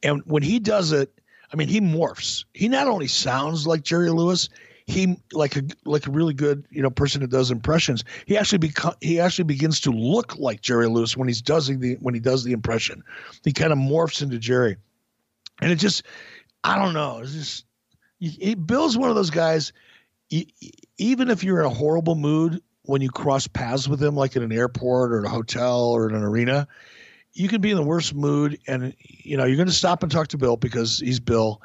[0.03, 1.13] And when he does it,
[1.53, 2.45] I mean, he morphs.
[2.55, 4.49] He not only sounds like Jerry Lewis,
[4.87, 8.05] he like a like a really good you know person who does impressions.
[8.27, 11.97] He actually become he actually begins to look like Jerry Lewis when he's does the
[12.01, 13.03] when he does the impression.
[13.45, 14.77] He kind of morphs into Jerry,
[15.61, 16.05] and it just
[16.63, 17.19] I don't know.
[17.19, 17.65] It's just
[18.21, 19.73] he, Bill's one of those guys.
[20.29, 20.53] He,
[20.99, 24.43] even if you're in a horrible mood when you cross paths with him, like in
[24.43, 26.67] an airport or a hotel or in an arena,
[27.33, 30.11] you can be in the worst mood, and you know you're going to stop and
[30.11, 31.61] talk to Bill because he's Bill,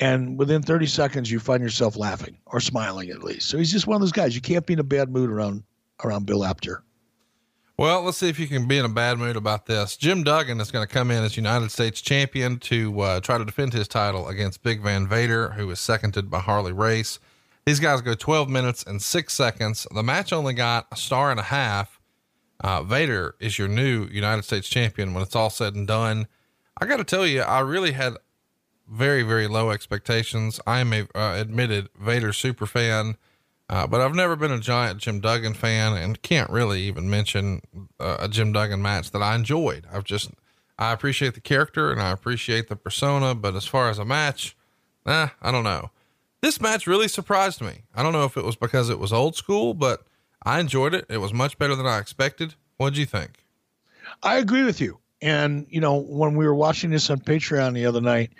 [0.00, 3.48] and within 30 seconds you find yourself laughing or smiling at least.
[3.48, 4.34] So he's just one of those guys.
[4.34, 5.64] You can't be in a bad mood around
[6.04, 6.82] around Bill Apter.
[7.76, 9.96] Well, let's see if you can be in a bad mood about this.
[9.96, 13.44] Jim Duggan is going to come in as United States champion to uh, try to
[13.44, 17.18] defend his title against Big Van Vader, who is seconded by Harley Race.
[17.66, 19.86] These guys go 12 minutes and six seconds.
[19.92, 21.98] The match only got a star and a half.
[22.60, 26.26] Uh, Vader is your new United States champion when it's all said and done.
[26.78, 28.14] I got to tell you, I really had
[28.86, 30.60] very, very low expectations.
[30.66, 33.16] I am a uh, admitted Vader super fan,
[33.70, 37.62] uh, but I've never been a giant Jim Duggan fan and can't really even mention
[37.98, 39.86] uh, a Jim Duggan match that I enjoyed.
[39.90, 40.30] I've just,
[40.78, 44.54] I appreciate the character and I appreciate the persona, but as far as a match,
[45.06, 45.90] eh, I don't know.
[46.44, 47.84] This match really surprised me.
[47.94, 50.02] I don't know if it was because it was old school, but
[50.42, 51.06] I enjoyed it.
[51.08, 52.54] It was much better than I expected.
[52.76, 53.42] What'd you think?
[54.22, 54.98] I agree with you.
[55.22, 58.32] And, you know, when we were watching this on Patreon the other night,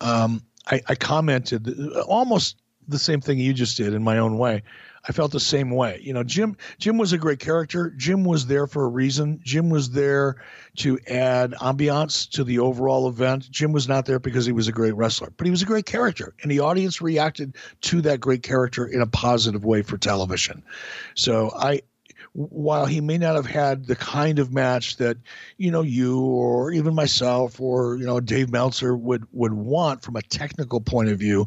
[0.00, 1.68] um, I, I commented
[2.06, 2.56] almost
[2.88, 4.62] the same thing you just did in my own way.
[5.08, 6.00] I felt the same way.
[6.02, 7.90] You know, Jim Jim was a great character.
[7.96, 9.40] Jim was there for a reason.
[9.42, 10.36] Jim was there
[10.76, 13.50] to add ambiance to the overall event.
[13.50, 15.86] Jim was not there because he was a great wrestler, but he was a great
[15.86, 20.62] character, and the audience reacted to that great character in a positive way for television.
[21.14, 21.82] So I
[22.32, 25.16] while he may not have had the kind of match that
[25.56, 30.16] you know you or even myself or you know Dave Meltzer would would want from
[30.16, 31.46] a technical point of view,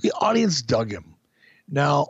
[0.00, 1.14] the audience dug him.
[1.70, 2.08] Now,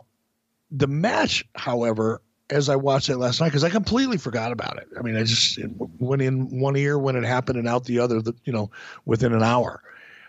[0.71, 4.87] the match, however, as I watched it last night, because I completely forgot about it.
[4.97, 5.59] I mean, I just
[5.99, 8.21] went in one ear when it happened and out the other.
[8.43, 8.71] You know,
[9.05, 9.81] within an hour.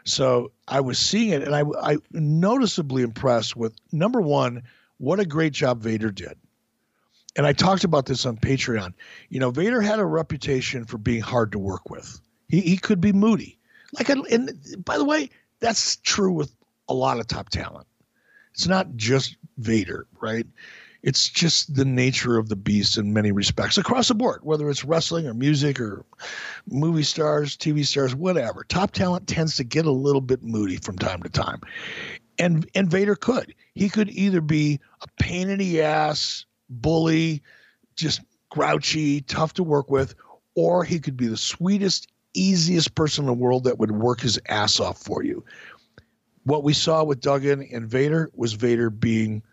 [0.04, 4.62] So I was seeing it, and I I noticeably impressed with number one,
[4.98, 6.36] what a great job Vader did
[7.36, 8.92] and I talked about this on Patreon.
[9.28, 12.20] You know, Vader had a reputation for being hard to work with.
[12.48, 13.58] He he could be moody.
[13.92, 14.52] Like, and
[14.84, 16.52] by the way, that's true with
[16.88, 17.86] a lot of top talent.
[18.52, 20.46] It's not just Vader, right?
[21.02, 24.84] It's just the nature of the beast in many respects across the board, whether it's
[24.84, 26.04] wrestling or music or
[26.68, 28.64] movie stars, TV stars, whatever.
[28.64, 31.60] Top talent tends to get a little bit moody from time to time.
[32.38, 33.54] And and Vader could.
[33.74, 37.42] He could either be a pain in the ass, bully,
[37.96, 38.20] just
[38.50, 40.14] grouchy, tough to work with,
[40.54, 44.38] or he could be the sweetest, easiest person in the world that would work his
[44.48, 45.44] ass off for you.
[46.50, 49.44] What we saw with Duggan and Vader was Vader being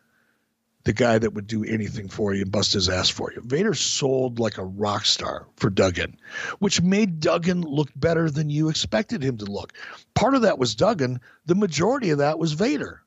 [0.84, 3.42] the guy that would do anything for you and bust his ass for you.
[3.46, 6.18] Vader sold like a rock star for Duggan,
[6.58, 9.74] which made Duggan look better than you expected him to look.
[10.16, 13.04] Part of that was Duggan, the majority of that was Vader.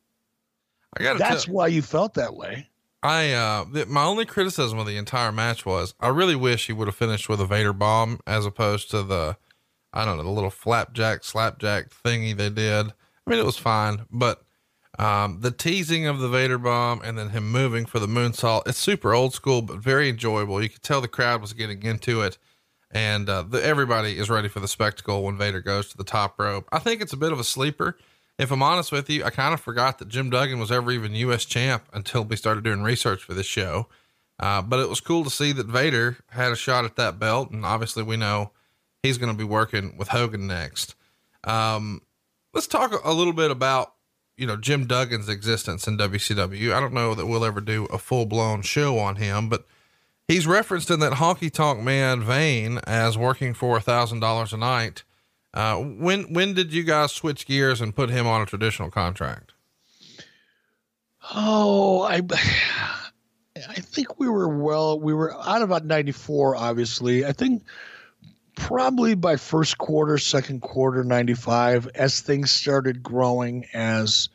[0.97, 2.69] I got That's why you felt that way.
[3.03, 6.87] I uh my only criticism of the entire match was I really wish he would
[6.87, 9.37] have finished with a Vader bomb as opposed to the
[9.93, 12.93] I don't know the little flapjack slapjack thingy they did.
[13.31, 14.43] I mean it was fine, but
[14.99, 18.79] um, the teasing of the Vader bomb and then him moving for the moonsault, it's
[18.79, 20.61] super old school but very enjoyable.
[20.61, 22.39] You could tell the crowd was getting into it,
[22.91, 26.41] and uh, the, everybody is ready for the spectacle when Vader goes to the top
[26.41, 26.69] rope.
[26.73, 27.97] I think it's a bit of a sleeper
[28.41, 31.15] if I'm honest with you, I kind of forgot that Jim Duggan was ever even
[31.15, 31.45] U.S.
[31.45, 33.87] champ until we started doing research for this show.
[34.39, 37.51] Uh, but it was cool to see that Vader had a shot at that belt,
[37.51, 38.53] and obviously we know
[39.03, 40.95] he's going to be working with Hogan next.
[41.45, 42.01] Um,
[42.53, 43.95] let's talk a little bit about
[44.37, 46.73] you know Jim Duggan's existence in WCW.
[46.73, 49.67] I don't know that we'll ever do a full blown show on him, but
[50.27, 54.57] he's referenced in that honky tonk man vein as working for a thousand dollars a
[54.57, 55.05] night.
[55.53, 59.53] Uh, when when did you guys switch gears and put him on a traditional contract?
[61.35, 62.21] Oh, I
[63.69, 64.99] I think we were well.
[64.99, 66.57] We were out about ninety four.
[66.57, 67.63] Obviously, I think
[68.61, 74.29] probably by first quarter, second quarter, ninety five, as things started growing, as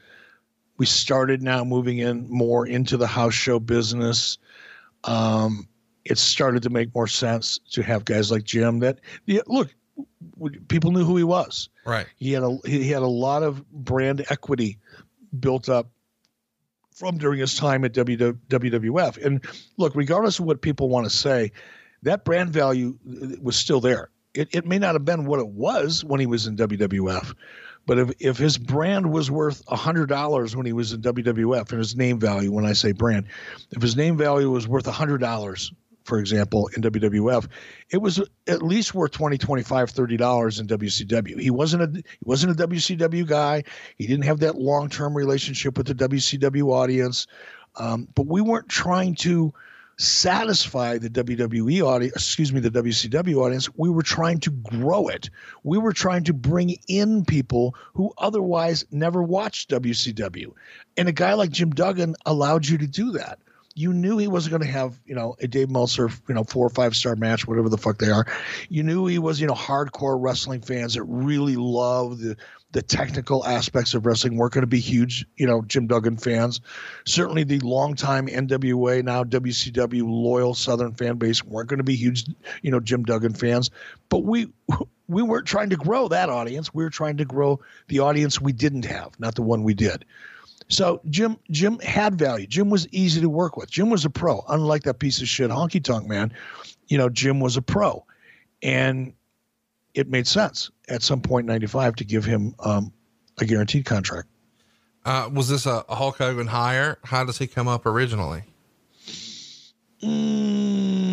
[0.77, 4.37] we started now moving in more into the house show business.
[5.03, 5.67] Um,
[6.03, 9.73] it started to make more sense to have guys like Jim that yeah, look,
[10.67, 11.69] people knew who he was.
[11.85, 12.07] Right.
[12.17, 14.79] He had a he had a lot of brand equity
[15.39, 15.89] built up
[16.91, 19.25] from during his time at WWF.
[19.25, 19.45] And
[19.77, 21.51] look, regardless of what people want to say,
[22.03, 22.97] that brand value
[23.41, 24.09] was still there.
[24.35, 27.33] It, it may not have been what it was when he was in WWF,
[27.85, 31.95] But if, if his brand was worth $100 when he was in WWF, and his
[31.95, 33.27] name value, when I say brand,
[33.71, 35.71] if his name value was worth $100,
[36.03, 37.47] for example, in WWF,
[37.89, 41.39] it was at least worth 20, 25, 30 dollars in WCW.
[41.39, 43.63] He wasn't a he wasn't a WCW guy.
[43.97, 47.25] He didn't have that long-term relationship with the WCW audience.
[47.77, 49.53] Um, but we weren't trying to
[49.97, 53.69] satisfy the WWE audience, excuse me, the WCW audience.
[53.75, 55.29] We were trying to grow it.
[55.63, 60.53] We were trying to bring in people who otherwise never watched WCW.
[60.97, 63.39] And a guy like Jim Duggan allowed you to do that.
[63.77, 66.65] You knew he wasn't going to have, you know, a Dave Meltzer, you know, four
[66.65, 68.25] or five star match, whatever the fuck they are.
[68.69, 72.37] You knew he was, you know, hardcore wrestling fans that really love the
[72.75, 76.59] the technical aspects of wrestling weren't going to be huge, you know, Jim Duggan fans.
[77.05, 82.25] Certainly the longtime NWA, now WCW loyal Southern fan base weren't going to be huge,
[82.63, 83.71] you know, Jim Duggan fans.
[84.09, 84.49] But we
[85.07, 86.73] we weren't trying to grow that audience.
[86.73, 90.03] We were trying to grow the audience we didn't have, not the one we did.
[90.67, 92.45] So Jim Jim had value.
[92.45, 93.71] Jim was easy to work with.
[93.71, 96.33] Jim was a pro, unlike that piece of shit honky tonk man.
[96.87, 98.05] You know, Jim was a pro,
[98.61, 99.13] and
[99.95, 102.93] it made sense at some point in 95 to give him um,
[103.39, 104.27] a guaranteed contract.
[105.05, 106.99] Uh, was this a, Hulk Hogan hire?
[107.03, 108.43] How does he come up originally?
[110.03, 111.09] Mm,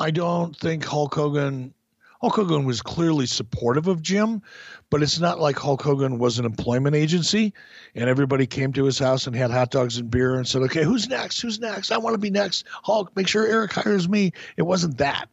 [0.00, 1.74] I don't think Hulk Hogan.
[2.20, 4.40] Hulk Hogan was clearly supportive of Jim,
[4.88, 7.52] but it's not like Hulk Hogan was an employment agency
[7.94, 10.82] and everybody came to his house and had hot dogs and beer and said, "Okay,
[10.84, 11.40] who's next?
[11.40, 11.92] Who's next?
[11.92, 14.32] I want to be next." Hulk, make sure Eric hires me.
[14.56, 15.28] It wasn't that.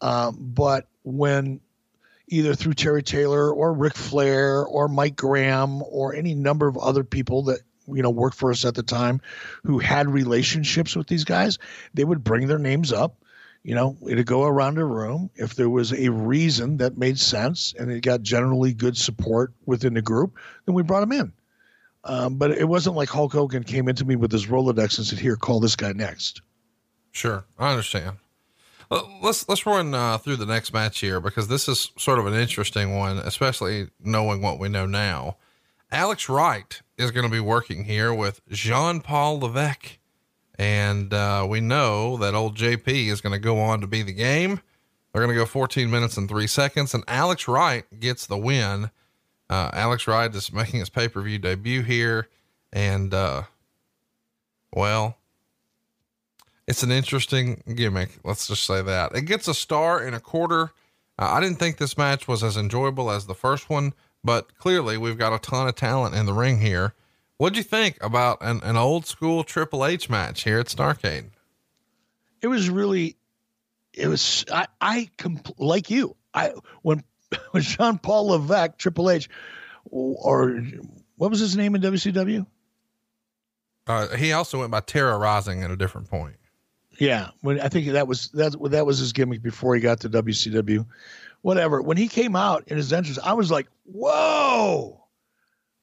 [0.00, 1.60] Um, but when
[2.28, 7.04] either through Terry Taylor or Ric Flair or Mike Graham or any number of other
[7.04, 9.20] people that you know worked for us at the time
[9.64, 11.58] who had relationships with these guys,
[11.92, 13.16] they would bring their names up.
[13.62, 15.28] You know, it'd go around a room.
[15.34, 19.92] If there was a reason that made sense and it got generally good support within
[19.92, 21.32] the group, then we brought them in.
[22.04, 25.18] Um, but it wasn't like Hulk Hogan came into me with his Rolodex and said,
[25.18, 26.40] "Here, call this guy next."
[27.12, 28.16] Sure, I understand.
[28.90, 32.34] Let's let's run uh, through the next match here because this is sort of an
[32.34, 35.36] interesting one, especially knowing what we know now.
[35.92, 39.98] Alex Wright is going to be working here with Jean Paul Levesque,
[40.58, 44.12] and uh, we know that old JP is going to go on to be the
[44.12, 44.60] game.
[45.12, 48.90] They're going to go 14 minutes and three seconds, and Alex Wright gets the win.
[49.48, 52.28] Uh, Alex Wright is making his pay per view debut here,
[52.72, 53.44] and uh,
[54.72, 55.16] well,
[56.70, 58.10] it's an interesting gimmick.
[58.22, 60.70] Let's just say that it gets a star and a quarter.
[61.18, 63.92] Uh, I didn't think this match was as enjoyable as the first one,
[64.22, 66.94] but clearly we've got a ton of talent in the ring here.
[67.38, 71.30] What'd you think about an, an old school Triple H match here at Starrcade?
[72.40, 73.16] It was really,
[73.92, 76.52] it was, I, I compl- like you, I,
[76.82, 77.02] when,
[77.50, 79.28] when Jean Paul Levesque, Triple H,
[79.86, 80.62] or
[81.16, 82.46] what was his name in WCW?
[83.88, 86.36] Uh, he also went by Terra Ryzing at a different point.
[87.00, 90.10] Yeah, when I think that was that that was his gimmick before he got to
[90.10, 90.84] WCW.
[91.40, 91.80] Whatever.
[91.80, 95.02] When he came out in his entrance, I was like, "Whoa,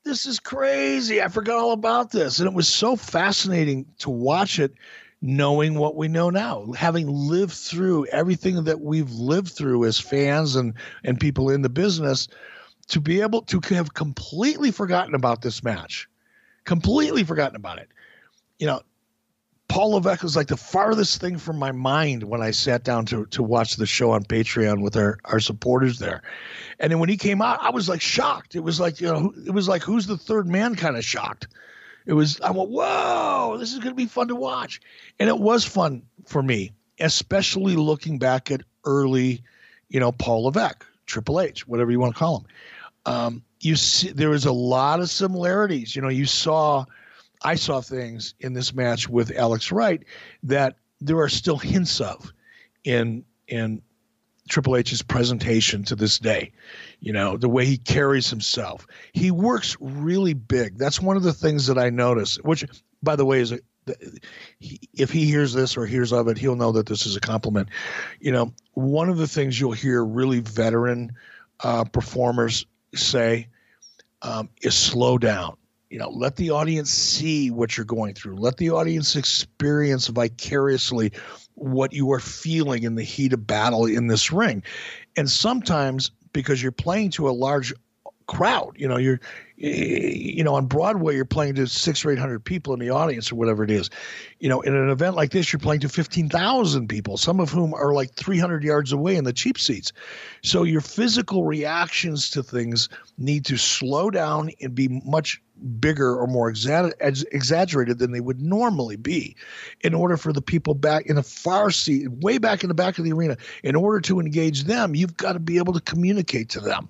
[0.06, 1.20] this is crazy!
[1.20, 4.76] I forgot all about this." And it was so fascinating to watch it,
[5.20, 10.56] knowing what we know now, having lived through everything that we've lived through as fans
[10.56, 12.28] and and people in the business,
[12.90, 16.08] to be able to have completely forgotten about this match,
[16.66, 17.90] completely forgotten about it.
[18.60, 18.82] You know,
[19.70, 23.26] Paul Levesque was like the farthest thing from my mind when I sat down to
[23.28, 26.22] to watch the show on Patreon with our our supporters there.
[26.80, 28.56] And then when he came out, I was like shocked.
[28.56, 31.48] It was like, you know, it was like who's the third man kind of shocked.
[32.06, 34.80] It was I went, "Whoa, this is going to be fun to watch."
[35.20, 39.44] And it was fun for me, especially looking back at early,
[39.90, 42.46] you know, Paul Levesque, Triple H, whatever you want to call him.
[43.06, 45.96] Um, you see there was a lot of similarities.
[45.96, 46.86] You know, you saw
[47.42, 50.04] I saw things in this match with Alex Wright
[50.44, 52.32] that there are still hints of
[52.84, 53.82] in in
[54.50, 56.52] Triple H's presentation to this day.
[57.00, 58.88] You know, the way he carries himself.
[59.14, 60.78] He works really big.
[60.78, 62.66] That's one of the things that I notice, which
[63.04, 63.60] by the way is a
[64.94, 67.70] if he hears this or hears of it, he'll know that this is a compliment.
[68.20, 71.14] You know, one of the things you'll hear really veteran
[71.62, 73.48] uh, performers say
[74.22, 75.56] um, is slow down
[75.90, 81.12] you know let the audience see what you're going through let the audience experience vicariously
[81.56, 84.64] what you are feeling in the heat of battle in this ring
[85.16, 87.74] and sometimes because you're playing to a large
[88.28, 88.74] crowd.
[88.76, 89.20] You know, you're
[89.56, 93.32] you know, on Broadway, you're playing to six or eight hundred people in the audience
[93.32, 93.90] or whatever it is.
[94.40, 97.50] You know, in an event like this, you're playing to fifteen thousand people, some of
[97.50, 99.94] whom are like three hundred yards away in the cheap seats.
[100.44, 102.88] So your physical reactions to things
[103.18, 105.42] need to slow down and be much
[105.80, 106.94] bigger or more exa-
[107.32, 109.36] exaggerated than they would normally be
[109.82, 112.98] in order for the people back in the far seat way back in the back
[112.98, 116.50] of the arena in order to engage them you've got to be able to communicate
[116.50, 116.90] to them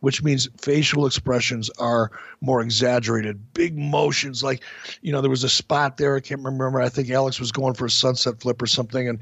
[0.00, 2.10] which means facial expressions are
[2.40, 3.52] more exaggerated.
[3.54, 4.62] Big motions, like,
[5.02, 6.16] you know, there was a spot there.
[6.16, 6.80] I can't remember.
[6.80, 9.18] I think Alex was going for a sunset flip or something, and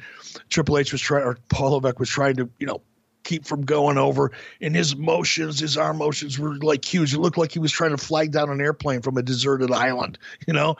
[0.50, 2.80] Triple H was trying, or Paul Levesque was trying to, you know,
[3.26, 4.32] keep from going over.
[4.60, 7.12] And his motions, his arm motions were like huge.
[7.12, 10.18] It looked like he was trying to flag down an airplane from a deserted island,
[10.46, 10.76] you know?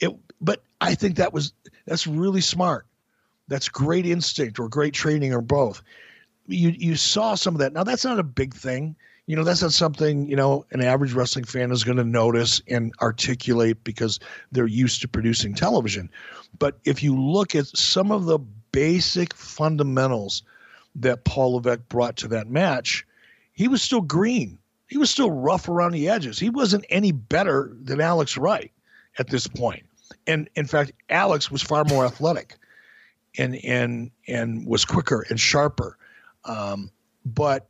[0.00, 1.52] It, but I think that was,
[1.86, 2.86] that's really smart.
[3.48, 5.82] That's great instinct or great training or both.
[6.46, 7.72] You, you saw some of that.
[7.72, 8.96] Now, that's not a big thing
[9.26, 12.62] you know that's not something you know an average wrestling fan is going to notice
[12.66, 14.18] and articulate because
[14.52, 16.10] they're used to producing television
[16.58, 18.38] but if you look at some of the
[18.72, 20.42] basic fundamentals
[21.00, 23.06] that paul levesque brought to that match
[23.58, 24.56] he was still green.
[24.86, 26.38] He was still rough around the edges.
[26.38, 28.70] He wasn't any better than alex wright
[29.18, 29.84] at this point.
[30.28, 32.56] And in fact alex was far more athletic
[33.36, 35.98] and and and was quicker and sharper.
[36.44, 36.90] Um,
[37.26, 37.67] but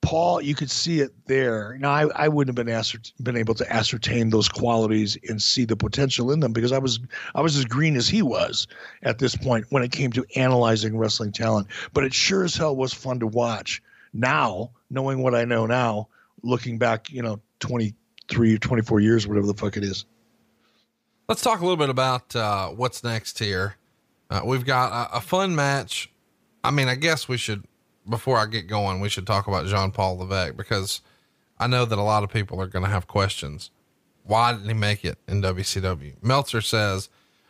[0.00, 1.76] Paul, you could see it there.
[1.80, 5.64] Now, I, I wouldn't have been assert- been able to ascertain those qualities and see
[5.64, 7.00] the potential in them because I was
[7.34, 8.66] I was as green as he was
[9.02, 11.66] at this point when it came to analyzing wrestling talent.
[11.92, 13.82] But it sure as hell was fun to watch.
[14.12, 16.08] Now, knowing what I know now,
[16.42, 20.06] looking back, you know, 23 or 24 years, whatever the fuck it is.
[21.28, 23.76] Let's talk a little bit about uh, what's next here.
[24.30, 26.10] Uh, we've got a, a fun match.
[26.64, 27.64] I mean, I guess we should
[28.08, 31.00] before I get going, we should talk about Jean Paul Levesque because
[31.58, 33.70] I know that a lot of people are going to have questions.
[34.24, 36.22] Why didn't he make it in WCW?
[36.22, 37.08] Meltzer says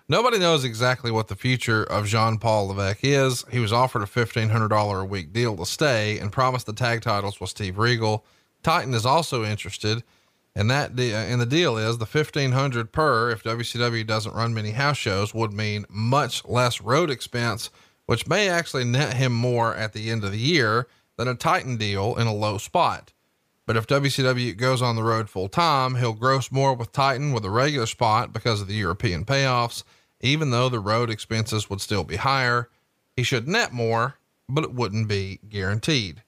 [0.09, 3.45] nobody knows exactly what the future of Jean Paul Levesque is.
[3.51, 7.41] He was offered a $1,500 a week deal to stay and promised the tag titles
[7.41, 8.25] with Steve Regal.
[8.63, 10.03] Titan is also interested.
[10.55, 14.55] And that de- uh, and the deal is the 1500 per if WCW doesn't run
[14.55, 17.71] many house shows would mean much less road expense
[18.09, 21.77] which may actually net him more at the end of the year than a Titan
[21.77, 23.13] deal in a low spot.
[23.67, 27.45] But if WCW goes on the road full time, he'll gross more with Titan with
[27.45, 29.85] a regular spot because of the European payoffs,
[30.23, 32.71] even though the road expenses would still be higher.
[33.15, 34.15] He should net more,
[34.49, 36.23] but it wouldn't be guaranteed.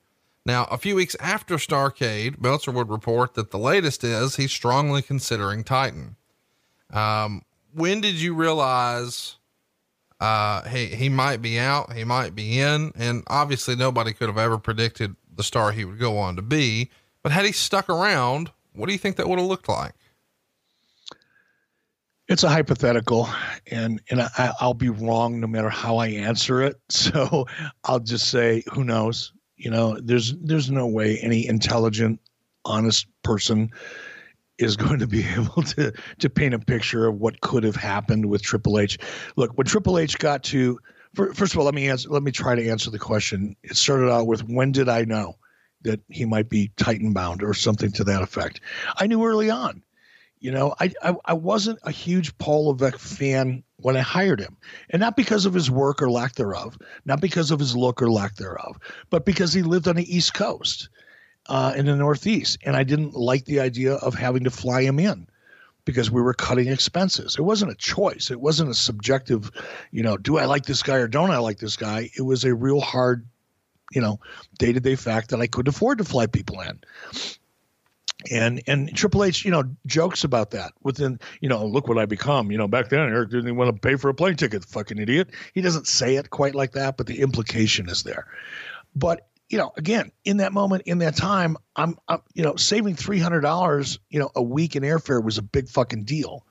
[0.45, 5.01] Now, a few weeks after Starrcade, Meltzer would report that the latest is he's strongly
[5.01, 6.17] considering Titan.
[6.91, 7.41] Um,
[7.73, 9.37] when did you realize
[10.21, 14.39] uh, he, he might be out, he might be in, and obviously nobody could have
[14.39, 16.91] ever predicted the star he would go on to be.
[17.23, 19.95] But had he stuck around, what do you think that would have looked like?
[22.29, 23.29] It's a hypothetical,
[23.73, 26.77] and and I, I'll be wrong no matter how I answer it.
[26.91, 27.47] So
[27.83, 29.33] I'll just say, who knows?
[29.57, 32.21] You know, there's there's no way any intelligent,
[32.65, 33.73] honest person
[34.61, 38.27] is going to be able to to paint a picture of what could have happened
[38.27, 38.99] with Triple H.
[39.37, 40.79] Look, when Triple H got to
[41.15, 42.09] first of all, let me answer.
[42.09, 43.57] Let me try to answer the question.
[43.63, 45.37] It started out with when did I know
[45.83, 48.61] that he might be Titan bound or something to that effect?
[48.97, 49.83] I knew early on.
[50.39, 54.57] You know, I, I, I wasn't a huge Paul Levesque fan when I hired him,
[54.89, 58.11] and not because of his work or lack thereof, not because of his look or
[58.11, 58.79] lack thereof,
[59.11, 60.89] but because he lived on the East Coast
[61.47, 64.99] uh, in the Northeast, and I didn't like the idea of having to fly him
[64.99, 65.27] in
[65.85, 67.37] because we were cutting expenses.
[67.39, 68.31] It wasn't a choice.
[68.31, 69.51] It wasn't a subjective,
[69.91, 72.11] you know, do I like this guy or don't I like this guy?
[72.17, 73.27] It was a real hard,
[73.91, 74.21] you know,
[74.59, 76.81] day to day fact that I couldn't afford to fly people in.
[78.31, 82.05] And and Triple H, you know, jokes about that within, you know, look what I
[82.05, 82.51] become.
[82.53, 84.99] You know, back then Eric didn't even want to pay for a plane ticket, fucking
[84.99, 85.31] idiot.
[85.55, 88.27] He doesn't say it quite like that, but the implication is there.
[88.95, 92.95] But you know, again, in that moment, in that time, I'm, I'm you know, saving
[92.95, 96.47] three hundred dollars, you know, a week in airfare was a big fucking deal,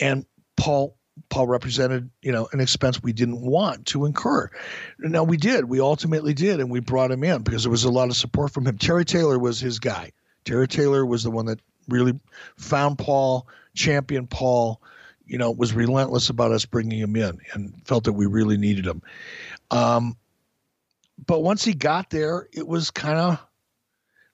[0.00, 0.26] and
[0.56, 0.96] Paul
[1.30, 4.50] Paul represented, you know, an expense we didn't want to incur.
[4.98, 7.90] Now we did, we ultimately did, and we brought him in because there was a
[7.90, 8.76] lot of support from him.
[8.76, 10.12] Terry Taylor was his guy.
[10.44, 12.18] Terry Taylor was the one that really
[12.58, 14.82] found Paul, championed Paul,
[15.24, 18.86] you know, was relentless about us bringing him in and felt that we really needed
[18.86, 19.02] him.
[19.70, 20.16] Um,
[21.24, 23.46] but once he got there, it was kind of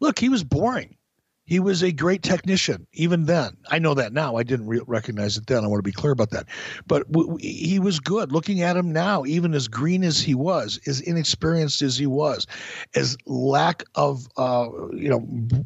[0.00, 0.96] look, he was boring.
[1.44, 3.56] He was a great technician even then.
[3.68, 4.36] I know that now.
[4.36, 5.64] I didn't re- recognize it then.
[5.64, 6.46] I want to be clear about that.
[6.86, 8.30] But w- w- he was good.
[8.30, 12.46] Looking at him now, even as green as he was, as inexperienced as he was,
[12.94, 15.20] as lack of uh, you know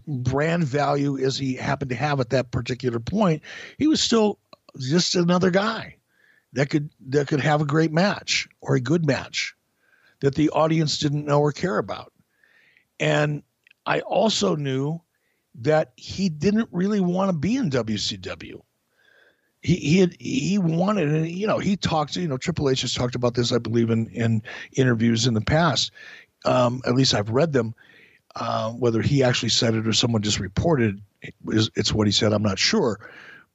[0.09, 3.43] brand value as he happened to have at that particular point,
[3.78, 4.38] he was still
[4.78, 5.97] just another guy
[6.55, 9.55] that could that could have a great match or a good match
[10.20, 12.12] that the audience didn't know or care about.
[12.98, 13.43] And
[13.84, 15.01] I also knew
[15.60, 18.60] that he didn't really want to be in WCW.
[19.62, 22.94] He he had, he wanted and you know he talked you know Triple H has
[22.94, 24.43] talked about this I believe in in
[24.74, 25.90] interviews in the past.
[26.44, 27.74] Um, at least I've read them.
[28.36, 32.34] Uh, whether he actually said it or someone just reported it, it's what he said.
[32.34, 33.01] I'm not sure,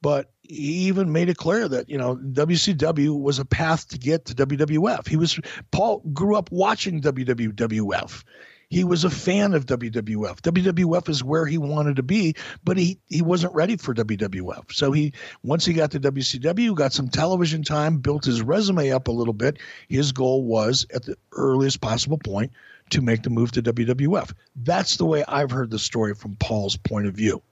[0.02, 4.26] but he even made it clear that you know WCW was a path to get
[4.26, 5.08] to WWF.
[5.08, 5.38] He was
[5.70, 8.24] Paul grew up watching WWF
[8.72, 10.40] he was a fan of WWF.
[10.40, 12.34] WWF is where he wanted to be,
[12.64, 14.72] but he he wasn't ready for WWF.
[14.72, 15.12] So he
[15.42, 19.34] once he got to WCW, got some television time, built his resume up a little
[19.34, 19.58] bit.
[19.88, 22.50] His goal was at the earliest possible point
[22.88, 24.32] to make the move to WWF.
[24.56, 27.42] That's the way I've heard the story from Paul's point of view.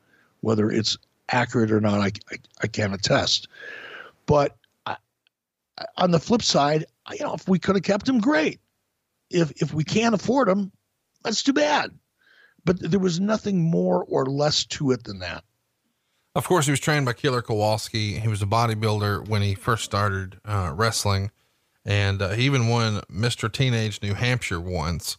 [0.41, 0.97] Whether it's
[1.31, 3.49] accurate or not, I I, I can't attest.
[4.27, 4.97] But I,
[5.97, 8.61] on the flip side, you know, if we could have kept him, great.
[9.31, 10.73] If if we can't afford him,
[11.23, 11.91] that's too bad.
[12.65, 15.45] But there was nothing more or less to it than that.
[16.35, 18.19] Of course, he was trained by Killer Kowalski.
[18.19, 21.33] He was a bodybuilder when he first started uh, wrestling,
[21.85, 23.51] and uh, he even won Mr.
[23.51, 25.17] Teenage New Hampshire once.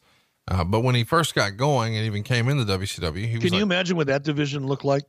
[0.47, 3.43] Uh, but when he first got going and even came into the WCW, he was
[3.43, 5.03] can you like, imagine what that division looked like?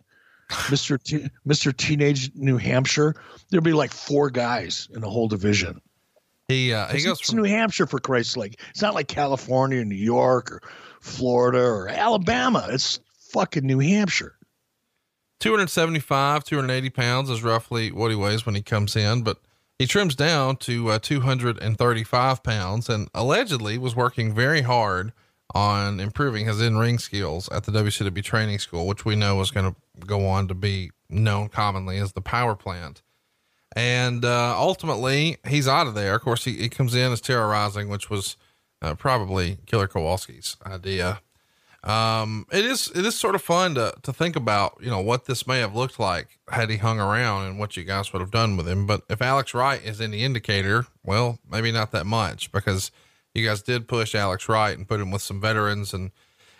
[0.52, 1.02] Mr.
[1.02, 1.76] T- Mr.
[1.76, 3.14] Teenage New Hampshire,
[3.50, 5.80] there'd be like four guys in the whole division.
[6.48, 8.60] He uh, he goes from New Hampshire for Christ's sake.
[8.70, 10.62] It's not like California, or New York, or
[11.00, 12.66] Florida, or Alabama.
[12.70, 13.00] It's
[13.32, 14.36] fucking New Hampshire.
[15.40, 19.38] 275, 280 pounds is roughly what he weighs when he comes in, but
[19.78, 25.12] he trims down to uh, 235 pounds and allegedly was working very hard
[25.52, 29.50] on improving his in ring skills at the WCW training school, which we know is
[29.50, 33.02] going to go on to be known commonly as the power plant.
[33.74, 36.14] And uh, ultimately, he's out of there.
[36.14, 38.36] Of course, he, he comes in as Terra Ryzing, which was
[38.82, 41.20] uh, probably Killer Kowalski's idea.
[41.84, 45.24] Um, it is it is sort of fun to to think about, you know, what
[45.24, 48.30] this may have looked like had he hung around and what you guys would have
[48.30, 48.86] done with him.
[48.86, 52.92] But if Alex Wright is any indicator, well, maybe not that much because
[53.34, 56.10] you guys did push Alex Wright and put him with some veterans and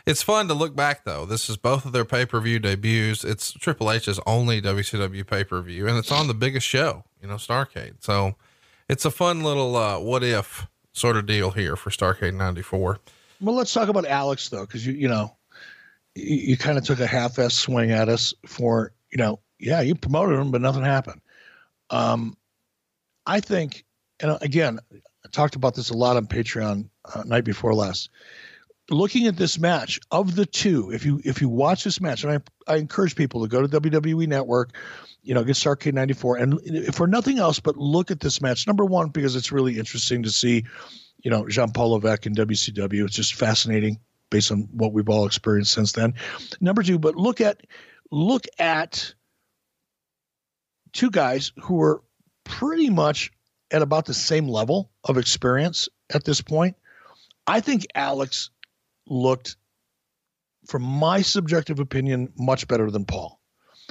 [0.06, 1.24] it's fun to look back though.
[1.26, 3.24] This is both of their pay per view debuts.
[3.24, 7.28] It's Triple H's only WCW pay per view, and it's on the biggest show, you
[7.28, 7.94] know, Starrcade.
[8.00, 8.34] So
[8.88, 12.98] it's a fun little uh, what if sort of deal here for Starrcade '94.
[13.40, 15.36] Well, let's talk about Alex though, because you you know
[16.14, 19.94] you, you kind of took a half-ass swing at us for you know yeah you
[19.94, 21.20] promoted him but nothing happened.
[21.90, 22.36] Um,
[23.24, 23.84] I think,
[24.18, 24.80] and again,
[25.24, 28.10] I talked about this a lot on Patreon uh, night before last
[28.90, 32.32] looking at this match of the two, if you if you watch this match, and
[32.32, 34.74] I I encourage people to go to WWE Network,
[35.22, 38.66] you know, get Starrcade '94, and for nothing else but look at this match.
[38.66, 40.64] Number one, because it's really interesting to see,
[41.22, 43.04] you know, Jean Paul Levesque in WCW.
[43.04, 43.98] It's just fascinating
[44.30, 46.14] based on what we've all experienced since then.
[46.60, 47.60] Number two, but look at
[48.10, 49.14] look at
[50.92, 52.02] two guys who are
[52.44, 53.32] pretty much
[53.72, 56.76] at about the same level of experience at this point.
[57.46, 58.50] I think Alex
[59.08, 59.56] looked,
[60.66, 63.40] from my subjective opinion, much better than Paul.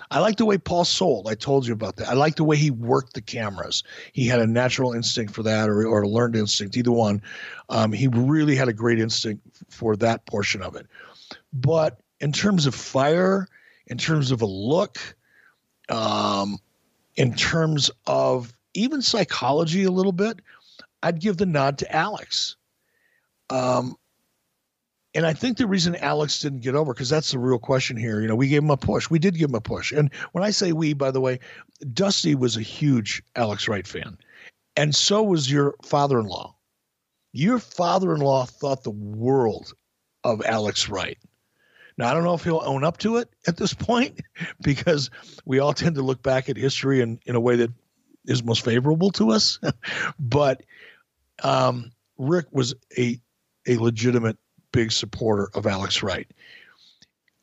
[0.09, 1.27] I like the way Paul sold.
[1.27, 2.07] I told you about that.
[2.07, 3.83] I like the way he worked the cameras.
[4.13, 7.21] He had a natural instinct for that, or, or a learned instinct, either one.
[7.69, 10.87] Um, he really had a great instinct for that portion of it.
[11.51, 13.47] But in terms of fire,
[13.87, 14.97] in terms of a look,
[15.89, 16.57] um,
[17.15, 20.39] in terms of even psychology a little bit,
[21.03, 22.55] I'd give the nod to Alex.
[23.49, 23.95] Um,
[25.13, 28.21] and I think the reason Alex didn't get over, because that's the real question here.
[28.21, 29.09] You know, we gave him a push.
[29.09, 29.91] We did give him a push.
[29.91, 31.39] And when I say we, by the way,
[31.93, 34.17] Dusty was a huge Alex Wright fan.
[34.77, 36.55] And so was your father in law.
[37.33, 39.73] Your father in law thought the world
[40.23, 41.17] of Alex Wright.
[41.97, 44.21] Now, I don't know if he'll own up to it at this point
[44.61, 45.09] because
[45.45, 47.71] we all tend to look back at history in, in a way that
[48.25, 49.59] is most favorable to us.
[50.19, 50.63] but
[51.43, 53.19] um, Ric was a,
[53.67, 54.37] a legitimate
[54.71, 56.27] big supporter of Alex Wright.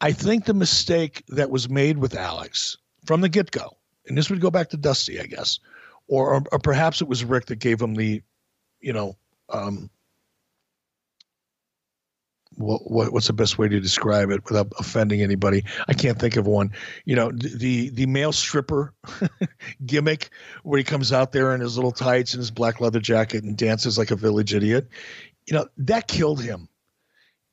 [0.00, 3.76] I think the mistake that was made with Alex from the get go,
[4.06, 5.58] and this would go back to Dusty, I guess,
[6.06, 8.22] or, or, or perhaps it was Ric that gave him the,
[8.80, 9.16] you know,
[9.48, 9.90] um,
[12.58, 15.64] what, what, what's the best way to describe it without offending anybody?
[15.86, 16.72] I can't think of one.
[17.04, 18.92] You know, the the male stripper
[19.86, 20.30] gimmick
[20.64, 23.56] where he comes out there in his little tights and his black leather jacket and
[23.56, 24.88] dances like a village idiot.
[25.46, 26.68] You know, that killed him.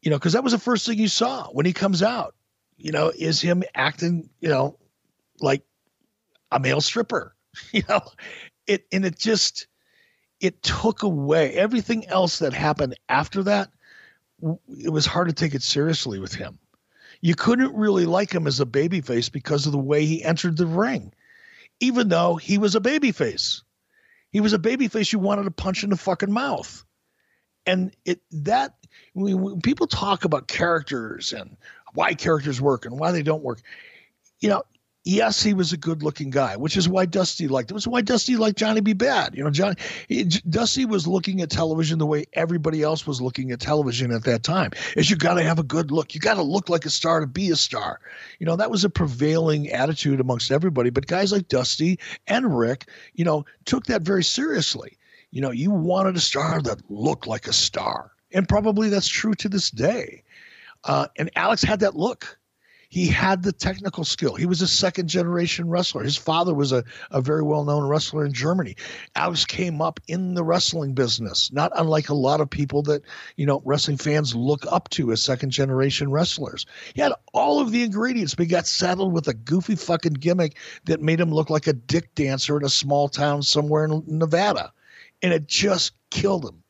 [0.01, 2.35] You know, because that was the first thing you saw when he comes out.
[2.77, 4.77] You know, is him acting, you know,
[5.39, 5.63] like
[6.51, 7.31] a male stripper.
[7.71, 8.01] You know,
[8.67, 9.67] it and it just
[10.41, 13.69] it took away everything else that happened after that
[14.67, 16.59] it was hard to take it seriously with him.
[17.21, 20.67] You couldn't really like him as a babyface because of the way he entered the
[20.67, 21.13] ring,
[21.79, 23.61] even though he was a babyface.
[24.31, 26.83] He was a babyface you wanted to punch in the fucking mouth.
[27.65, 28.75] And it that
[29.13, 31.57] when, people talk about characters and
[31.93, 33.61] why characters work and why they don't work,
[34.39, 34.63] you know,
[35.05, 37.77] yes, he was a good looking guy, which is why Dusty liked him.
[37.77, 38.93] It's why Dusty liked Johnny B.
[38.93, 39.35] Bad.
[39.35, 39.75] You know, Johnny
[40.09, 44.23] he, Dusty was looking at television the way everybody else was looking at television at
[44.25, 44.71] that time.
[44.97, 46.13] Is you got to have a good look.
[46.13, 48.01] You got to look like a star to be a star.
[48.39, 50.89] You know, that was a prevailing attitude amongst everybody.
[50.89, 54.97] But guys like Dusty and Ric, you know, took that very seriously.
[55.31, 59.35] You know, you wanted a star that looked like a star, and probably that's true
[59.35, 60.23] to this day.
[60.83, 62.37] Uh, and Alex had that look
[62.95, 64.35] he had the technical skill.
[64.35, 66.01] He was a second generation wrestler.
[66.01, 68.77] His father was a, a very well known wrestler in Germany.
[69.17, 73.01] Alex came up in the wrestling business, not unlike a lot of people that,
[73.35, 76.65] you know, wrestling fans look up to as second generation wrestlers.
[76.93, 80.55] He had all of the ingredients, but he got saddled with a goofy fucking gimmick
[80.85, 84.71] that made him look like a dick dancer in a small town somewhere in Nevada.
[85.21, 86.63] And it just killed him.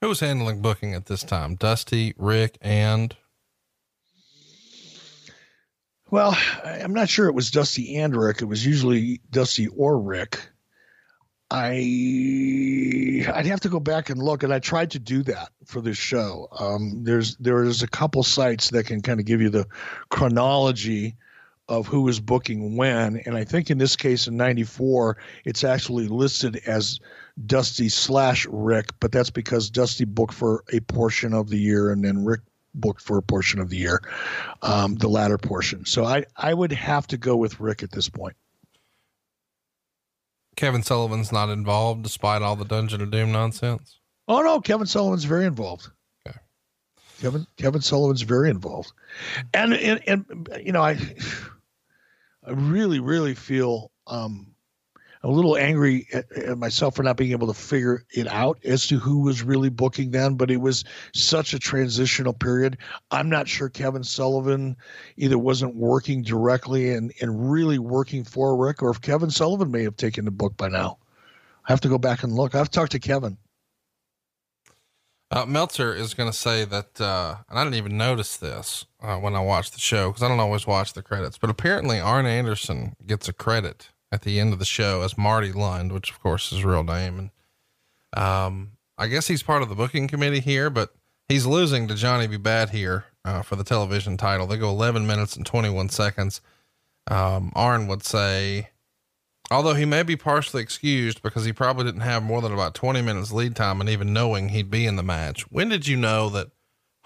[0.00, 1.56] Who was handling booking at this time?
[1.56, 3.16] Dusty, Ric, and
[6.10, 8.42] well, I'm not sure it was Dusty and Ric.
[8.42, 10.48] It was usually Dusty or Ric.
[11.50, 15.80] I I'd have to go back and look, and I tried to do that for
[15.80, 16.48] this show.
[16.58, 19.66] Um, there's there's a couple sites that can kind of give you the
[20.08, 21.16] chronology
[21.68, 26.08] of who is booking when, and I think in this case in '94 it's actually
[26.08, 26.98] listed as
[27.46, 32.04] Dusty slash Ric, but that's because Dusty booked for a portion of the year, and
[32.04, 32.40] then Ric
[32.74, 34.02] booked for a portion of the year,
[34.62, 35.84] um, the latter portion.
[35.84, 38.36] So I, I would have to go with Ric at this point.
[40.56, 43.98] Kevin Sullivan's not involved despite all the Dungeon of Doom nonsense.
[44.28, 45.88] Oh no, Kevin Sullivan's very involved.
[46.26, 46.38] Okay.
[47.20, 48.92] Kevin Kevin Sullivan's very involved,
[49.52, 50.92] and and, and you know I
[52.46, 54.53] I really really feel um,
[55.24, 58.86] a little angry at, at, myself for not being able to figure it out as
[58.86, 60.84] to who was really booking then, but it was
[61.14, 62.76] such a transitional period.
[63.10, 64.76] I'm not sure Kevin Sullivan
[65.16, 69.82] either wasn't working directly and, and really working for Ric, or if Kevin Sullivan may
[69.82, 70.98] have taken the book by now.
[71.66, 72.54] I have to go back and look.
[72.54, 73.38] I've talked to Kevin.
[75.30, 79.16] Uh, Meltzer is going to say that, uh, and I didn't even notice this uh,
[79.16, 82.26] when I watched the show because I don't always watch the credits, but apparently Arn
[82.26, 86.22] Anderson gets a credit at the end of the show as Marty Lunde, which of
[86.22, 87.30] course is his real name.
[88.14, 90.94] And, um, I guess he's part of the booking committee here, but
[91.28, 92.36] he's losing to Johnny B.
[92.36, 94.46] Bad here, uh, for the television title.
[94.46, 96.40] They go 11 minutes and 21 seconds.
[97.08, 98.70] Um, Arn would say,
[99.50, 103.02] although he may be partially excused because he probably didn't have more than about 20
[103.02, 105.42] minutes lead time and even knowing he'd be in the match.
[105.50, 106.52] When did you know that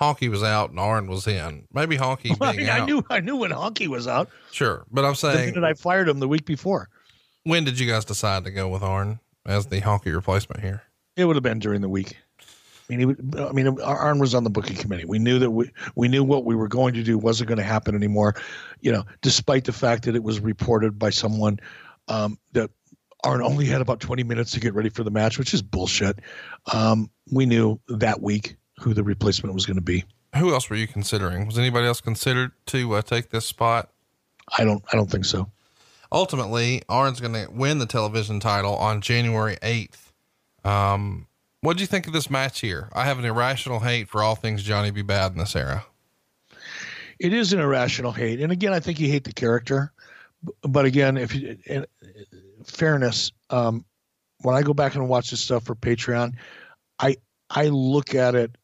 [0.01, 1.67] Honky was out and Arn was in.
[1.73, 4.29] Maybe Honky well, being I, knew I knew when Honky was out.
[4.53, 6.89] Sure, but I'm saying that I fired him the week before.
[7.49, 10.83] When did you guys decide to go with Arn as the Honky replacement here?
[11.17, 12.19] It would have been during the week.
[12.91, 15.07] I mean, he, I mean, Arn was on the booking committee.
[15.07, 17.65] We knew that we we knew what we were going to do wasn't going to
[17.65, 18.35] happen anymore.
[18.83, 21.59] You know, despite the fact that it was reported by someone
[22.09, 22.71] um, that
[23.25, 26.19] Arn only had about 20 minutes to get ready for the match, which is bullshit.
[26.75, 30.05] Um, we knew that week who the replacement was going to be.
[30.37, 31.47] Who else were you considering?
[31.47, 33.89] Was anybody else considered to uh, take this spot?
[34.59, 34.85] I don't.
[34.93, 35.51] I don't think so.
[36.11, 40.13] Ultimately, Arn's going to win the television title on January 8th.
[40.65, 41.27] Um,
[41.61, 42.89] what do you think of this match here?
[42.93, 45.03] I have an irrational hate for all things Johnny B.
[45.03, 45.85] Bad in this era.
[47.19, 49.93] It is an irrational hate, and again, I think you hate the character.
[50.63, 51.85] But again, if you, in
[52.65, 53.85] fairness, um,
[54.43, 56.35] when I go back and watch this stuff for Patreon,
[57.01, 57.17] I
[57.51, 58.57] I look at it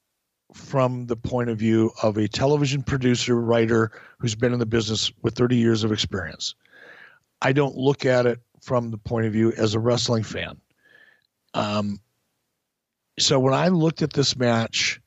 [0.53, 5.11] from the point of view of a television producer, writer who's been in the business
[5.23, 6.55] with 30 years of experience.
[7.45, 10.59] I don't look at it from the point of view as a wrestling fan.
[11.53, 12.01] Um,
[13.19, 14.99] so when I looked at this match,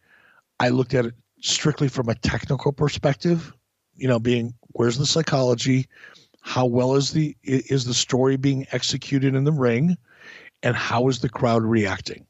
[0.60, 3.52] I looked at it strictly from a technical perspective.
[3.96, 5.88] You know, being where's the psychology,
[6.42, 9.98] how well is the is the story being executed in the ring,
[10.62, 12.28] and how is the crowd reacting?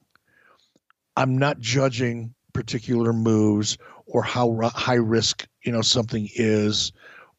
[1.18, 6.94] I'm not judging particular moves or how high risk you know something is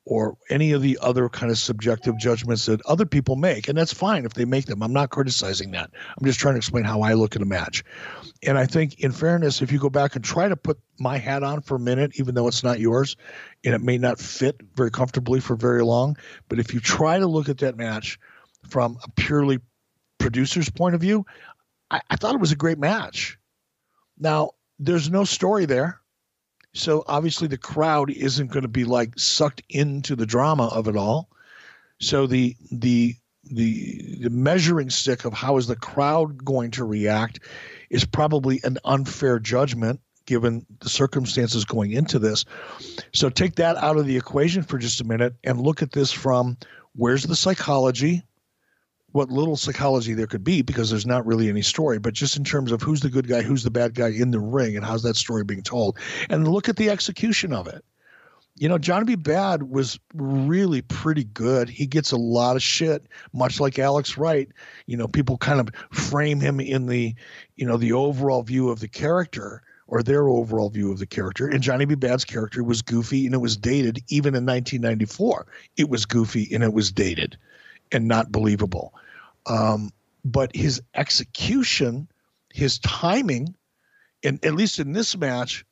[0.09, 3.69] or any of the other kind of subjective judgments that other people make.
[3.69, 4.83] And that's fine if they make them.
[4.83, 5.91] I'm not criticizing that.
[6.19, 7.85] I'm just trying to explain how I look at a match.
[8.43, 11.43] And I think, in fairness, if you go back and try to put my hat
[11.43, 13.17] on for a minute, even though it's not yours,
[13.65, 16.17] and it may not fit very comfortably for very long,
[16.49, 18.19] but if you try to look at that match
[18.67, 19.59] from a purely
[20.17, 21.27] producer's point of view,
[21.91, 23.39] I, I thought it was a great match.
[24.19, 26.01] Now, there's no story there.
[26.75, 30.97] So obviously the crowd isn't going to be like sucked into the drama of it
[30.97, 31.29] all.
[32.01, 37.41] So the the the the measuring stick of how is the crowd going to react
[37.91, 42.45] is probably an unfair judgment given the circumstances going into this.
[43.15, 46.13] So take that out of the equation for just a minute and look at this
[46.13, 46.59] from
[46.95, 48.23] where's the psychology,
[49.13, 52.45] what little psychology there could be because there's not really any story, but just in
[52.45, 55.03] terms of who's the good guy, who's the bad guy in the ring, and how's
[55.03, 55.99] that story being told,
[56.29, 57.85] and look at the execution of it.
[58.57, 59.15] You know, Johnny B.
[59.15, 61.69] Bad was really pretty good.
[61.69, 64.49] He gets a lot of shit, much like Alex Wright.
[64.87, 67.15] You know, people kind of frame him in the,
[67.55, 71.47] you know, the overall view of the character or their overall view of the character.
[71.47, 71.95] And Johnny B.
[71.95, 75.47] Bad's character was goofy and it was dated even in 1994.
[75.77, 77.39] It was goofy and it was dated
[77.93, 78.95] and not believable.
[79.47, 79.93] Um,
[80.25, 82.09] but his execution,
[82.53, 83.55] his timing,
[84.23, 85.65] and at least in this match,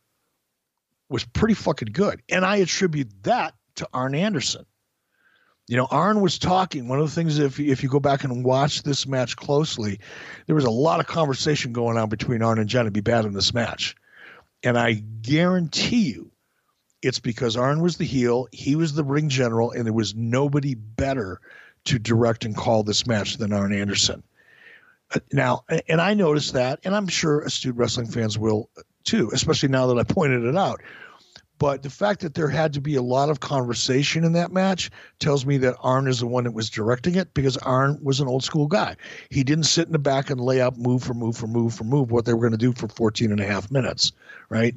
[1.09, 2.22] was pretty fucking good.
[2.28, 4.66] And I attribute that to Arn Anderson.
[5.68, 6.86] You know, Arn was talking.
[6.86, 9.98] One of the things, if if you go back and watch this match closely,
[10.47, 13.01] there was a lot of conversation going on between Arn and Johnny B.
[13.01, 13.97] Bad in this match,
[14.62, 16.30] and I guarantee you,
[17.02, 20.74] it's because Arn was the heel, he was the ring general, and there was nobody
[20.74, 21.40] better
[21.86, 24.22] to direct and call this match than Arn Anderson.
[25.14, 28.70] Uh, now, and I noticed that, and I'm sure astute wrestling fans will
[29.04, 30.80] too, especially now that I pointed it out.
[31.58, 34.90] But the fact that there had to be a lot of conversation in that match
[35.20, 38.28] tells me that Arn is the one that was directing it because Arn was an
[38.28, 38.96] old school guy.
[39.30, 41.84] He didn't sit in the back and lay out move for move for move for
[41.84, 44.12] move what they were going to do for 14 and a half minutes,
[44.50, 44.74] right?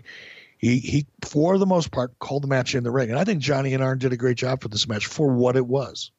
[0.57, 3.10] He, he, for the most part, called the match in the ring.
[3.10, 5.57] And I think Johnny and Arn did a great job for this match for what
[5.57, 6.11] it was.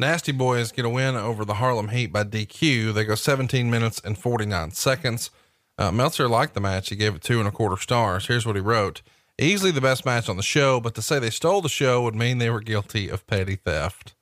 [0.00, 2.94] Nasty Boys get a win over the Harlem Heat by DQ.
[2.94, 5.30] They go 17 minutes and 49 seconds.
[5.76, 6.88] Uh, Meltzer liked the match.
[6.88, 8.26] He gave it two and a quarter stars.
[8.26, 9.02] Here's what he wrote.
[9.38, 12.14] Easily the best match on the show, but to say they stole the show would
[12.14, 14.14] mean they were guilty of petty theft.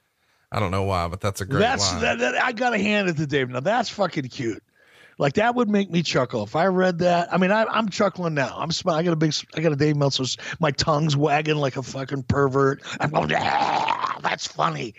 [0.50, 2.02] I don't know why, but that's a great that's, line.
[2.02, 3.48] That, that, I got to hand it to Dave.
[3.48, 4.62] Now that's fucking cute.
[5.18, 7.32] Like that would make me chuckle if I read that.
[7.32, 8.56] I mean, I, am chuckling now.
[8.56, 9.00] I'm smiling.
[9.00, 10.24] I got a big, I got a Dave Meltzer.
[10.60, 12.82] My tongue's wagging like a fucking pervert.
[13.00, 14.94] I'm going, ah, that's funny.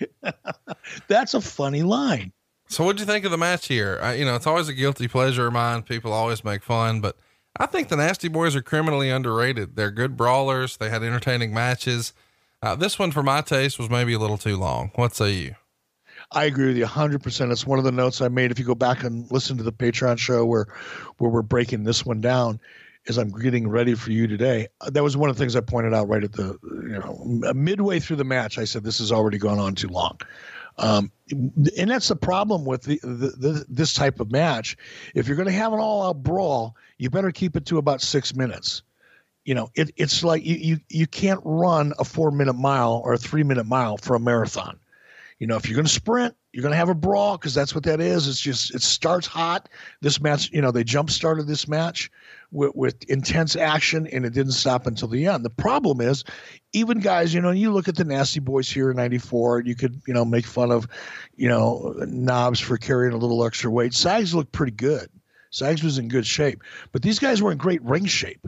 [1.07, 2.33] that's a funny line.
[2.67, 3.97] So, what'd you think of the match here?
[4.01, 5.81] I, you know, it's always a guilty pleasure of mine.
[5.81, 7.17] People always make fun, but
[7.57, 9.75] I think the Nasty Boys are criminally underrated.
[9.75, 10.77] They're good brawlers.
[10.77, 12.13] They had entertaining matches.
[12.61, 14.91] Uh, this one, for my taste, was maybe a little too long.
[14.95, 15.55] What say you?
[16.31, 17.51] I agree with you 100%.
[17.51, 18.51] It's one of the notes I made.
[18.51, 20.67] If you go back and listen to the Patreon show where,
[21.17, 22.59] where we're breaking this one down,
[23.07, 25.61] as I'm getting ready for you today, uh, that was one of the things I
[25.61, 28.59] pointed out right at the, you know, midway through the match.
[28.59, 30.19] I said, this has already gone on too long.
[30.77, 34.77] Um, and that's the problem with the, the, the, this type of match.
[35.15, 38.01] If you're going to have an all out brawl, you better keep it to about
[38.01, 38.83] six minutes.
[39.43, 43.13] You know, it, it's like you, you, you can't run a four minute mile or
[43.13, 44.79] a three minute mile for a marathon.
[45.39, 47.73] You know, if you're going to sprint, you're going to have a brawl because that's
[47.73, 48.27] what that is.
[48.27, 49.69] It's just it starts hot.
[50.01, 52.11] This match, you know, they jump started this match
[52.51, 55.45] with, with intense action, and it didn't stop until the end.
[55.45, 56.25] The problem is,
[56.73, 59.75] even guys, you know, you look at the Nasty Boys here in '94, and you
[59.75, 60.87] could, you know, make fun of,
[61.35, 63.93] you know, Knobbs for carrying a little extra weight.
[63.93, 65.09] Sags looked pretty good.
[65.51, 66.61] Sags was in good shape,
[66.91, 68.45] but these guys were in great ring shape.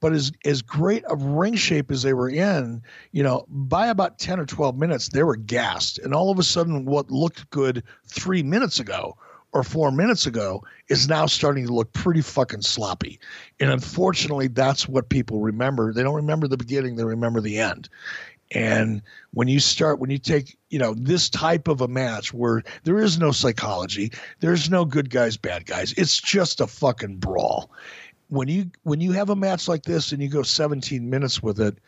[0.00, 2.82] But as as great of ring shape as they were in,
[3.12, 6.42] you know, by about ten or twelve minutes, they were gassed, and all of a
[6.42, 9.16] sudden, what looked good three minutes ago
[9.52, 13.18] or four minutes ago is now starting to look pretty fucking sloppy.
[13.58, 15.92] And unfortunately, that's what people remember.
[15.92, 17.88] They don't remember the beginning; they remember the end.
[18.52, 19.02] And
[19.32, 22.98] when you start, when you take, you know, this type of a match where there
[22.98, 25.92] is no psychology, there's no good guys, bad guys.
[25.94, 27.70] It's just a fucking brawl
[28.28, 31.60] when you when you have a match like this and you go 17 minutes with
[31.60, 31.78] it,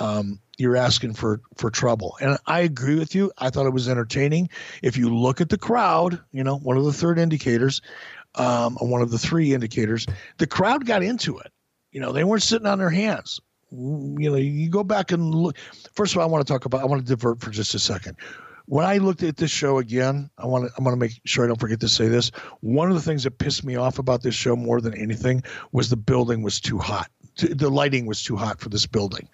[0.00, 2.16] um, you're asking for for trouble.
[2.20, 3.32] And I agree with you.
[3.38, 4.48] I thought it was entertaining.
[4.82, 7.82] If you look at the crowd, you know, one of the third indicators,
[8.34, 10.06] um, one of the three indicators,
[10.38, 11.52] the crowd got into it.
[11.92, 13.40] You know, they weren't sitting on their hands.
[13.70, 15.56] You know, you go back and look.
[15.92, 16.82] First of all, I want to talk about.
[16.82, 18.16] I want to divert for just a second.
[18.66, 21.44] When I looked at this show again, I want to I want to make sure
[21.44, 22.30] I don't forget to say this.
[22.60, 25.88] One of the things that pissed me off about this show more than anything was
[25.88, 27.10] the building was too hot.
[27.36, 29.28] The lighting was too hot for this building.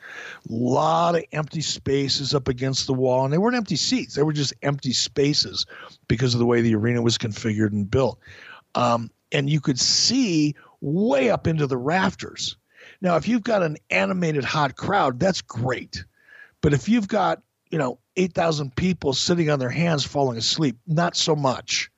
[0.51, 4.23] A lot of empty spaces up against the wall, and they weren't empty seats; they
[4.23, 5.67] were just empty spaces
[6.09, 8.19] because of the way the arena was configured and built.
[8.75, 12.57] Um, and you could see way up into the rafters.
[13.01, 16.05] Now, if you've got an animated hot crowd, that's great.
[16.61, 17.43] But if you've got
[17.73, 20.77] you know 8,000 people sitting on their hands falling asleep.
[20.87, 21.91] Not so much.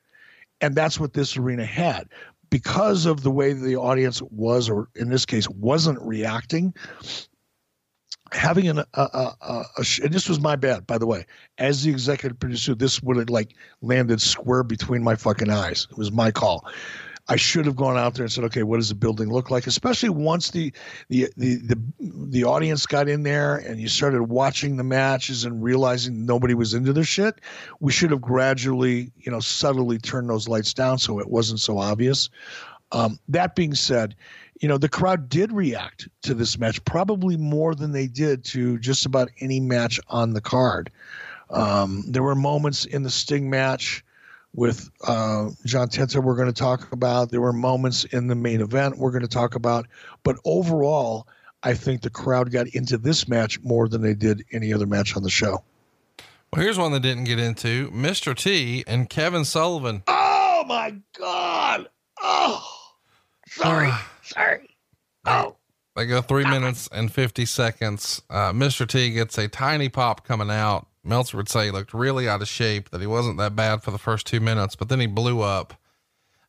[0.60, 2.08] And that's what this arena had.
[2.48, 6.72] Because of the way the audience was, or in this case, wasn't reacting,
[8.32, 11.26] having an, a, a, a, a and this was my bad, by the way.
[11.58, 15.88] As the executive producer, this would have like landed square between my fucking eyes.
[15.90, 16.64] It was my call.
[17.26, 19.66] I should have gone out there and said, okay, what does the building look like?
[19.66, 20.72] Especially once the
[21.08, 25.62] the the the, the audience got in there and you started watching the matches and
[25.62, 27.40] realizing nobody was into their shit.
[27.80, 31.78] We should have gradually, you know, subtly turned those lights down so it wasn't so
[31.78, 32.28] obvious.
[32.92, 34.14] Um, that being said,
[34.60, 38.78] you know, the crowd did react to this match probably more than they did to
[38.78, 40.90] just about any match on the card.
[41.50, 44.03] Um, there were moments in the Sting match
[44.54, 47.30] with uh, John Tenta we're going to talk about.
[47.30, 49.86] There were moments in the main event we're going to talk about.
[50.22, 51.26] But overall,
[51.62, 55.16] I think the crowd got into this match more than they did any other match
[55.16, 55.62] on the show.
[56.52, 58.36] Well, here's one they didn't get into Mr.
[58.36, 60.04] T and Kevin Sullivan.
[60.06, 61.88] Oh, my God.
[62.22, 62.64] Oh,
[63.48, 63.90] sorry.
[64.22, 64.68] sorry.
[65.26, 65.56] Oh.
[65.96, 68.22] They go three minutes and 50 seconds.
[68.30, 68.86] Uh, Mr.
[68.86, 72.48] T gets a tiny pop coming out Meltzer would say he looked really out of
[72.48, 75.40] shape, that he wasn't that bad for the first two minutes, but then he blew
[75.40, 75.74] up.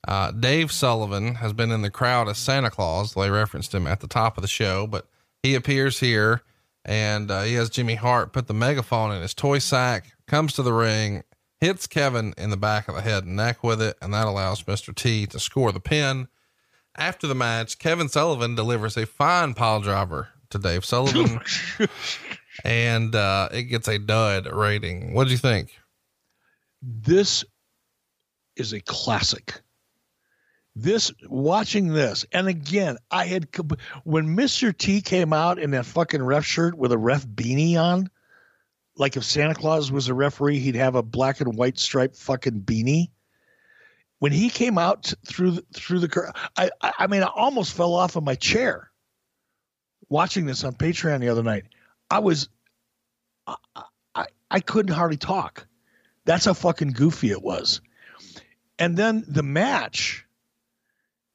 [0.08, 3.14] Uh, Dave Sullivan has been in the crowd as Santa Claus.
[3.14, 5.08] They referenced him at the top of the show, but
[5.42, 6.44] he appears here
[6.86, 10.62] and uh, he has Jimmy Hart put the megaphone in his toy sack, comes to
[10.62, 11.24] the ring,
[11.60, 14.64] hits Kevin in the back of the head and neck with it, and that allows
[14.64, 14.94] Mr.
[14.94, 16.28] T to score the pin.
[16.96, 21.42] After the match, Kevin Sullivan delivers a fine pile driver to Dave Sullivan.
[22.64, 25.14] And uh, it gets a dud rating.
[25.14, 25.74] What do you think?
[26.82, 27.44] This
[28.56, 29.62] is a classic.
[30.76, 33.48] This watching this, and again, I had
[34.04, 34.78] when Mr.
[34.78, 38.10] T came out in that fucking ref shirt with a ref beanie on,
[38.98, 42.62] like if Santa Claus was a referee, he'd have a black and white striped fucking
[42.62, 43.08] beanie.
[44.20, 48.18] When he came out through the, through the, I I mean, I almost fell off
[48.18, 48.92] of my chair
[50.10, 51.66] watching this on Patreon the other night.
[52.10, 52.50] I was,
[53.48, 53.56] I,
[54.16, 55.68] I, I couldn't hardly talk.
[56.26, 57.82] That's how fucking goofy it was.
[58.78, 60.26] And then the match,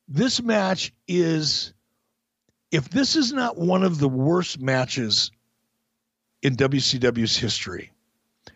[0.09, 1.73] this match is,
[2.71, 5.31] if this is not one of the worst matches
[6.43, 7.93] in WCW's history,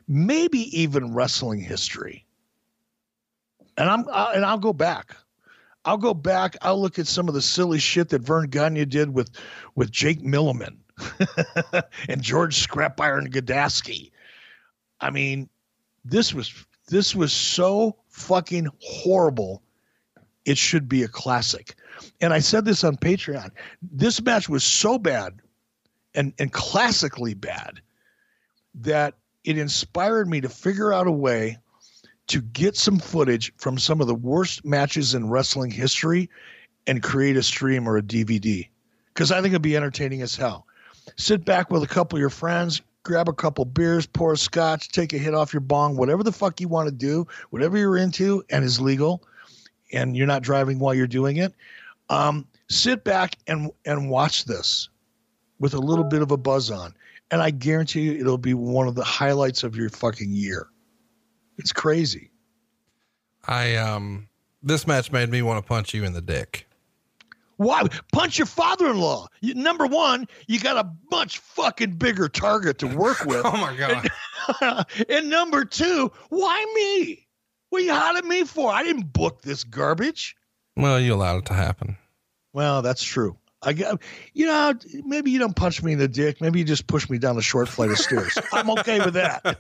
[0.07, 2.27] maybe even wrestling history.
[3.77, 5.17] And I'm and I'll go back.
[5.85, 6.57] I'll go back.
[6.63, 9.31] I'll look at some of the silly shit that Verne Gagne did with
[9.75, 10.77] with Jake Milliman
[12.09, 14.11] and George Scrap Iron Gadaski.
[15.01, 15.49] I mean,
[16.05, 16.53] this was
[16.89, 19.63] this was so fucking horrible.
[20.45, 21.75] It should be a classic.
[22.21, 23.51] And I said this on Patreon.
[23.83, 25.41] This match was so bad
[26.15, 27.81] and, and classically bad
[28.75, 29.15] that
[29.45, 31.59] it inspired me to figure out a way
[32.27, 36.29] to get some footage from some of the worst matches in wrestling history
[36.87, 38.69] and create a stream or a DVD.
[39.09, 40.67] Because I think it'd be entertaining as hell
[41.17, 44.89] sit back with a couple of your friends, grab a couple beers, pour a scotch,
[44.89, 47.97] take a hit off your bong, whatever the fuck you want to do, whatever you're
[47.97, 49.23] into and is legal,
[49.93, 51.55] and you're not driving while you're doing it.
[52.09, 54.89] Um, sit back and and watch this
[55.59, 56.95] with a little bit of a buzz on,
[57.31, 60.69] and I guarantee you it'll be one of the highlights of your fucking year.
[61.59, 62.31] It's crazy.
[63.47, 64.29] I um,
[64.63, 66.67] this match made me want to punch you in the dick.
[67.57, 69.29] Why punch your father-in-law?
[69.41, 73.45] You, number one, you got a much fucking bigger target to work with.
[73.45, 74.09] oh my god!
[74.61, 77.27] And, and, number two, why me?
[77.71, 78.73] What are you hounding me for?
[78.73, 80.37] I didn't book this garbage.
[80.77, 81.97] Well, you allowed it to happen.
[82.53, 83.37] Well, that's true.
[83.63, 84.03] I got,
[84.33, 84.75] you know,
[85.05, 86.41] maybe you don't punch me in the dick.
[86.41, 88.37] Maybe you just push me down a short flight of stairs.
[88.53, 89.57] I'm okay with that.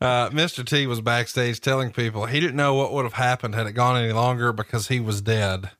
[0.00, 0.66] Uh, Mr.
[0.66, 4.02] T was backstage telling people he didn't know what would have happened had it gone
[4.02, 5.70] any longer because he was dead.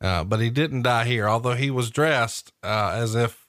[0.00, 3.46] Uh, but he didn't die here, although he was dressed uh, as if,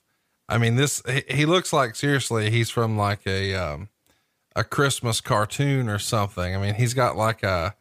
[0.47, 3.89] I mean, this he, he, looks like seriously he's from like a um,
[4.55, 6.55] a Christmas cartoon or something.
[6.55, 7.75] I mean, he's got like a,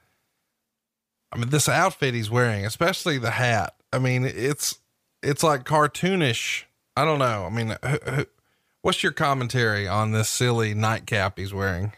[1.33, 3.75] I mean, this outfit he's wearing, especially the hat.
[3.91, 4.79] I mean, it's
[5.23, 6.65] it's like cartoonish.
[6.95, 7.47] I don't know.
[7.47, 8.27] I mean, who, who,
[8.83, 11.93] what's your commentary on this silly nightcap he's wearing?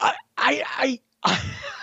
[0.00, 1.40] I I I, I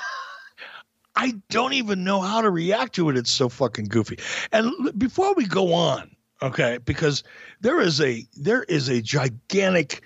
[1.50, 3.18] don't even know how to react to it.
[3.18, 4.20] It's so fucking goofy.
[4.52, 7.24] And before we go on, okay, because
[7.62, 10.02] there is a there is a gigantic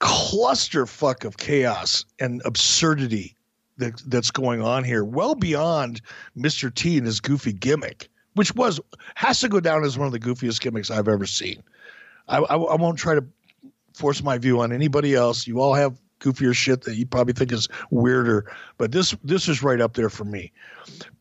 [0.00, 3.36] clusterfuck of chaos and absurdity
[3.78, 6.00] that, that's going on here, well beyond
[6.36, 6.74] Mr.
[6.74, 8.80] T and his goofy gimmick, which was
[9.14, 11.62] has to go down as one of the goofiest gimmicks I've ever seen.
[12.28, 13.24] I, I, I won't try to
[13.94, 15.46] force my view on anybody else.
[15.46, 19.62] You all have goofier shit that you probably think is weirder, but this this is
[19.62, 20.52] right up there for me.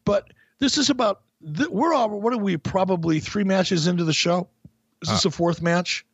[0.05, 1.21] But this is about
[1.55, 4.47] th- we're all what are we probably three matches into the show?
[5.01, 6.05] Is this Uh, a fourth match?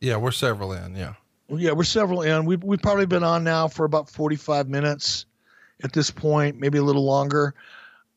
[0.00, 0.94] Yeah, we're several in.
[0.96, 1.14] Yeah.
[1.48, 2.44] Yeah, we're several in.
[2.44, 5.26] We've we've probably been on now for about forty five minutes
[5.82, 7.54] at this point, maybe a little longer.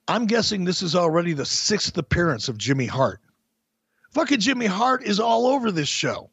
[0.07, 3.21] I'm guessing this is already the sixth appearance of Jimmy Hart.
[4.11, 6.29] Fucking Jimmy Hart is all over this show.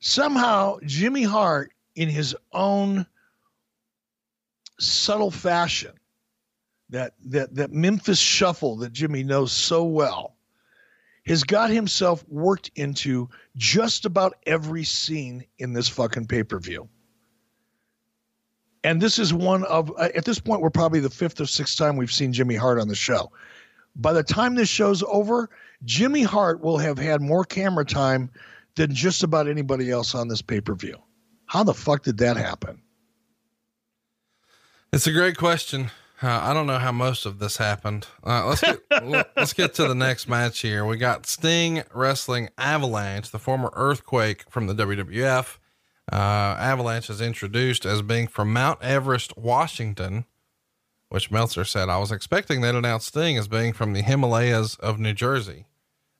[0.00, 3.06] Somehow, Jimmy Hart, in his own
[4.78, 5.92] subtle fashion,
[6.90, 10.36] that that that Memphis shuffle that Jimmy knows so well,
[11.26, 16.88] has got himself worked into just about every scene in this fucking pay per view.
[18.84, 21.78] And this is one of, uh, at this point, we're probably the fifth or sixth
[21.78, 23.32] time we've seen Jimmy Hart on the show.
[23.96, 25.48] By the time this show's over,
[25.84, 28.30] Jimmy Hart will have had more camera time
[28.74, 30.98] than just about anybody else on this pay per view.
[31.46, 32.82] How the fuck did that happen?
[34.92, 35.90] It's a great question.
[36.22, 38.06] Uh, I don't know how most of this happened.
[38.24, 38.80] Uh, let's get
[39.36, 40.84] let's get to the next match here.
[40.84, 45.58] We got Sting wrestling Avalanche, the former Earthquake from the WWF.
[46.10, 50.26] Uh, Avalanche is introduced as being from Mount Everest, Washington,
[51.08, 54.98] which Meltzer said I was expecting they'd announce Sting as being from the Himalayas of
[54.98, 55.66] New Jersey.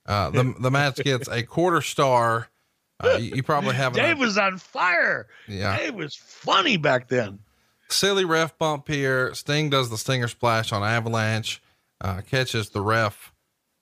[0.05, 2.49] Uh, the the match gets a quarter star.
[3.03, 5.27] Uh, you, you probably have Dave was on fire.
[5.47, 5.77] yeah.
[5.77, 7.39] Dave was funny back then.
[7.89, 9.33] silly ref bump here.
[9.33, 11.61] Sting does the stinger splash on Avalanche,
[12.01, 13.33] uh, catches the ref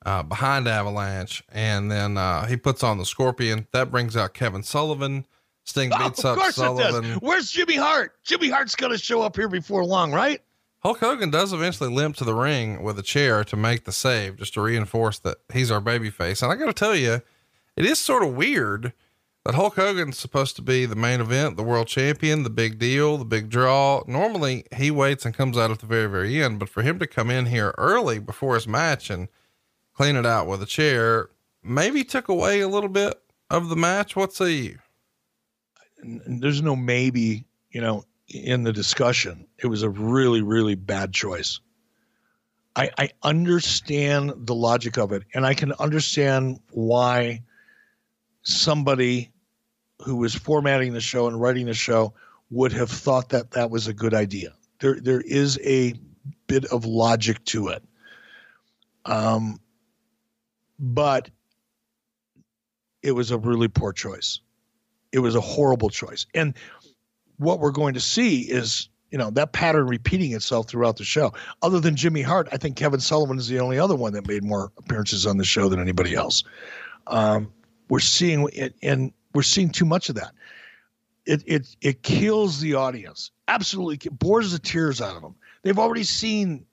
[0.06, 3.68] uh, behind Avalanche, and then uh, he puts on the scorpion.
[3.72, 5.26] That brings out Kevin Sullivan.
[5.66, 7.04] Sting Oh, beats of up Sullivan.
[7.04, 7.22] does.
[7.22, 8.14] Where's Jimmy Hart?
[8.24, 10.42] Jimmy Hart's going to show up here before long, right?
[10.82, 14.36] Hulk Hogan does eventually limp to the ring with a chair to make the save,
[14.36, 16.44] just to reinforce that he's our babyface.
[16.44, 17.22] And I got to tell you,
[17.78, 18.92] it is sort of weird
[19.46, 23.18] that Hulk Hogan's supposed to be the main event, the world champion, the big deal,
[23.18, 24.04] the big draw.
[24.08, 27.08] Normally he waits and comes out at the very, very end, but for him to
[27.08, 29.28] come in here early before his match and
[29.94, 31.30] clean it out with a chair,
[31.62, 34.16] maybe took away a little bit of the match.
[34.16, 34.80] What say you?
[36.04, 39.48] there's no maybe, you know, in the discussion.
[39.60, 41.60] It was a really, really bad choice.
[42.76, 47.44] I, I understand the logic of it, and I can understand why
[48.42, 49.32] somebody
[50.04, 52.14] who was formatting the show and writing the show
[52.50, 54.54] would have thought that that was a good idea.
[54.80, 55.94] There, there is a
[56.48, 57.84] bit of logic to it.
[59.06, 59.60] Um,
[60.80, 61.30] but
[63.02, 64.40] it was a really poor choice
[65.14, 66.26] it was a horrible choice.
[66.34, 66.54] And
[67.38, 71.32] what we're going to see is, you know, that pattern repeating itself throughout the show.
[71.62, 74.44] Other than Jimmy Hart, I think Kevin Sullivan is the only other one that made
[74.44, 76.44] more appearances on the show than anybody else.
[77.08, 77.54] Um,
[77.90, 80.32] we're seeing it, and we're seeing too much of that.
[81.26, 83.32] It it it kills the audience.
[83.48, 85.36] Absolutely bores the tears out of them.
[85.64, 86.66] They've already seen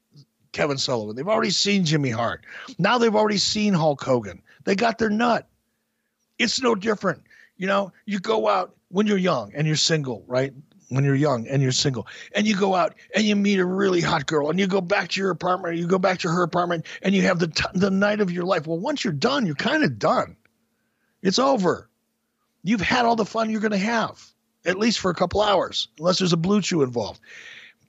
[0.53, 1.17] Kevin Sullivan.
[1.17, 2.45] They've already seen Jimmy Hart.
[2.79, 4.43] Now they've already seen Hulk Hogan.
[4.65, 5.49] They got their nut.
[6.39, 7.23] It's no different.
[7.57, 10.53] You know, you go out when you're young and you're single, right?
[10.89, 14.01] When you're young and you're single, and you go out and you meet a really
[14.01, 16.43] hot girl, and you go back to your apartment, or you go back to her
[16.43, 18.67] apartment, and you have the t- the night of your life.
[18.67, 20.37] Well, once you're done, you're kind of done.
[21.23, 21.90] It's over.
[22.63, 24.25] You've had all the fun you're going to have,
[24.65, 27.21] at least for a couple hours, unless there's a BlueChew involved.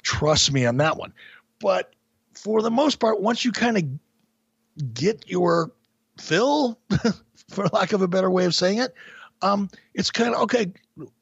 [0.03, 1.13] Trust me on that one.
[1.59, 1.93] But
[2.33, 5.71] for the most part, once you kind of get your
[6.19, 6.79] fill,
[7.49, 8.93] for lack of a better way of saying it,
[9.41, 10.71] um, it's kind of okay.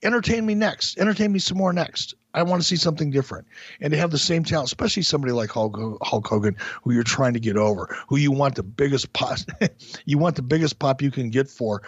[0.03, 0.97] Entertain me next.
[0.97, 2.15] Entertain me some more next.
[2.33, 3.47] I want to see something different.
[3.81, 7.33] And to have the same talent, especially somebody like Hulk, Hulk Hogan, who you're trying
[7.33, 9.39] to get over, who you want the biggest pop,
[10.05, 11.81] you want the biggest pop you can get for.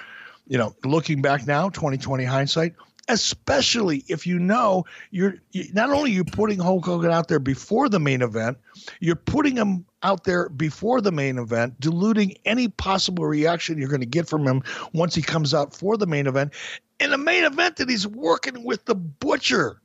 [0.48, 2.74] You know, looking back now, 2020 hindsight,
[3.08, 7.90] especially if you know you're you, not only you're putting Hulk Hogan out there before
[7.90, 8.58] the main event,
[9.00, 14.02] you're putting him out there before the main event, diluting any possible reaction you're going
[14.02, 14.64] to get from him
[14.94, 16.54] once he comes out for the main event.
[17.00, 19.82] In the main event that he's working with the butcher,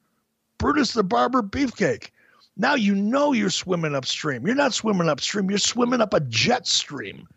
[0.58, 2.10] Brutus the Barber Beefcake.
[2.56, 4.46] Now you know you're swimming upstream.
[4.46, 7.28] You're not swimming upstream, you're swimming up a jet stream.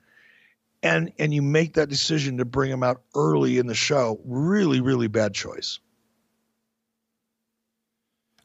[0.81, 4.19] And and you make that decision to bring him out early in the show.
[4.23, 5.79] Really, really bad choice.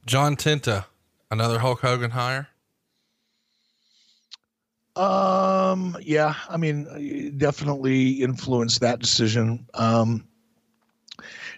[0.04, 0.84] John Tenta,
[1.30, 2.48] another Hulk Hogan hire.
[4.96, 9.66] Um, yeah, I mean, definitely influenced that decision.
[9.74, 10.28] Um,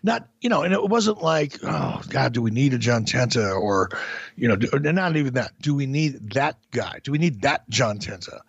[0.03, 3.55] not, you know, and it wasn't like, oh God, do we need a John Tenta
[3.59, 3.91] or,
[4.37, 5.53] you know, do, not even that.
[5.61, 7.01] Do we need that guy?
[7.03, 8.41] Do we need that John Tenta?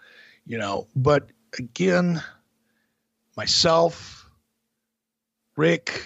[0.46, 2.22] You know, but again,
[3.36, 4.30] myself,
[5.56, 6.04] Rick,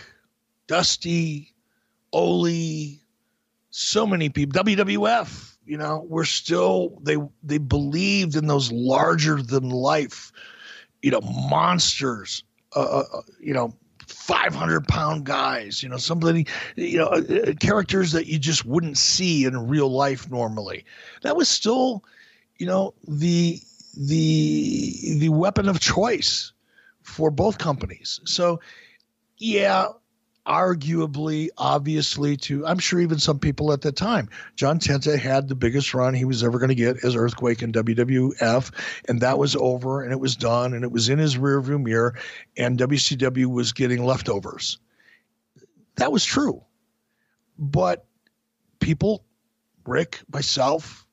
[0.67, 1.53] Dusty,
[2.13, 2.99] Ole,
[3.69, 9.69] so many people, WWF, you know, we're still they they believed in those larger than
[9.69, 10.31] life,
[11.01, 12.43] you know, monsters,
[12.75, 13.73] uh, uh, uh you know,
[14.07, 16.45] 500 pound guys, you know, somebody,
[16.75, 20.83] you know, uh, uh, characters that you just wouldn't see in real life normally.
[21.21, 22.03] That was still,
[22.57, 23.61] you know, the
[23.97, 26.53] the the weapon of choice
[27.01, 28.19] for both companies.
[28.25, 28.59] So,
[29.37, 29.87] yeah,
[30.45, 35.55] arguably, obviously, to I'm sure even some people at the time, John Tenta had the
[35.55, 38.71] biggest run he was ever going to get as Earthquake in WWF,
[39.07, 42.15] and that was over, and it was done, and it was in his rearview mirror,
[42.57, 44.79] and WCW was getting leftovers.
[45.95, 46.63] That was true,
[47.57, 48.05] but
[48.79, 49.25] people,
[49.85, 51.05] Rick, myself,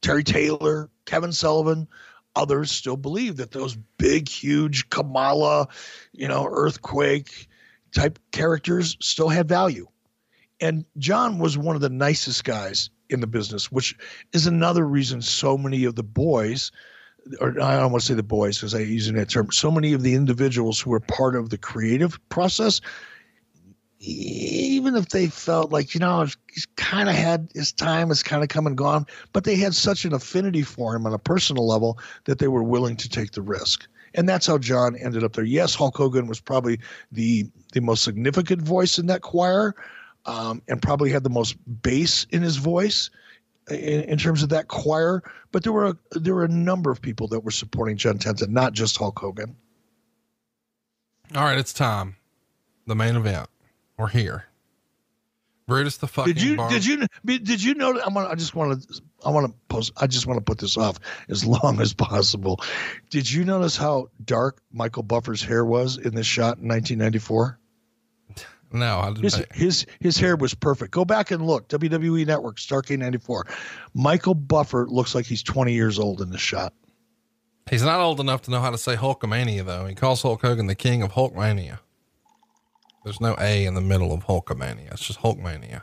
[0.00, 1.88] Terry Taylor, Kevin Sullivan,
[2.36, 5.68] others still believe that those big, huge Kamala,
[6.12, 7.48] you know, earthquake
[7.94, 9.86] type characters still had value.
[10.60, 13.96] And John was one of the nicest guys in the business, which
[14.32, 16.72] is another reason so many of the boys,
[17.40, 19.92] or I don't want to say the boys because I use that term, so many
[19.92, 22.80] of the individuals who were part of the creative process,
[24.06, 28.42] even if they felt like, you know, he's kind of had his time has kind
[28.42, 31.66] of come and gone, but they had such an affinity for him on a personal
[31.66, 35.32] level that they were willing to take the risk and that's how John ended up
[35.34, 35.44] there.
[35.44, 36.78] Yes, Hulk Hogan was probably
[37.12, 39.74] the the most significant voice in that choir,
[40.26, 43.10] um, and probably had the most bass in his voice
[43.68, 45.22] in, in, terms of that choir.
[45.50, 48.48] But there were a, there were a number of people that were supporting John Tenta,
[48.48, 49.56] not just Hulk Hogan.
[51.34, 52.16] All right, it's time.
[52.86, 53.48] The main event.
[53.96, 54.46] We're here.
[55.66, 56.34] Brutus the fucking.
[56.34, 57.98] Did you bar- did you did you know?
[58.00, 59.92] I'm gonna, I just want to I want to post.
[59.96, 60.98] I just want to put this off
[61.28, 62.60] as long as possible.
[63.08, 67.58] Did you notice how dark Michael Buffer's hair was in this shot in 1994?
[68.72, 69.14] No, I.
[69.20, 70.90] His, his, his hair was perfect.
[70.90, 71.68] Go back and look.
[71.68, 73.46] WWE Network, Starrcade 94.
[73.94, 76.72] Michael Buffer looks like he's 20 years old in this shot.
[77.70, 79.86] He's not old enough to know how to say Hulkamania, though.
[79.86, 81.78] He calls Hulk Hogan the king of Hulkmania.
[83.04, 84.92] There's no A in the middle of Hulkamania.
[84.92, 85.82] It's just Hulkmania.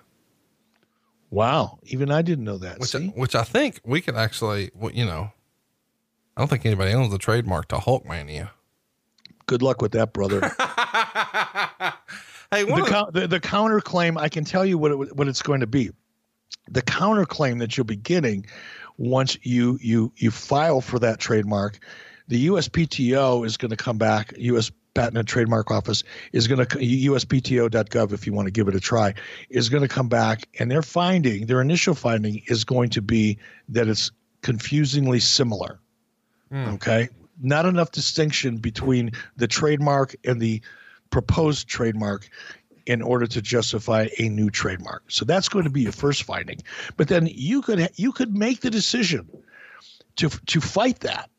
[1.29, 1.79] Wow.
[1.83, 2.79] Even I didn't know that.
[2.79, 5.31] Which, I, which I think we could actually, you know,
[6.35, 8.49] I don't think anybody owns the trademark to Hulkmania.
[9.45, 10.39] Good luck with that, brother.
[12.51, 15.67] hey, the, the, the counterclaim, I can tell you what it, what it's going to
[15.67, 15.91] be.
[16.69, 18.45] The counterclaim that you'll be getting
[18.97, 21.79] once you you you file for that trademark,
[22.27, 24.33] the USPTO is going to come back.
[24.37, 26.03] US Patent and Trademark Office
[26.33, 29.13] is going to uspto.gov if you want to give it a try
[29.49, 33.37] is going to come back and their finding their initial finding is going to be
[33.69, 34.11] that it's
[34.41, 35.79] confusingly similar.
[36.51, 36.73] Mm.
[36.73, 37.09] Okay,
[37.41, 40.61] not enough distinction between the trademark and the
[41.09, 42.27] proposed trademark
[42.85, 45.03] in order to justify a new trademark.
[45.09, 46.57] So that's going to be your first finding.
[46.97, 49.29] But then you could you could make the decision
[50.17, 51.29] to to fight that.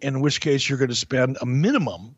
[0.00, 2.14] In which case you're going to spend a minimum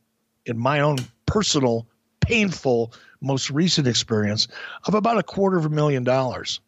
[0.47, 1.87] in my own personal,
[2.21, 4.49] painful, most recent experience
[4.87, 6.61] of about a quarter of a million dollars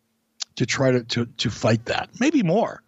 [0.56, 2.82] to try to to, to fight that, maybe more.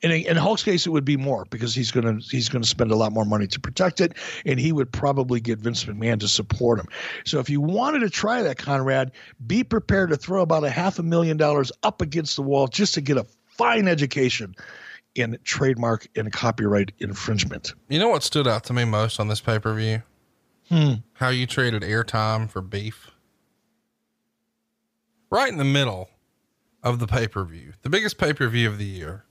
[0.00, 2.96] In, in Hulk's case, it would be more because he's gonna he's gonna spend a
[2.96, 4.14] lot more money to protect it,
[4.46, 6.86] and he would probably get Vince McMahon to support him.
[7.24, 9.10] So if you wanted to try that, Conrad,
[9.44, 12.94] be prepared to throw about a half a million dollars up against the wall just
[12.94, 14.54] to get a fine education
[15.16, 17.74] in trademark and copyright infringement.
[17.88, 20.02] You know what stood out to me most on this pay per view?
[20.68, 20.94] Hmm.
[21.14, 23.10] How you traded airtime for beef.
[25.30, 26.10] Right in the middle
[26.82, 29.24] of the pay per view, the biggest pay per view of the year,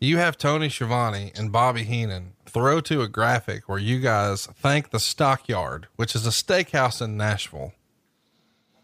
[0.00, 4.90] you have Tony Schiavone and Bobby Heenan throw to a graphic where you guys thank
[4.90, 7.72] the Stockyard, which is a steakhouse in Nashville.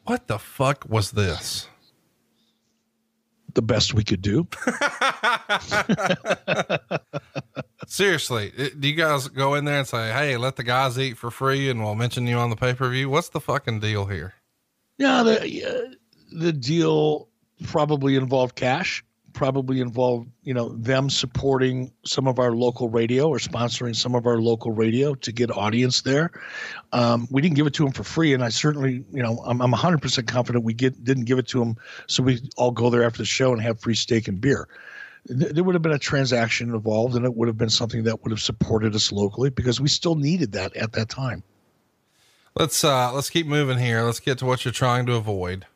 [0.05, 1.68] What the fuck was this?
[3.55, 4.47] The best we could do.
[7.86, 11.31] Seriously, do you guys go in there and say, "Hey, let the guys eat for
[11.31, 13.10] free, and we'll mention you on the pay per view"?
[13.10, 14.35] What's the fucking deal here?
[14.98, 15.94] Yeah, the uh,
[16.32, 17.28] the deal
[17.64, 23.39] probably involved cash, probably involved, you know, them supporting some of our local radio or
[23.39, 26.31] sponsoring some of our local radio to get audience there.
[26.93, 29.61] Um, we didn't give it to them for free, and I certainly, you know, I'm,
[29.61, 31.77] I'm 100% confident we get didn't give it to them
[32.07, 34.69] so we all go there after the show and have free steak and beer.
[35.28, 38.23] Th- There would have been a transaction involved, and it would have been something that
[38.23, 41.43] would have supported us locally because we still needed that at that time.
[42.57, 44.02] Let's uh let's keep moving here.
[44.02, 45.66] Let's get to what you're trying to avoid.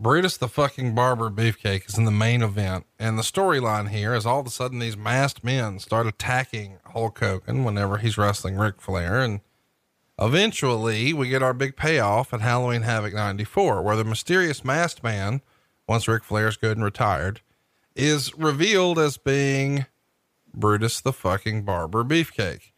[0.00, 4.26] Brutus the fucking barber beefcake is in the main event, and the storyline here is
[4.26, 8.80] all of a sudden these masked men start attacking Hulk Hogan whenever he's wrestling Ric
[8.80, 9.40] Flair, and
[10.18, 15.40] eventually we get our big payoff at Halloween Havoc '94, where the mysterious masked man,
[15.86, 17.40] once Ric Flair's good and retired,
[17.94, 19.86] is revealed as being
[20.52, 22.72] Brutus the fucking barber beefcake.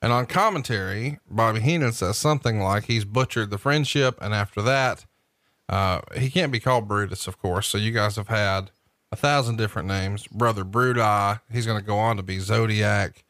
[0.00, 4.16] And on commentary, Bobby Heenan says something like he's butchered the friendship.
[4.20, 5.06] And after that,
[5.68, 7.68] uh, he can't be called Brutus, of course.
[7.68, 8.70] So you guys have had
[9.12, 10.26] a thousand different names.
[10.26, 13.24] Brother Bruti, he's going to go on to be Zodiac,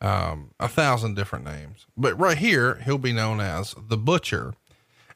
[0.00, 1.86] um, a thousand different names.
[1.96, 4.54] But right here, he'll be known as the Butcher.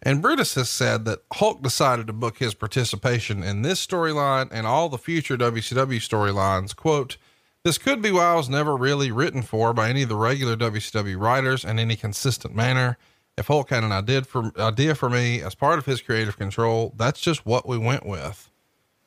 [0.03, 4.67] And Brutus has said that Hulk decided to book his participation in this storyline and
[4.67, 6.77] all the future WCW storylines.
[6.77, 7.17] Quote,
[7.65, 10.55] this could be why I was never really written for by any of the regular
[10.55, 12.99] WCW writers in any consistent manner.
[13.37, 16.93] If Hulk had an idea for, idea for me as part of his creative control,
[16.97, 18.51] that's just what we went with.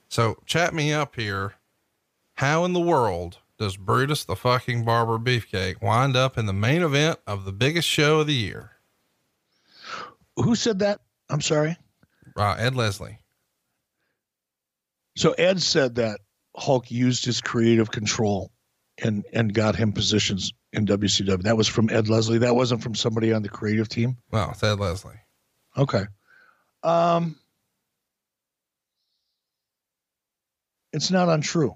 [0.09, 1.53] So chat me up here.
[2.35, 6.81] How in the world does Brutus the fucking barber beefcake wind up in the main
[6.81, 8.71] event of the biggest show of the year?
[10.35, 10.99] Who said that?
[11.29, 11.77] I'm sorry.
[12.35, 13.17] Uh, Ed Leslie.
[15.15, 16.19] So Ed said that
[16.55, 18.51] Hulk used his creative control
[19.03, 21.43] and and got him positions in WCW.
[21.43, 22.39] That was from Ed Leslie.
[22.39, 24.17] That wasn't from somebody on the creative team.
[24.31, 25.19] Wow, it's Ed Leslie.
[25.77, 26.05] Okay.
[26.83, 27.35] Um
[30.93, 31.75] it's not untrue.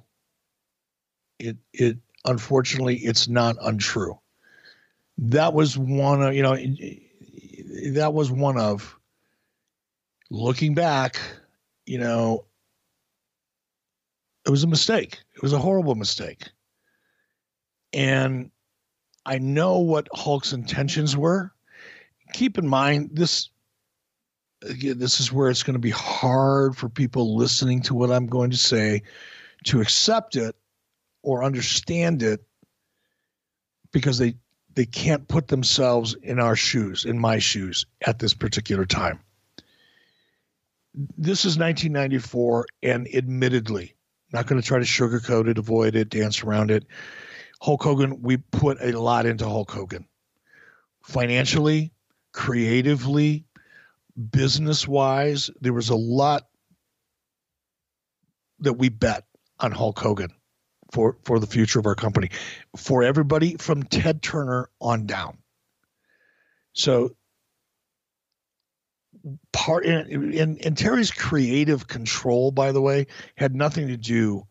[1.40, 4.20] It it unfortunately it's not untrue.
[5.18, 6.56] That was one of, you know,
[7.94, 8.98] that was one of
[10.32, 11.20] looking back,
[11.86, 12.46] you know,
[14.46, 15.20] it was a mistake.
[15.36, 16.50] It was a horrible mistake.
[17.94, 18.52] And
[19.26, 21.52] I know what Hulk's intentions were.
[22.34, 23.50] Keep in mind this
[24.64, 28.28] again, this is where it's going to be hard for people listening to what I'm
[28.28, 29.04] going to say
[29.66, 30.56] to accept it
[31.24, 32.42] or understand it
[33.92, 34.36] because they
[34.74, 39.20] they can't put themselves in our shoes, in my shoes at this particular time.
[40.94, 43.96] This is 1994 and admittedly,
[44.32, 46.86] not going to try to sugarcoat it, avoid it, dance around it.
[47.62, 50.08] Hulk Hogan, we put a lot into Hulk Hogan.
[51.04, 51.94] Financially,
[52.34, 53.46] creatively,
[54.32, 56.48] business wise, there was a lot
[58.60, 59.26] that we bet
[59.60, 60.32] on Hulk Hogan
[60.92, 62.32] for for the future of our company
[62.76, 65.38] for everybody from Ted Turner on down.
[66.74, 67.16] So
[69.54, 74.48] part in, in, in Terry's creative control, by the way, had nothing to do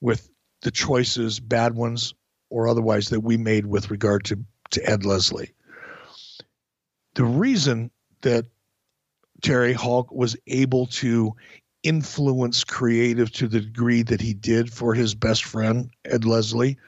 [0.00, 0.28] with
[0.62, 2.14] the choices, bad ones
[2.52, 5.52] or otherwise, that we made with regard to to Ed Leslie.
[7.14, 7.90] The reason
[8.22, 8.46] that
[9.42, 11.34] Terry Hulk was able to
[11.82, 16.78] influence creative to the degree that he did for his best friend Ed Leslie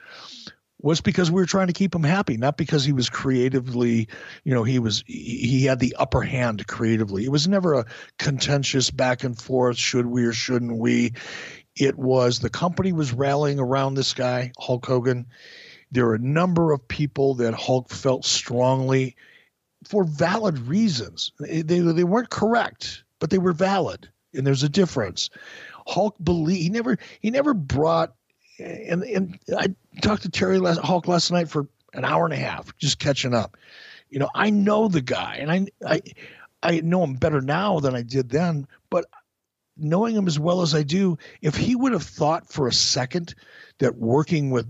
[0.81, 4.07] was because we were trying to keep him happy, not because he was creatively,
[4.43, 7.25] you know, he was he had the upper hand creatively.
[7.25, 7.85] It was never a
[8.19, 11.13] contentious back and forth, should we or shouldn't we?
[11.77, 15.25] It was the company was rallying around this guy, Hulk Hogan.
[15.91, 19.15] There were a number of people that Hulk felt strongly
[19.83, 21.31] for valid reasons.
[21.39, 25.29] They they weren't correct, but they were valid, and there's a difference.
[25.87, 28.15] Hulk believe he never he never brought
[28.59, 32.37] and and I talked to Terry last, Hulk last night for an hour and a
[32.37, 33.57] half, just catching up.
[34.09, 36.01] You know, I know the guy, and I I
[36.63, 39.05] I know him better now than I did then, but
[39.77, 43.35] knowing him as well as I do, if he would have thought for a second
[43.79, 44.67] that working with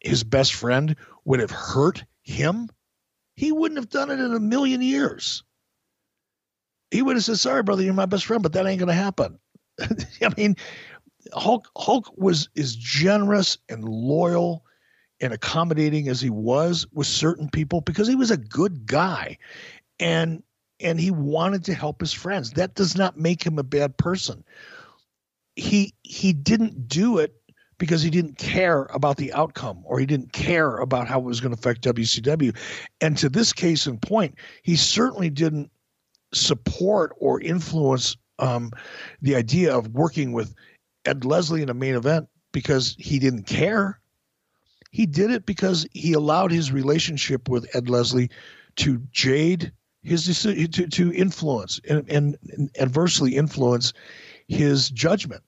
[0.00, 2.68] his best friend would have hurt him,
[3.36, 5.42] he wouldn't have done it in a million years.
[6.90, 8.94] He would have said, "Sorry, brother, you're my best friend, but that ain't going to
[8.94, 9.38] happen."
[9.80, 10.56] I mean,
[11.32, 14.64] Hulk Hulk was as generous and loyal
[15.20, 19.38] and accommodating as he was with certain people because he was a good guy,
[19.98, 20.42] and
[20.82, 22.50] and he wanted to help his friends.
[22.52, 24.44] That does not make him a bad person.
[25.56, 27.34] He he didn't do it
[27.78, 31.40] because he didn't care about the outcome or he didn't care about how it was
[31.40, 32.56] going to affect WCW.
[33.00, 35.70] And to this case in point, he certainly didn't
[36.32, 38.70] support or influence um,
[39.20, 40.54] the idea of working with
[41.04, 44.00] Ed Leslie in a main event because he didn't care.
[44.90, 48.30] He did it because he allowed his relationship with Ed Leslie
[48.76, 49.72] to jade
[50.02, 53.92] his decision to, to influence and, and, and adversely influence
[54.48, 55.42] his judgment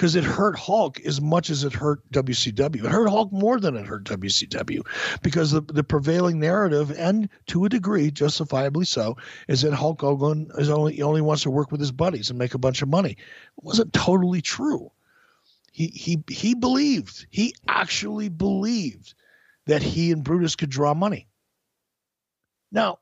[0.00, 2.76] because it hurt Hulk as much as it hurt WCW.
[2.76, 4.80] It hurt Hulk more than it hurt WCW
[5.20, 10.50] because the, the prevailing narrative, and to a degree, justifiably so, is that Hulk Hogan
[10.56, 13.10] is only only wants to work with his buddies and make a bunch of money.
[13.10, 13.18] It
[13.62, 14.90] wasn't totally true.
[15.70, 19.12] He he he believed he actually believed
[19.66, 21.28] that he and Brutus could draw money.
[22.72, 23.00] Now,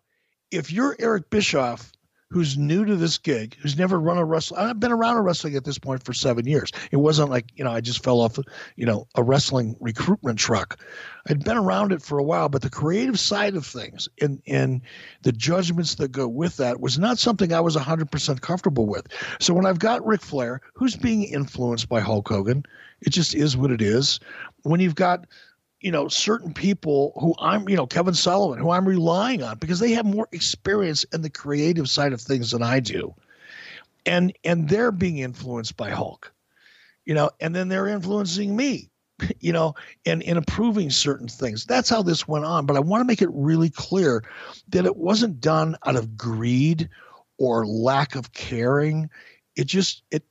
[0.50, 1.92] if you're Eric Bischoff
[2.30, 4.60] who's new to this gig, who's never run a wrestling.
[4.60, 6.70] I've been around a wrestling at this point for seven years.
[6.90, 8.38] It wasn't like you know I just fell off,
[8.76, 10.78] you know, a wrestling recruitment truck.
[11.28, 14.82] I'd been around it for a while, but the creative side of things and and
[15.22, 19.06] the judgments that go with that was not something I was hundred percent comfortable with.
[19.40, 22.64] So when I've got Ric Flair, who's being influenced by Hulk Hogan,
[23.00, 24.20] it just is what it is.
[24.62, 25.26] When you've got
[25.80, 29.78] you know, certain people who I'm, you know, Kevin Sullivan, who I'm relying on because
[29.78, 33.14] they have more experience in the creative side of things than I do.
[34.04, 36.32] And and they're being influenced by Hulk.
[37.04, 38.90] You know, and then they're influencing me,
[39.40, 39.74] you know,
[40.04, 41.64] and, and approving certain things.
[41.64, 42.66] That's how this went on.
[42.66, 44.22] But I want to make it really clear
[44.68, 46.88] that it wasn't done out of greed
[47.38, 49.08] or lack of caring.
[49.56, 50.24] It just it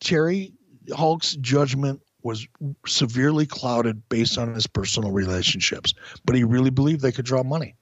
[0.00, 0.52] Terry
[0.94, 2.46] Hulk's judgment was
[2.86, 7.76] severely clouded based on his personal relationships, but he really believed they could draw money.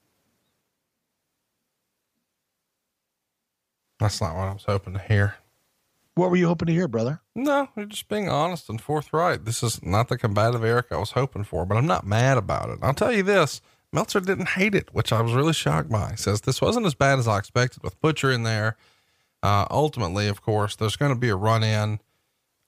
[3.99, 5.35] That's not what I was hoping to hear.
[6.13, 7.21] What were you hoping to hear, brother?
[7.33, 9.43] No, you're just being honest and forthright.
[9.43, 12.69] This is not the combative Eric I was hoping for, but I'm not mad about
[12.69, 12.79] it.
[12.81, 16.11] I'll tell you this Meltzer didn't hate it, which I was really shocked by.
[16.11, 18.77] He says this wasn't as bad as I expected with Butcher in there.
[19.41, 21.99] Uh, ultimately, of course, there's going to be a run in.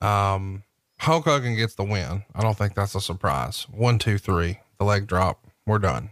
[0.02, 0.64] Um,
[1.00, 2.24] Hulk Hogan gets the win.
[2.34, 3.68] I don't think that's a surprise.
[3.72, 5.46] One, two, three, the leg drop.
[5.66, 6.12] We're done.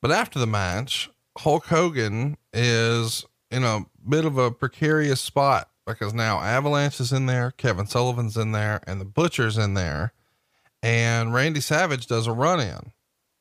[0.00, 6.12] But after the match, Hulk Hogan is in a bit of a precarious spot because
[6.14, 10.12] now Avalanche is in there, Kevin Sullivan's in there, and the Butcher's in there.
[10.82, 12.92] And Randy Savage does a run in.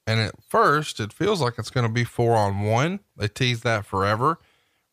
[0.08, 3.00] And at first, it feels like it's going to be four on one.
[3.18, 4.40] They tease that forever.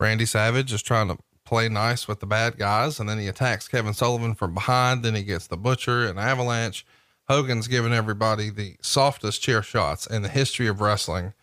[0.01, 1.19] Randy Savage is trying to
[1.53, 5.03] play nice with the bad guys, and then he attacks Kevin Sullivan from behind.
[5.03, 6.87] Then he gets the Butcher and Avalanche.
[7.29, 11.35] Hogan's giving everybody the softest chair shots in the history of wrestling.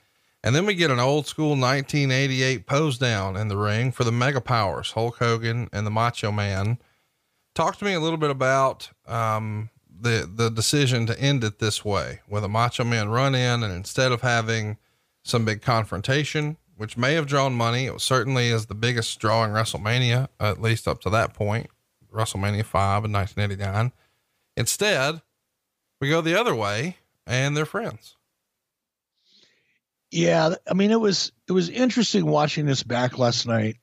[0.43, 4.11] And then we get an old school 1988 pose down in the ring for the
[4.11, 6.79] Mega Powers, Hulk Hogan and the Macho Man.
[7.53, 11.85] Talk to me a little bit about um, the the decision to end it this
[11.85, 14.77] way, with a Macho Man run in, and instead of having
[15.21, 17.87] some big confrontation, which may have drawn money.
[17.87, 21.67] It certainly is the biggest draw in WrestleMania, at least up to that point,
[22.09, 23.91] WrestleMania 5 in 1989.
[24.55, 25.21] Instead,
[25.99, 26.95] we go the other way
[27.27, 28.15] and they're friends.
[30.09, 33.75] Yeah, I mean it was it was interesting watching this back last night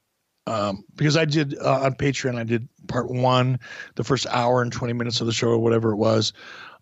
[0.47, 3.61] um, because I did uh, on Patreon I did part one,
[3.97, 6.33] the first hour and twenty minutes of the show or whatever it was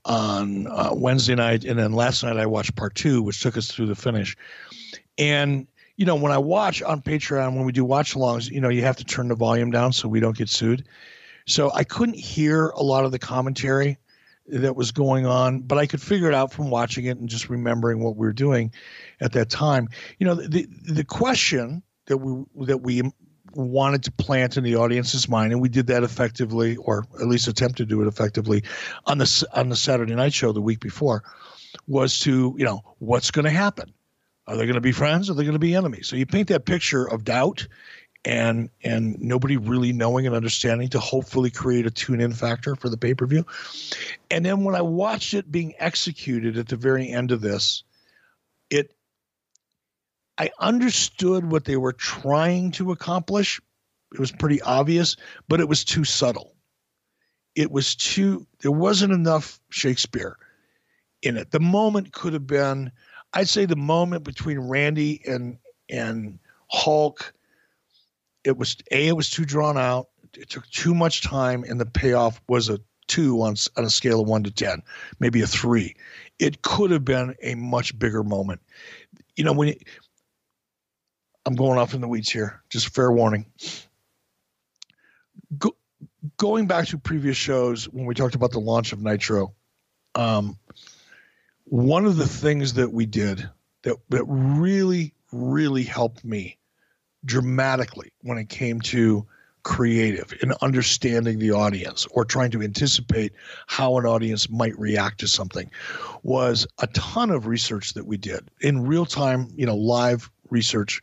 [0.04, 3.70] on uh, Wednesday night, and then last night I watched part two, which took us
[3.70, 4.36] through the finish.
[5.18, 5.66] And
[5.96, 8.82] you know, when I watch on Patreon, when we do watch alongs, you know, you
[8.82, 10.84] have to turn the volume down so we don't get sued.
[11.46, 13.98] So I couldn't hear a lot of the commentary
[14.46, 17.48] that was going on, but I could figure it out from watching it and just
[17.48, 18.72] remembering what we were doing
[19.20, 19.88] at that time.
[20.18, 23.02] You know, the the question that we that we
[23.54, 27.48] wanted to plant in the audience's mind, and we did that effectively, or at least
[27.48, 28.64] attempt to do it effectively,
[29.06, 31.22] on the on the Saturday night show the week before,
[31.86, 33.94] was to you know what's going to happen
[34.46, 35.30] are they going to be friends?
[35.30, 36.06] Are they going to be enemies?
[36.08, 37.66] So you paint that picture of doubt
[38.24, 42.96] and and nobody really knowing and understanding to hopefully create a tune-in factor for the
[42.96, 43.44] pay-per-view.
[44.30, 47.84] And then when I watched it being executed at the very end of this,
[48.70, 48.94] it
[50.38, 53.60] I understood what they were trying to accomplish.
[54.12, 55.16] It was pretty obvious,
[55.48, 56.54] but it was too subtle.
[57.54, 60.36] It was too there wasn't enough Shakespeare
[61.22, 61.50] in it.
[61.50, 62.90] The moment could have been
[63.34, 65.58] I'd say the moment between Randy and
[65.90, 66.38] and
[66.70, 67.34] Hulk,
[68.44, 70.08] it was a it was too drawn out.
[70.34, 74.20] It took too much time, and the payoff was a two on on a scale
[74.20, 74.82] of one to ten,
[75.18, 75.96] maybe a three.
[76.38, 78.60] It could have been a much bigger moment.
[79.36, 79.68] You know when.
[79.68, 79.84] It,
[81.46, 82.62] I'm going off in the weeds here.
[82.70, 83.44] Just fair warning.
[85.58, 85.76] Go,
[86.38, 89.54] going back to previous shows when we talked about the launch of Nitro,
[90.14, 90.58] um,
[91.64, 93.48] one of the things that we did
[93.82, 96.58] that that really really helped me
[97.24, 99.26] dramatically when it came to
[99.62, 103.32] creative in understanding the audience or trying to anticipate
[103.66, 105.70] how an audience might react to something
[106.22, 111.02] was a ton of research that we did in real time, you know, live research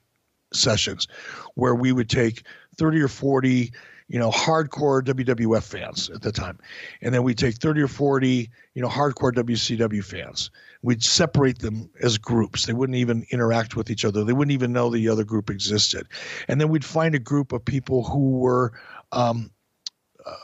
[0.53, 1.07] sessions
[1.55, 2.43] where we would take
[2.77, 3.73] 30 or 40
[4.11, 6.59] you know, hardcore WWF fans at the time.
[7.01, 10.51] And then we'd take 30 or 40, you know, hardcore WCW fans.
[10.81, 12.65] We'd separate them as groups.
[12.65, 14.25] They wouldn't even interact with each other.
[14.25, 16.07] They wouldn't even know the other group existed.
[16.49, 18.73] And then we'd find a group of people who were
[19.13, 19.49] um,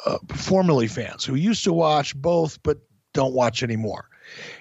[0.06, 2.78] uh, formerly fans who used to watch both but
[3.14, 4.08] don't watch anymore.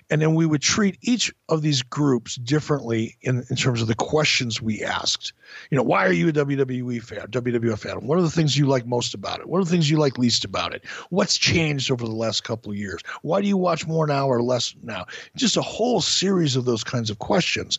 [0.08, 3.94] And then we would treat each of these groups differently in, in terms of the
[3.94, 5.32] questions we asked.
[5.70, 8.06] You know, why are you a WWE fan, WWF fan?
[8.06, 9.48] What are the things you like most about it?
[9.48, 10.84] What are the things you like least about it?
[11.10, 13.00] What's changed over the last couple of years?
[13.22, 15.06] Why do you watch more now or less now?
[15.34, 17.78] Just a whole series of those kinds of questions.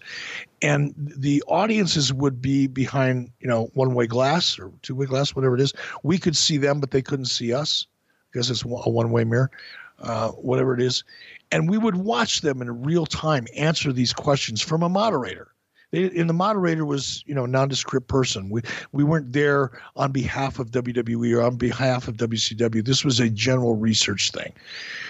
[0.62, 5.34] And the audiences would be behind, you know, one way glass or two way glass,
[5.34, 5.74] whatever it is.
[6.04, 7.88] We could see them, but they couldn't see us
[8.32, 9.50] because it's a one way mirror,
[10.00, 11.06] uh, whatever it is
[11.52, 15.52] and we would watch them in real time answer these questions from a moderator.
[15.92, 18.50] They, and the moderator was, you know, a nondescript person.
[18.50, 18.62] We
[18.92, 22.84] we weren't there on behalf of WWE or on behalf of WCW.
[22.84, 24.52] This was a general research thing,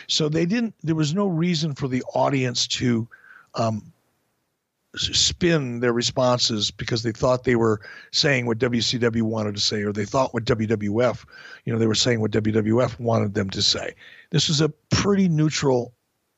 [0.05, 0.75] so they didn't.
[0.83, 3.07] There was no reason for the audience to
[3.55, 3.91] um,
[4.95, 9.91] spin their responses because they thought they were saying what WCW wanted to say, or
[9.91, 11.25] they thought what WWF,
[11.65, 13.95] you know, they were saying what WWF wanted them to say.
[14.29, 15.93] This was a pretty neutral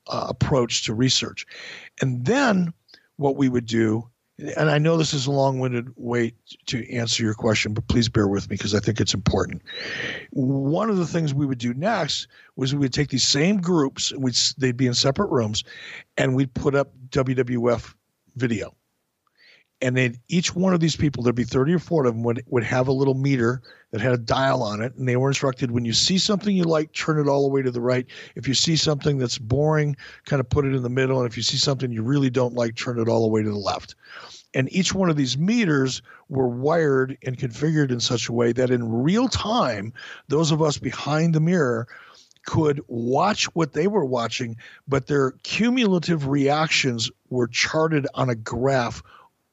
[0.10, 1.46] uh, approach to research.
[2.02, 2.74] And then
[3.18, 4.10] what we would do,
[4.58, 6.34] and I know this is a long winded way
[6.68, 9.62] to answer your question, but please bear with me because I think it's important.
[10.32, 14.14] One of the things we would do next was we would take these same groups,
[14.14, 15.64] we'd, they'd be in separate rooms,
[16.18, 17.94] and we'd put up WWF
[18.36, 18.74] video
[19.82, 22.44] and then each one of these people there'd be 30 or 40 of them would,
[22.48, 25.72] would have a little meter that had a dial on it and they were instructed
[25.72, 28.06] when you see something you like turn it all the way to the right.
[28.36, 29.96] If you see something that's boring
[30.26, 32.54] kind of put it in the middle and if you see something you really don't
[32.54, 33.96] like turn it all the way to the left.
[34.54, 38.72] And each one of these meters were wired and configured in such a way that
[38.72, 39.94] in real time
[40.28, 41.88] those of us behind the mirror
[42.46, 49.04] could watch what they were watching, but their cumulative reactions were charted on a graph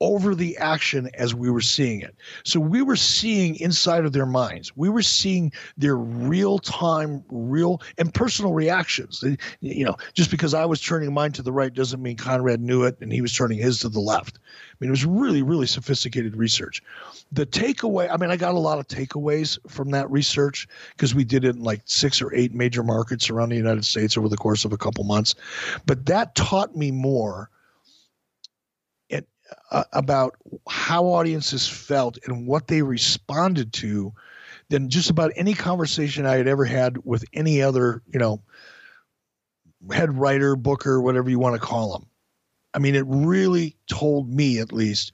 [0.01, 2.15] over the action as we were seeing it.
[2.45, 4.77] So we were seeing inside of their minds.
[4.77, 9.25] We were seeing their real time, real and personal reactions.
[9.61, 12.85] You know, just because I was turning mine to the right doesn't mean Conrad knew
[12.85, 14.39] it and he was turning his to the left.
[14.45, 16.83] I mean, it was really, really sophisticated research.
[17.33, 21.25] The takeaway, I mean, I got a lot of takeaways from that research because we
[21.25, 24.37] did it in like six or eight major markets around the United States over the
[24.37, 25.35] course of a couple months.
[25.87, 27.49] But that taught me more
[29.71, 30.37] uh, about
[30.69, 34.13] how audiences felt and what they responded to
[34.69, 38.43] than just about any conversation I had ever had with any other, you know,
[39.93, 42.07] head writer, booker, whatever you want to call them.
[42.75, 45.13] I mean, it really told me, at least,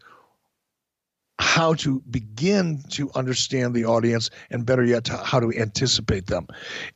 [1.38, 6.46] how to begin to understand the audience and better yet, to how to anticipate them.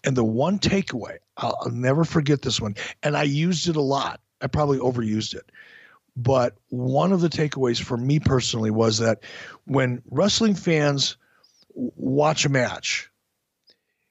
[0.04, 3.82] And the one takeaway, I'll, I'll never forget this one, and I used it a
[3.82, 4.20] lot.
[4.40, 5.50] I probably overused it
[6.16, 9.20] but one of the takeaways for me personally was that
[9.66, 11.16] when wrestling fans
[11.74, 13.10] watch a match,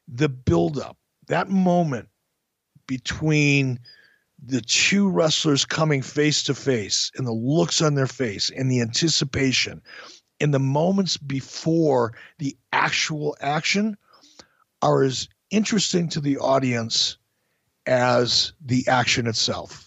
[0.07, 2.07] the buildup, that moment
[2.85, 3.79] between
[4.45, 8.81] the two wrestlers coming face to face and the looks on their face and the
[8.81, 9.81] anticipation
[10.39, 13.97] in the moments before the actual action
[14.83, 17.17] are as interesting to the audience
[17.87, 19.84] as the action itself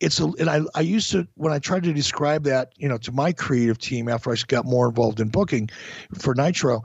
[0.00, 2.98] it's a and I, I used to when I tried to describe that you know
[2.98, 5.70] to my creative team after I got more involved in booking
[6.18, 6.82] for Nitro,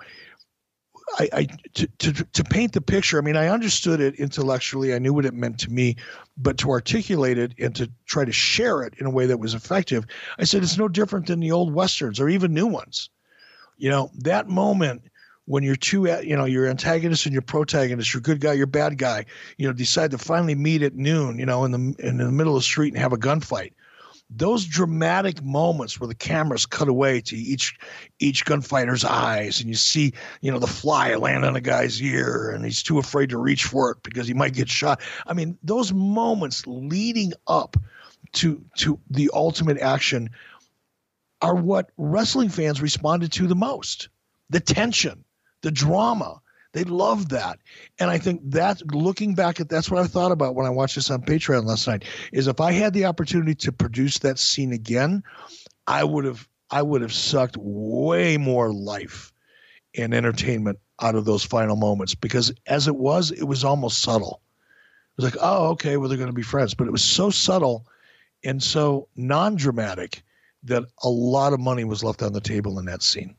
[1.20, 3.18] I, I to, to to paint the picture.
[3.18, 4.94] I mean, I understood it intellectually.
[4.94, 5.98] I knew what it meant to me,
[6.38, 9.54] but to articulate it and to try to share it in a way that was
[9.54, 10.06] effective,
[10.40, 13.10] I said it's no different than the old westerns or even new ones.
[13.78, 15.02] You know, that moment
[15.52, 18.98] when your two you know your antagonist and your protagonist your good guy your bad
[18.98, 19.26] guy
[19.58, 22.56] you know decide to finally meet at noon you know in the in the middle
[22.56, 23.74] of the street and have a gunfight.
[24.30, 27.78] Those dramatic moments where the cameras cut away to each
[28.20, 32.52] each gunfighter's eyes and you see you know the fly land on a guy's ear
[32.52, 35.02] and he's too afraid to reach for it because he might get shot.
[35.28, 37.76] I mean those moments leading up
[38.34, 40.30] to to the ultimate action
[41.42, 44.08] are what wrestling fans responded to the most.
[44.50, 45.26] The tension
[45.62, 46.42] the drama.
[46.74, 47.60] They love that.
[48.00, 50.96] And I think that looking back at that's what I thought about when I watched
[50.96, 54.72] this on Patreon last night is if I had the opportunity to produce that scene
[54.72, 55.24] again,
[55.88, 59.34] I would have I would have sucked way more life
[59.98, 64.42] and entertainment out of those final moments because as it was, it was almost subtle.
[65.18, 66.74] It was like, oh, okay, well, they're going to be friends.
[66.74, 67.86] But it was so subtle
[68.46, 70.24] and so non dramatic
[70.64, 73.36] that a lot of money was left on the table in that scene.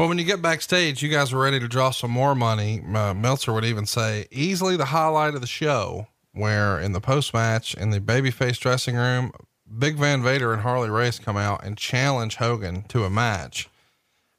[0.00, 2.82] Well, when you get backstage, you guys were ready to draw some more money.
[2.94, 7.34] Uh, Meltzer would even say easily the highlight of the show, where in the post
[7.34, 9.30] match in the babyface dressing room,
[9.78, 13.68] Big Van Vader and Harley Race come out and challenge Hogan to a match.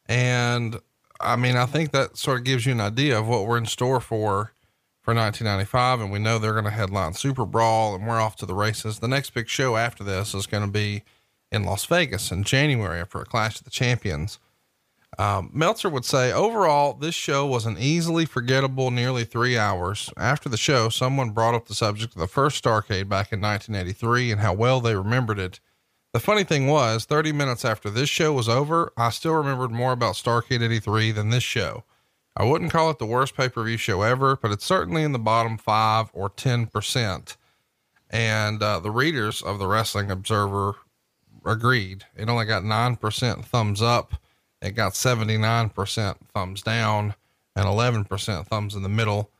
[0.07, 0.79] And
[1.19, 3.67] I mean, I think that sort of gives you an idea of what we're in
[3.67, 4.53] store for
[5.03, 6.01] for 1995.
[6.01, 8.97] And we know they're going to headline SuperBrawl and we're off to the races.
[8.97, 11.03] The next big show after this is going to be
[11.51, 14.39] in Las Vegas in January for a Clash of the Champions.
[15.17, 20.09] Um, Meltzer would say overall, this show was an easily forgettable nearly three hours.
[20.17, 24.31] After the show, someone brought up the subject of the first Starrcade back in 1983
[24.31, 25.59] and how well they remembered it.
[26.13, 29.91] The funny thing was, 30 minutes after this show was over, I still remembered more
[29.91, 31.83] about Starrcade 83 than this show.
[32.35, 35.11] I wouldn't call it the worst pay per view show ever, but it's certainly in
[35.11, 37.35] the bottom five or 10%.
[38.09, 40.75] And uh, the readers of the Wrestling Observer
[41.45, 42.05] agreed.
[42.15, 44.13] It only got 9% thumbs up
[44.61, 47.15] it got 79% thumbs down
[47.55, 49.31] and 11% thumbs in the middle.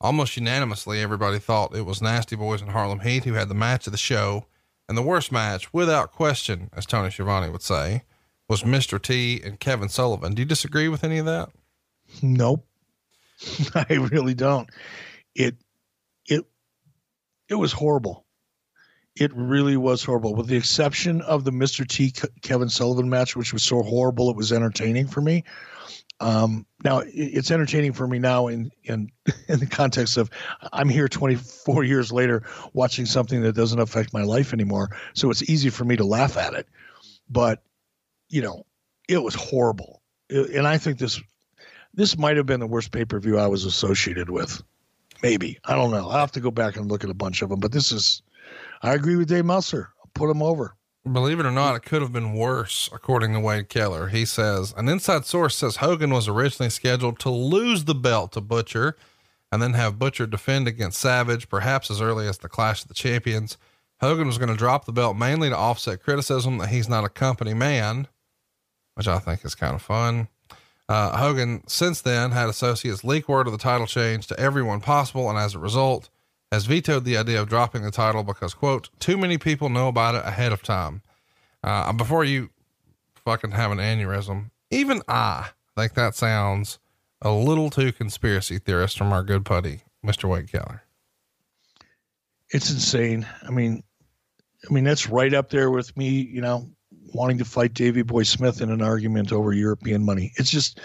[0.00, 3.86] Almost unanimously, everybody thought it was Nasty Boys and Harlem Heat who had the match
[3.86, 4.46] of the show.
[4.88, 8.04] And the worst match, without question, as Tony Schiavone would say,
[8.48, 9.02] was Mr.
[9.02, 10.34] T and Kevin Sullivan.
[10.34, 11.50] Do you disagree with any of that?
[12.22, 12.64] Nope.
[13.74, 14.70] I really don't.
[15.34, 15.56] It,
[16.26, 16.46] it,
[17.48, 18.24] it was horrible.
[19.18, 21.86] It really was horrible, with the exception of the Mr.
[21.86, 25.44] T Kevin Sullivan match, which was so horrible it was entertaining for me.
[26.20, 29.10] Um, now it's entertaining for me now in in
[29.48, 30.30] in the context of
[30.72, 35.48] I'm here 24 years later watching something that doesn't affect my life anymore, so it's
[35.48, 36.68] easy for me to laugh at it.
[37.28, 37.62] But
[38.28, 38.66] you know,
[39.08, 41.20] it was horrible, and I think this
[41.94, 44.62] this might have been the worst pay per view I was associated with.
[45.22, 46.08] Maybe I don't know.
[46.08, 48.22] I'll have to go back and look at a bunch of them, but this is
[48.82, 49.90] I agree with Dave Meltzer.
[50.14, 50.74] Put him over.
[51.10, 54.08] Believe it or not, it could have been worse, according to Wade Keller.
[54.08, 58.40] He says an inside source says Hogan was originally scheduled to lose the belt to
[58.40, 58.96] Butcher
[59.50, 62.94] and then have Butcher defend against Savage, perhaps as early as the Clash of the
[62.94, 63.56] Champions.
[64.00, 67.08] Hogan was going to drop the belt mainly to offset criticism that he's not a
[67.08, 68.06] company man,
[68.94, 70.28] which I think is kind of fun.
[70.88, 75.28] Uh, Hogan since then had associates leak word of the title change to everyone possible,
[75.28, 76.10] and as a result,
[76.50, 80.14] has vetoed the idea of dropping the title because, quote, too many people know about
[80.14, 81.02] it ahead of time.
[81.62, 82.50] Uh, before you
[83.24, 86.78] fucking have an aneurysm, even I think that sounds
[87.20, 90.28] a little too conspiracy theorist from our good buddy, Mr.
[90.28, 90.84] Wade Keller.
[92.50, 93.26] It's insane.
[93.46, 93.82] I mean,
[94.68, 96.70] I mean, that's right up there with me, you know,
[97.12, 100.32] wanting to fight Davy Boy Smith in an argument over European money.
[100.36, 100.80] It's just,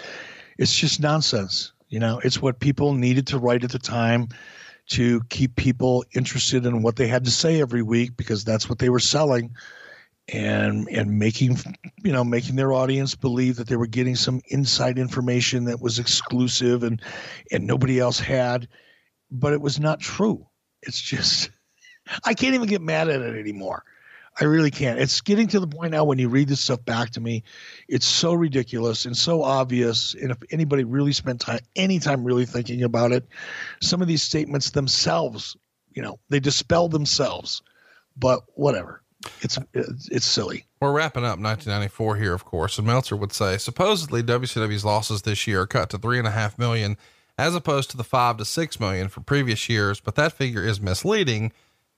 [0.58, 1.72] it's just nonsense.
[1.88, 4.28] You know, it's what people needed to write at the time
[4.86, 8.78] to keep people interested in what they had to say every week because that's what
[8.78, 9.54] they were selling
[10.32, 11.58] and and making
[12.02, 15.98] you know making their audience believe that they were getting some inside information that was
[15.98, 17.02] exclusive and
[17.50, 18.68] and nobody else had.
[19.30, 20.46] But it was not true.
[20.82, 21.50] It's just
[22.24, 23.82] i can't even get mad at it anymore
[24.40, 24.98] I really can't.
[24.98, 27.44] It's getting to the point now when you read this stuff back to me,
[27.88, 30.14] it's so ridiculous and so obvious.
[30.14, 33.28] And if anybody really spent time, any time really thinking about it,
[33.80, 35.56] some of these statements themselves,
[35.92, 37.62] you know, they dispel themselves.
[38.16, 39.02] But whatever,
[39.40, 40.66] it's it's silly.
[40.80, 45.46] We're wrapping up 1994 here, of course, and Meltzer would say supposedly WCW's losses this
[45.46, 46.96] year are cut to three and a half million,
[47.38, 50.00] as opposed to the five to six million for previous years.
[50.00, 51.52] But that figure is misleading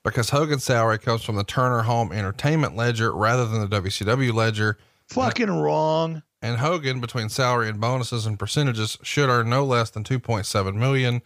[0.07, 4.79] because Hogan's salary comes from the Turner Home Entertainment ledger rather than the WCW ledger.
[5.09, 6.23] Fucking and, wrong.
[6.41, 11.23] And Hogan, between salary and bonuses and percentages, should earn no less than 2.7 million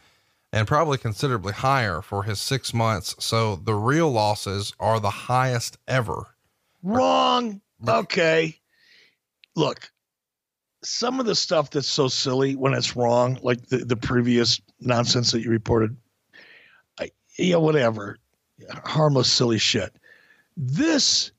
[0.51, 3.15] and probably considerably higher for his six months.
[3.19, 6.29] So the real losses are the highest ever.
[6.83, 7.61] Wrong.
[7.87, 8.57] Okay.
[9.57, 9.93] Look,
[10.83, 15.33] some of the stuff that's so silly when it's wrong, like the, the previous nonsense
[15.33, 15.99] that you reported,
[16.99, 18.17] I, yeah, whatever
[18.85, 19.95] harmless, silly shit.
[20.57, 21.33] This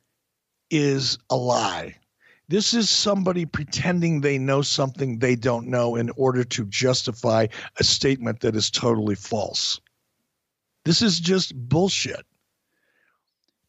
[0.70, 1.96] is a lie.
[2.48, 7.48] This is somebody pretending they know something they don't know in order to justify
[7.80, 9.80] a statement that is totally false.
[10.84, 12.26] This is just bullshit.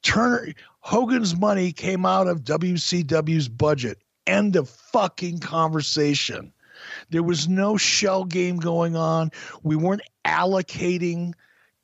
[0.02, 3.98] Turner Hogan's money came out of WCW's budget.
[4.26, 6.52] End of fucking conversation.
[7.10, 9.30] There was no shell game going on.
[9.62, 11.34] We weren't allocating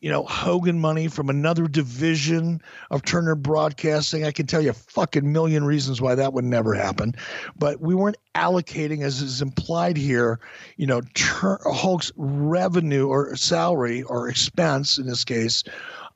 [0.01, 2.61] you know, Hogan money from another division
[2.91, 4.25] of Turner Broadcasting.
[4.25, 7.15] I can tell you a fucking million reasons why that would never happen.
[7.57, 10.39] But we weren't allocating, as is implied here,
[10.77, 15.65] you know, Tur- Hulk's revenue or salary or expense in this case.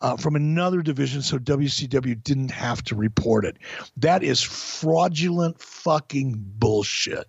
[0.00, 3.56] Uh, from another division, so WCW didn't have to report it.
[3.96, 7.28] That is fraudulent fucking bullshit.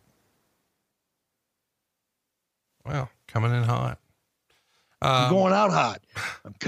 [2.84, 4.00] Well, coming in hot.
[5.04, 6.02] I'm Um, going out hot.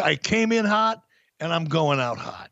[0.04, 1.02] I came in hot
[1.40, 2.52] and I'm going out hot.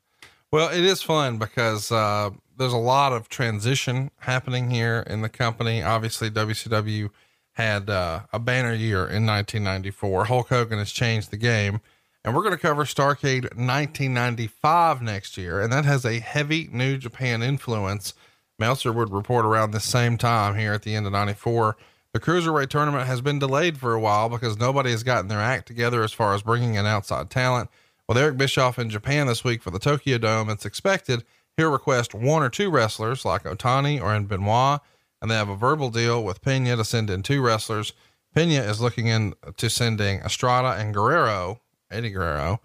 [0.52, 5.30] Well, it is fun because uh, there's a lot of transition happening here in the
[5.30, 5.82] company.
[5.82, 7.10] Obviously, WCW
[7.54, 10.26] had uh, a banner year in 1994.
[10.26, 11.82] Hulk Hogan has changed the game,
[12.24, 16.98] and we're going to cover Starrcade 1995 next year, and that has a heavy New
[16.98, 18.14] Japan influence.
[18.60, 21.76] Meltzer would report around the same time here at the end of 94.
[22.14, 25.66] The Cruiserweight tournament has been delayed for a while because nobody has gotten their act
[25.68, 27.72] together as far as bringing in outside talent.
[28.08, 31.24] With Eric Bischoff in Japan this week for the Tokyo Dome, it's expected
[31.58, 34.80] he'll request one or two wrestlers like Otani or in Benoit,
[35.22, 37.94] and they have a verbal deal with Pena to send in two wrestlers.
[38.36, 42.62] Pena is looking into sending Estrada and Guerrero, Eddie Guerrero,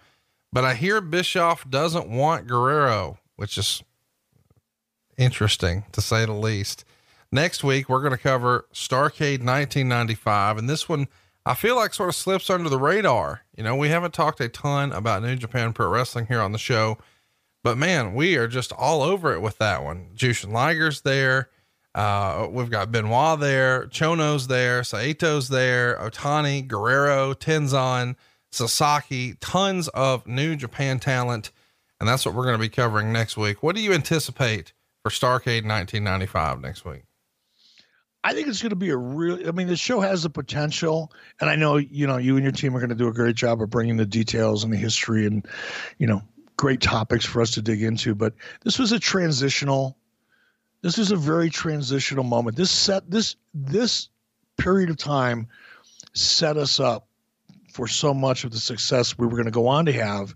[0.53, 3.83] but I hear Bischoff doesn't want Guerrero, which is
[5.17, 6.85] interesting to say the least.
[7.31, 10.57] Next week, we're going to cover Starrcade 1995.
[10.57, 11.09] And this one,
[11.45, 13.43] I feel like sort of slips under the radar.
[13.57, 16.59] You know, we haven't talked a ton about New Japan Pro Wrestling here on the
[16.59, 16.99] show,
[17.63, 20.09] but man, we are just all over it with that one.
[20.15, 21.51] Jushin Liger's there.
[21.95, 28.15] Uh, we've got Benoit there, Chono's there, Saito's there, Otani, Guerrero, Tenzan,
[28.53, 31.51] Sasaki, tons of New Japan talent.
[31.99, 33.63] And that's what we're going to be covering next week.
[33.63, 37.08] What do you anticipate for Starrcade 1995 next week?
[38.25, 39.47] I think it's going to be a real.
[39.47, 42.53] I mean, the show has the potential, and I know you know you and your
[42.53, 45.27] team are going to do a great job of bringing the details and the history
[45.27, 45.47] and
[45.99, 46.23] you know
[46.57, 48.15] great topics for us to dig into.
[48.15, 49.97] But this was a transitional.
[50.83, 52.57] This is a very transitional moment.
[52.57, 54.09] This set this this
[54.57, 55.47] period of time
[56.13, 57.07] set us up
[57.73, 60.35] for so much of the success we were going to go on to have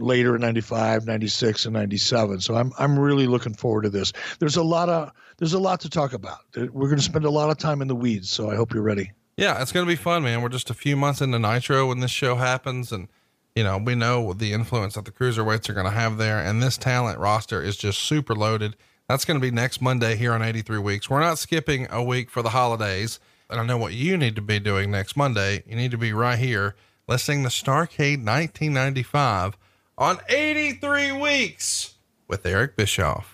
[0.00, 4.56] later in 95 96 and 97 so i'm i'm really looking forward to this there's
[4.56, 7.50] a lot of there's a lot to talk about we're going to spend a lot
[7.50, 9.96] of time in the weeds so i hope you're ready Yeah, it's going to be
[9.96, 10.42] fun, man.
[10.42, 12.92] We're just a few months into Nitro when this show happens.
[12.92, 13.08] And,
[13.56, 16.38] you know, we know the influence that the cruiserweights are going to have there.
[16.38, 18.76] And this talent roster is just super loaded.
[19.08, 21.10] That's going to be next Monday here on 83 Weeks.
[21.10, 23.18] We're not skipping a week for the holidays.
[23.50, 25.64] And I know what you need to be doing next Monday.
[25.66, 26.76] You need to be right here
[27.08, 29.58] listening to Starrcade 1995
[29.98, 31.94] on 83 Weeks
[32.28, 33.33] with Eric Bischoff.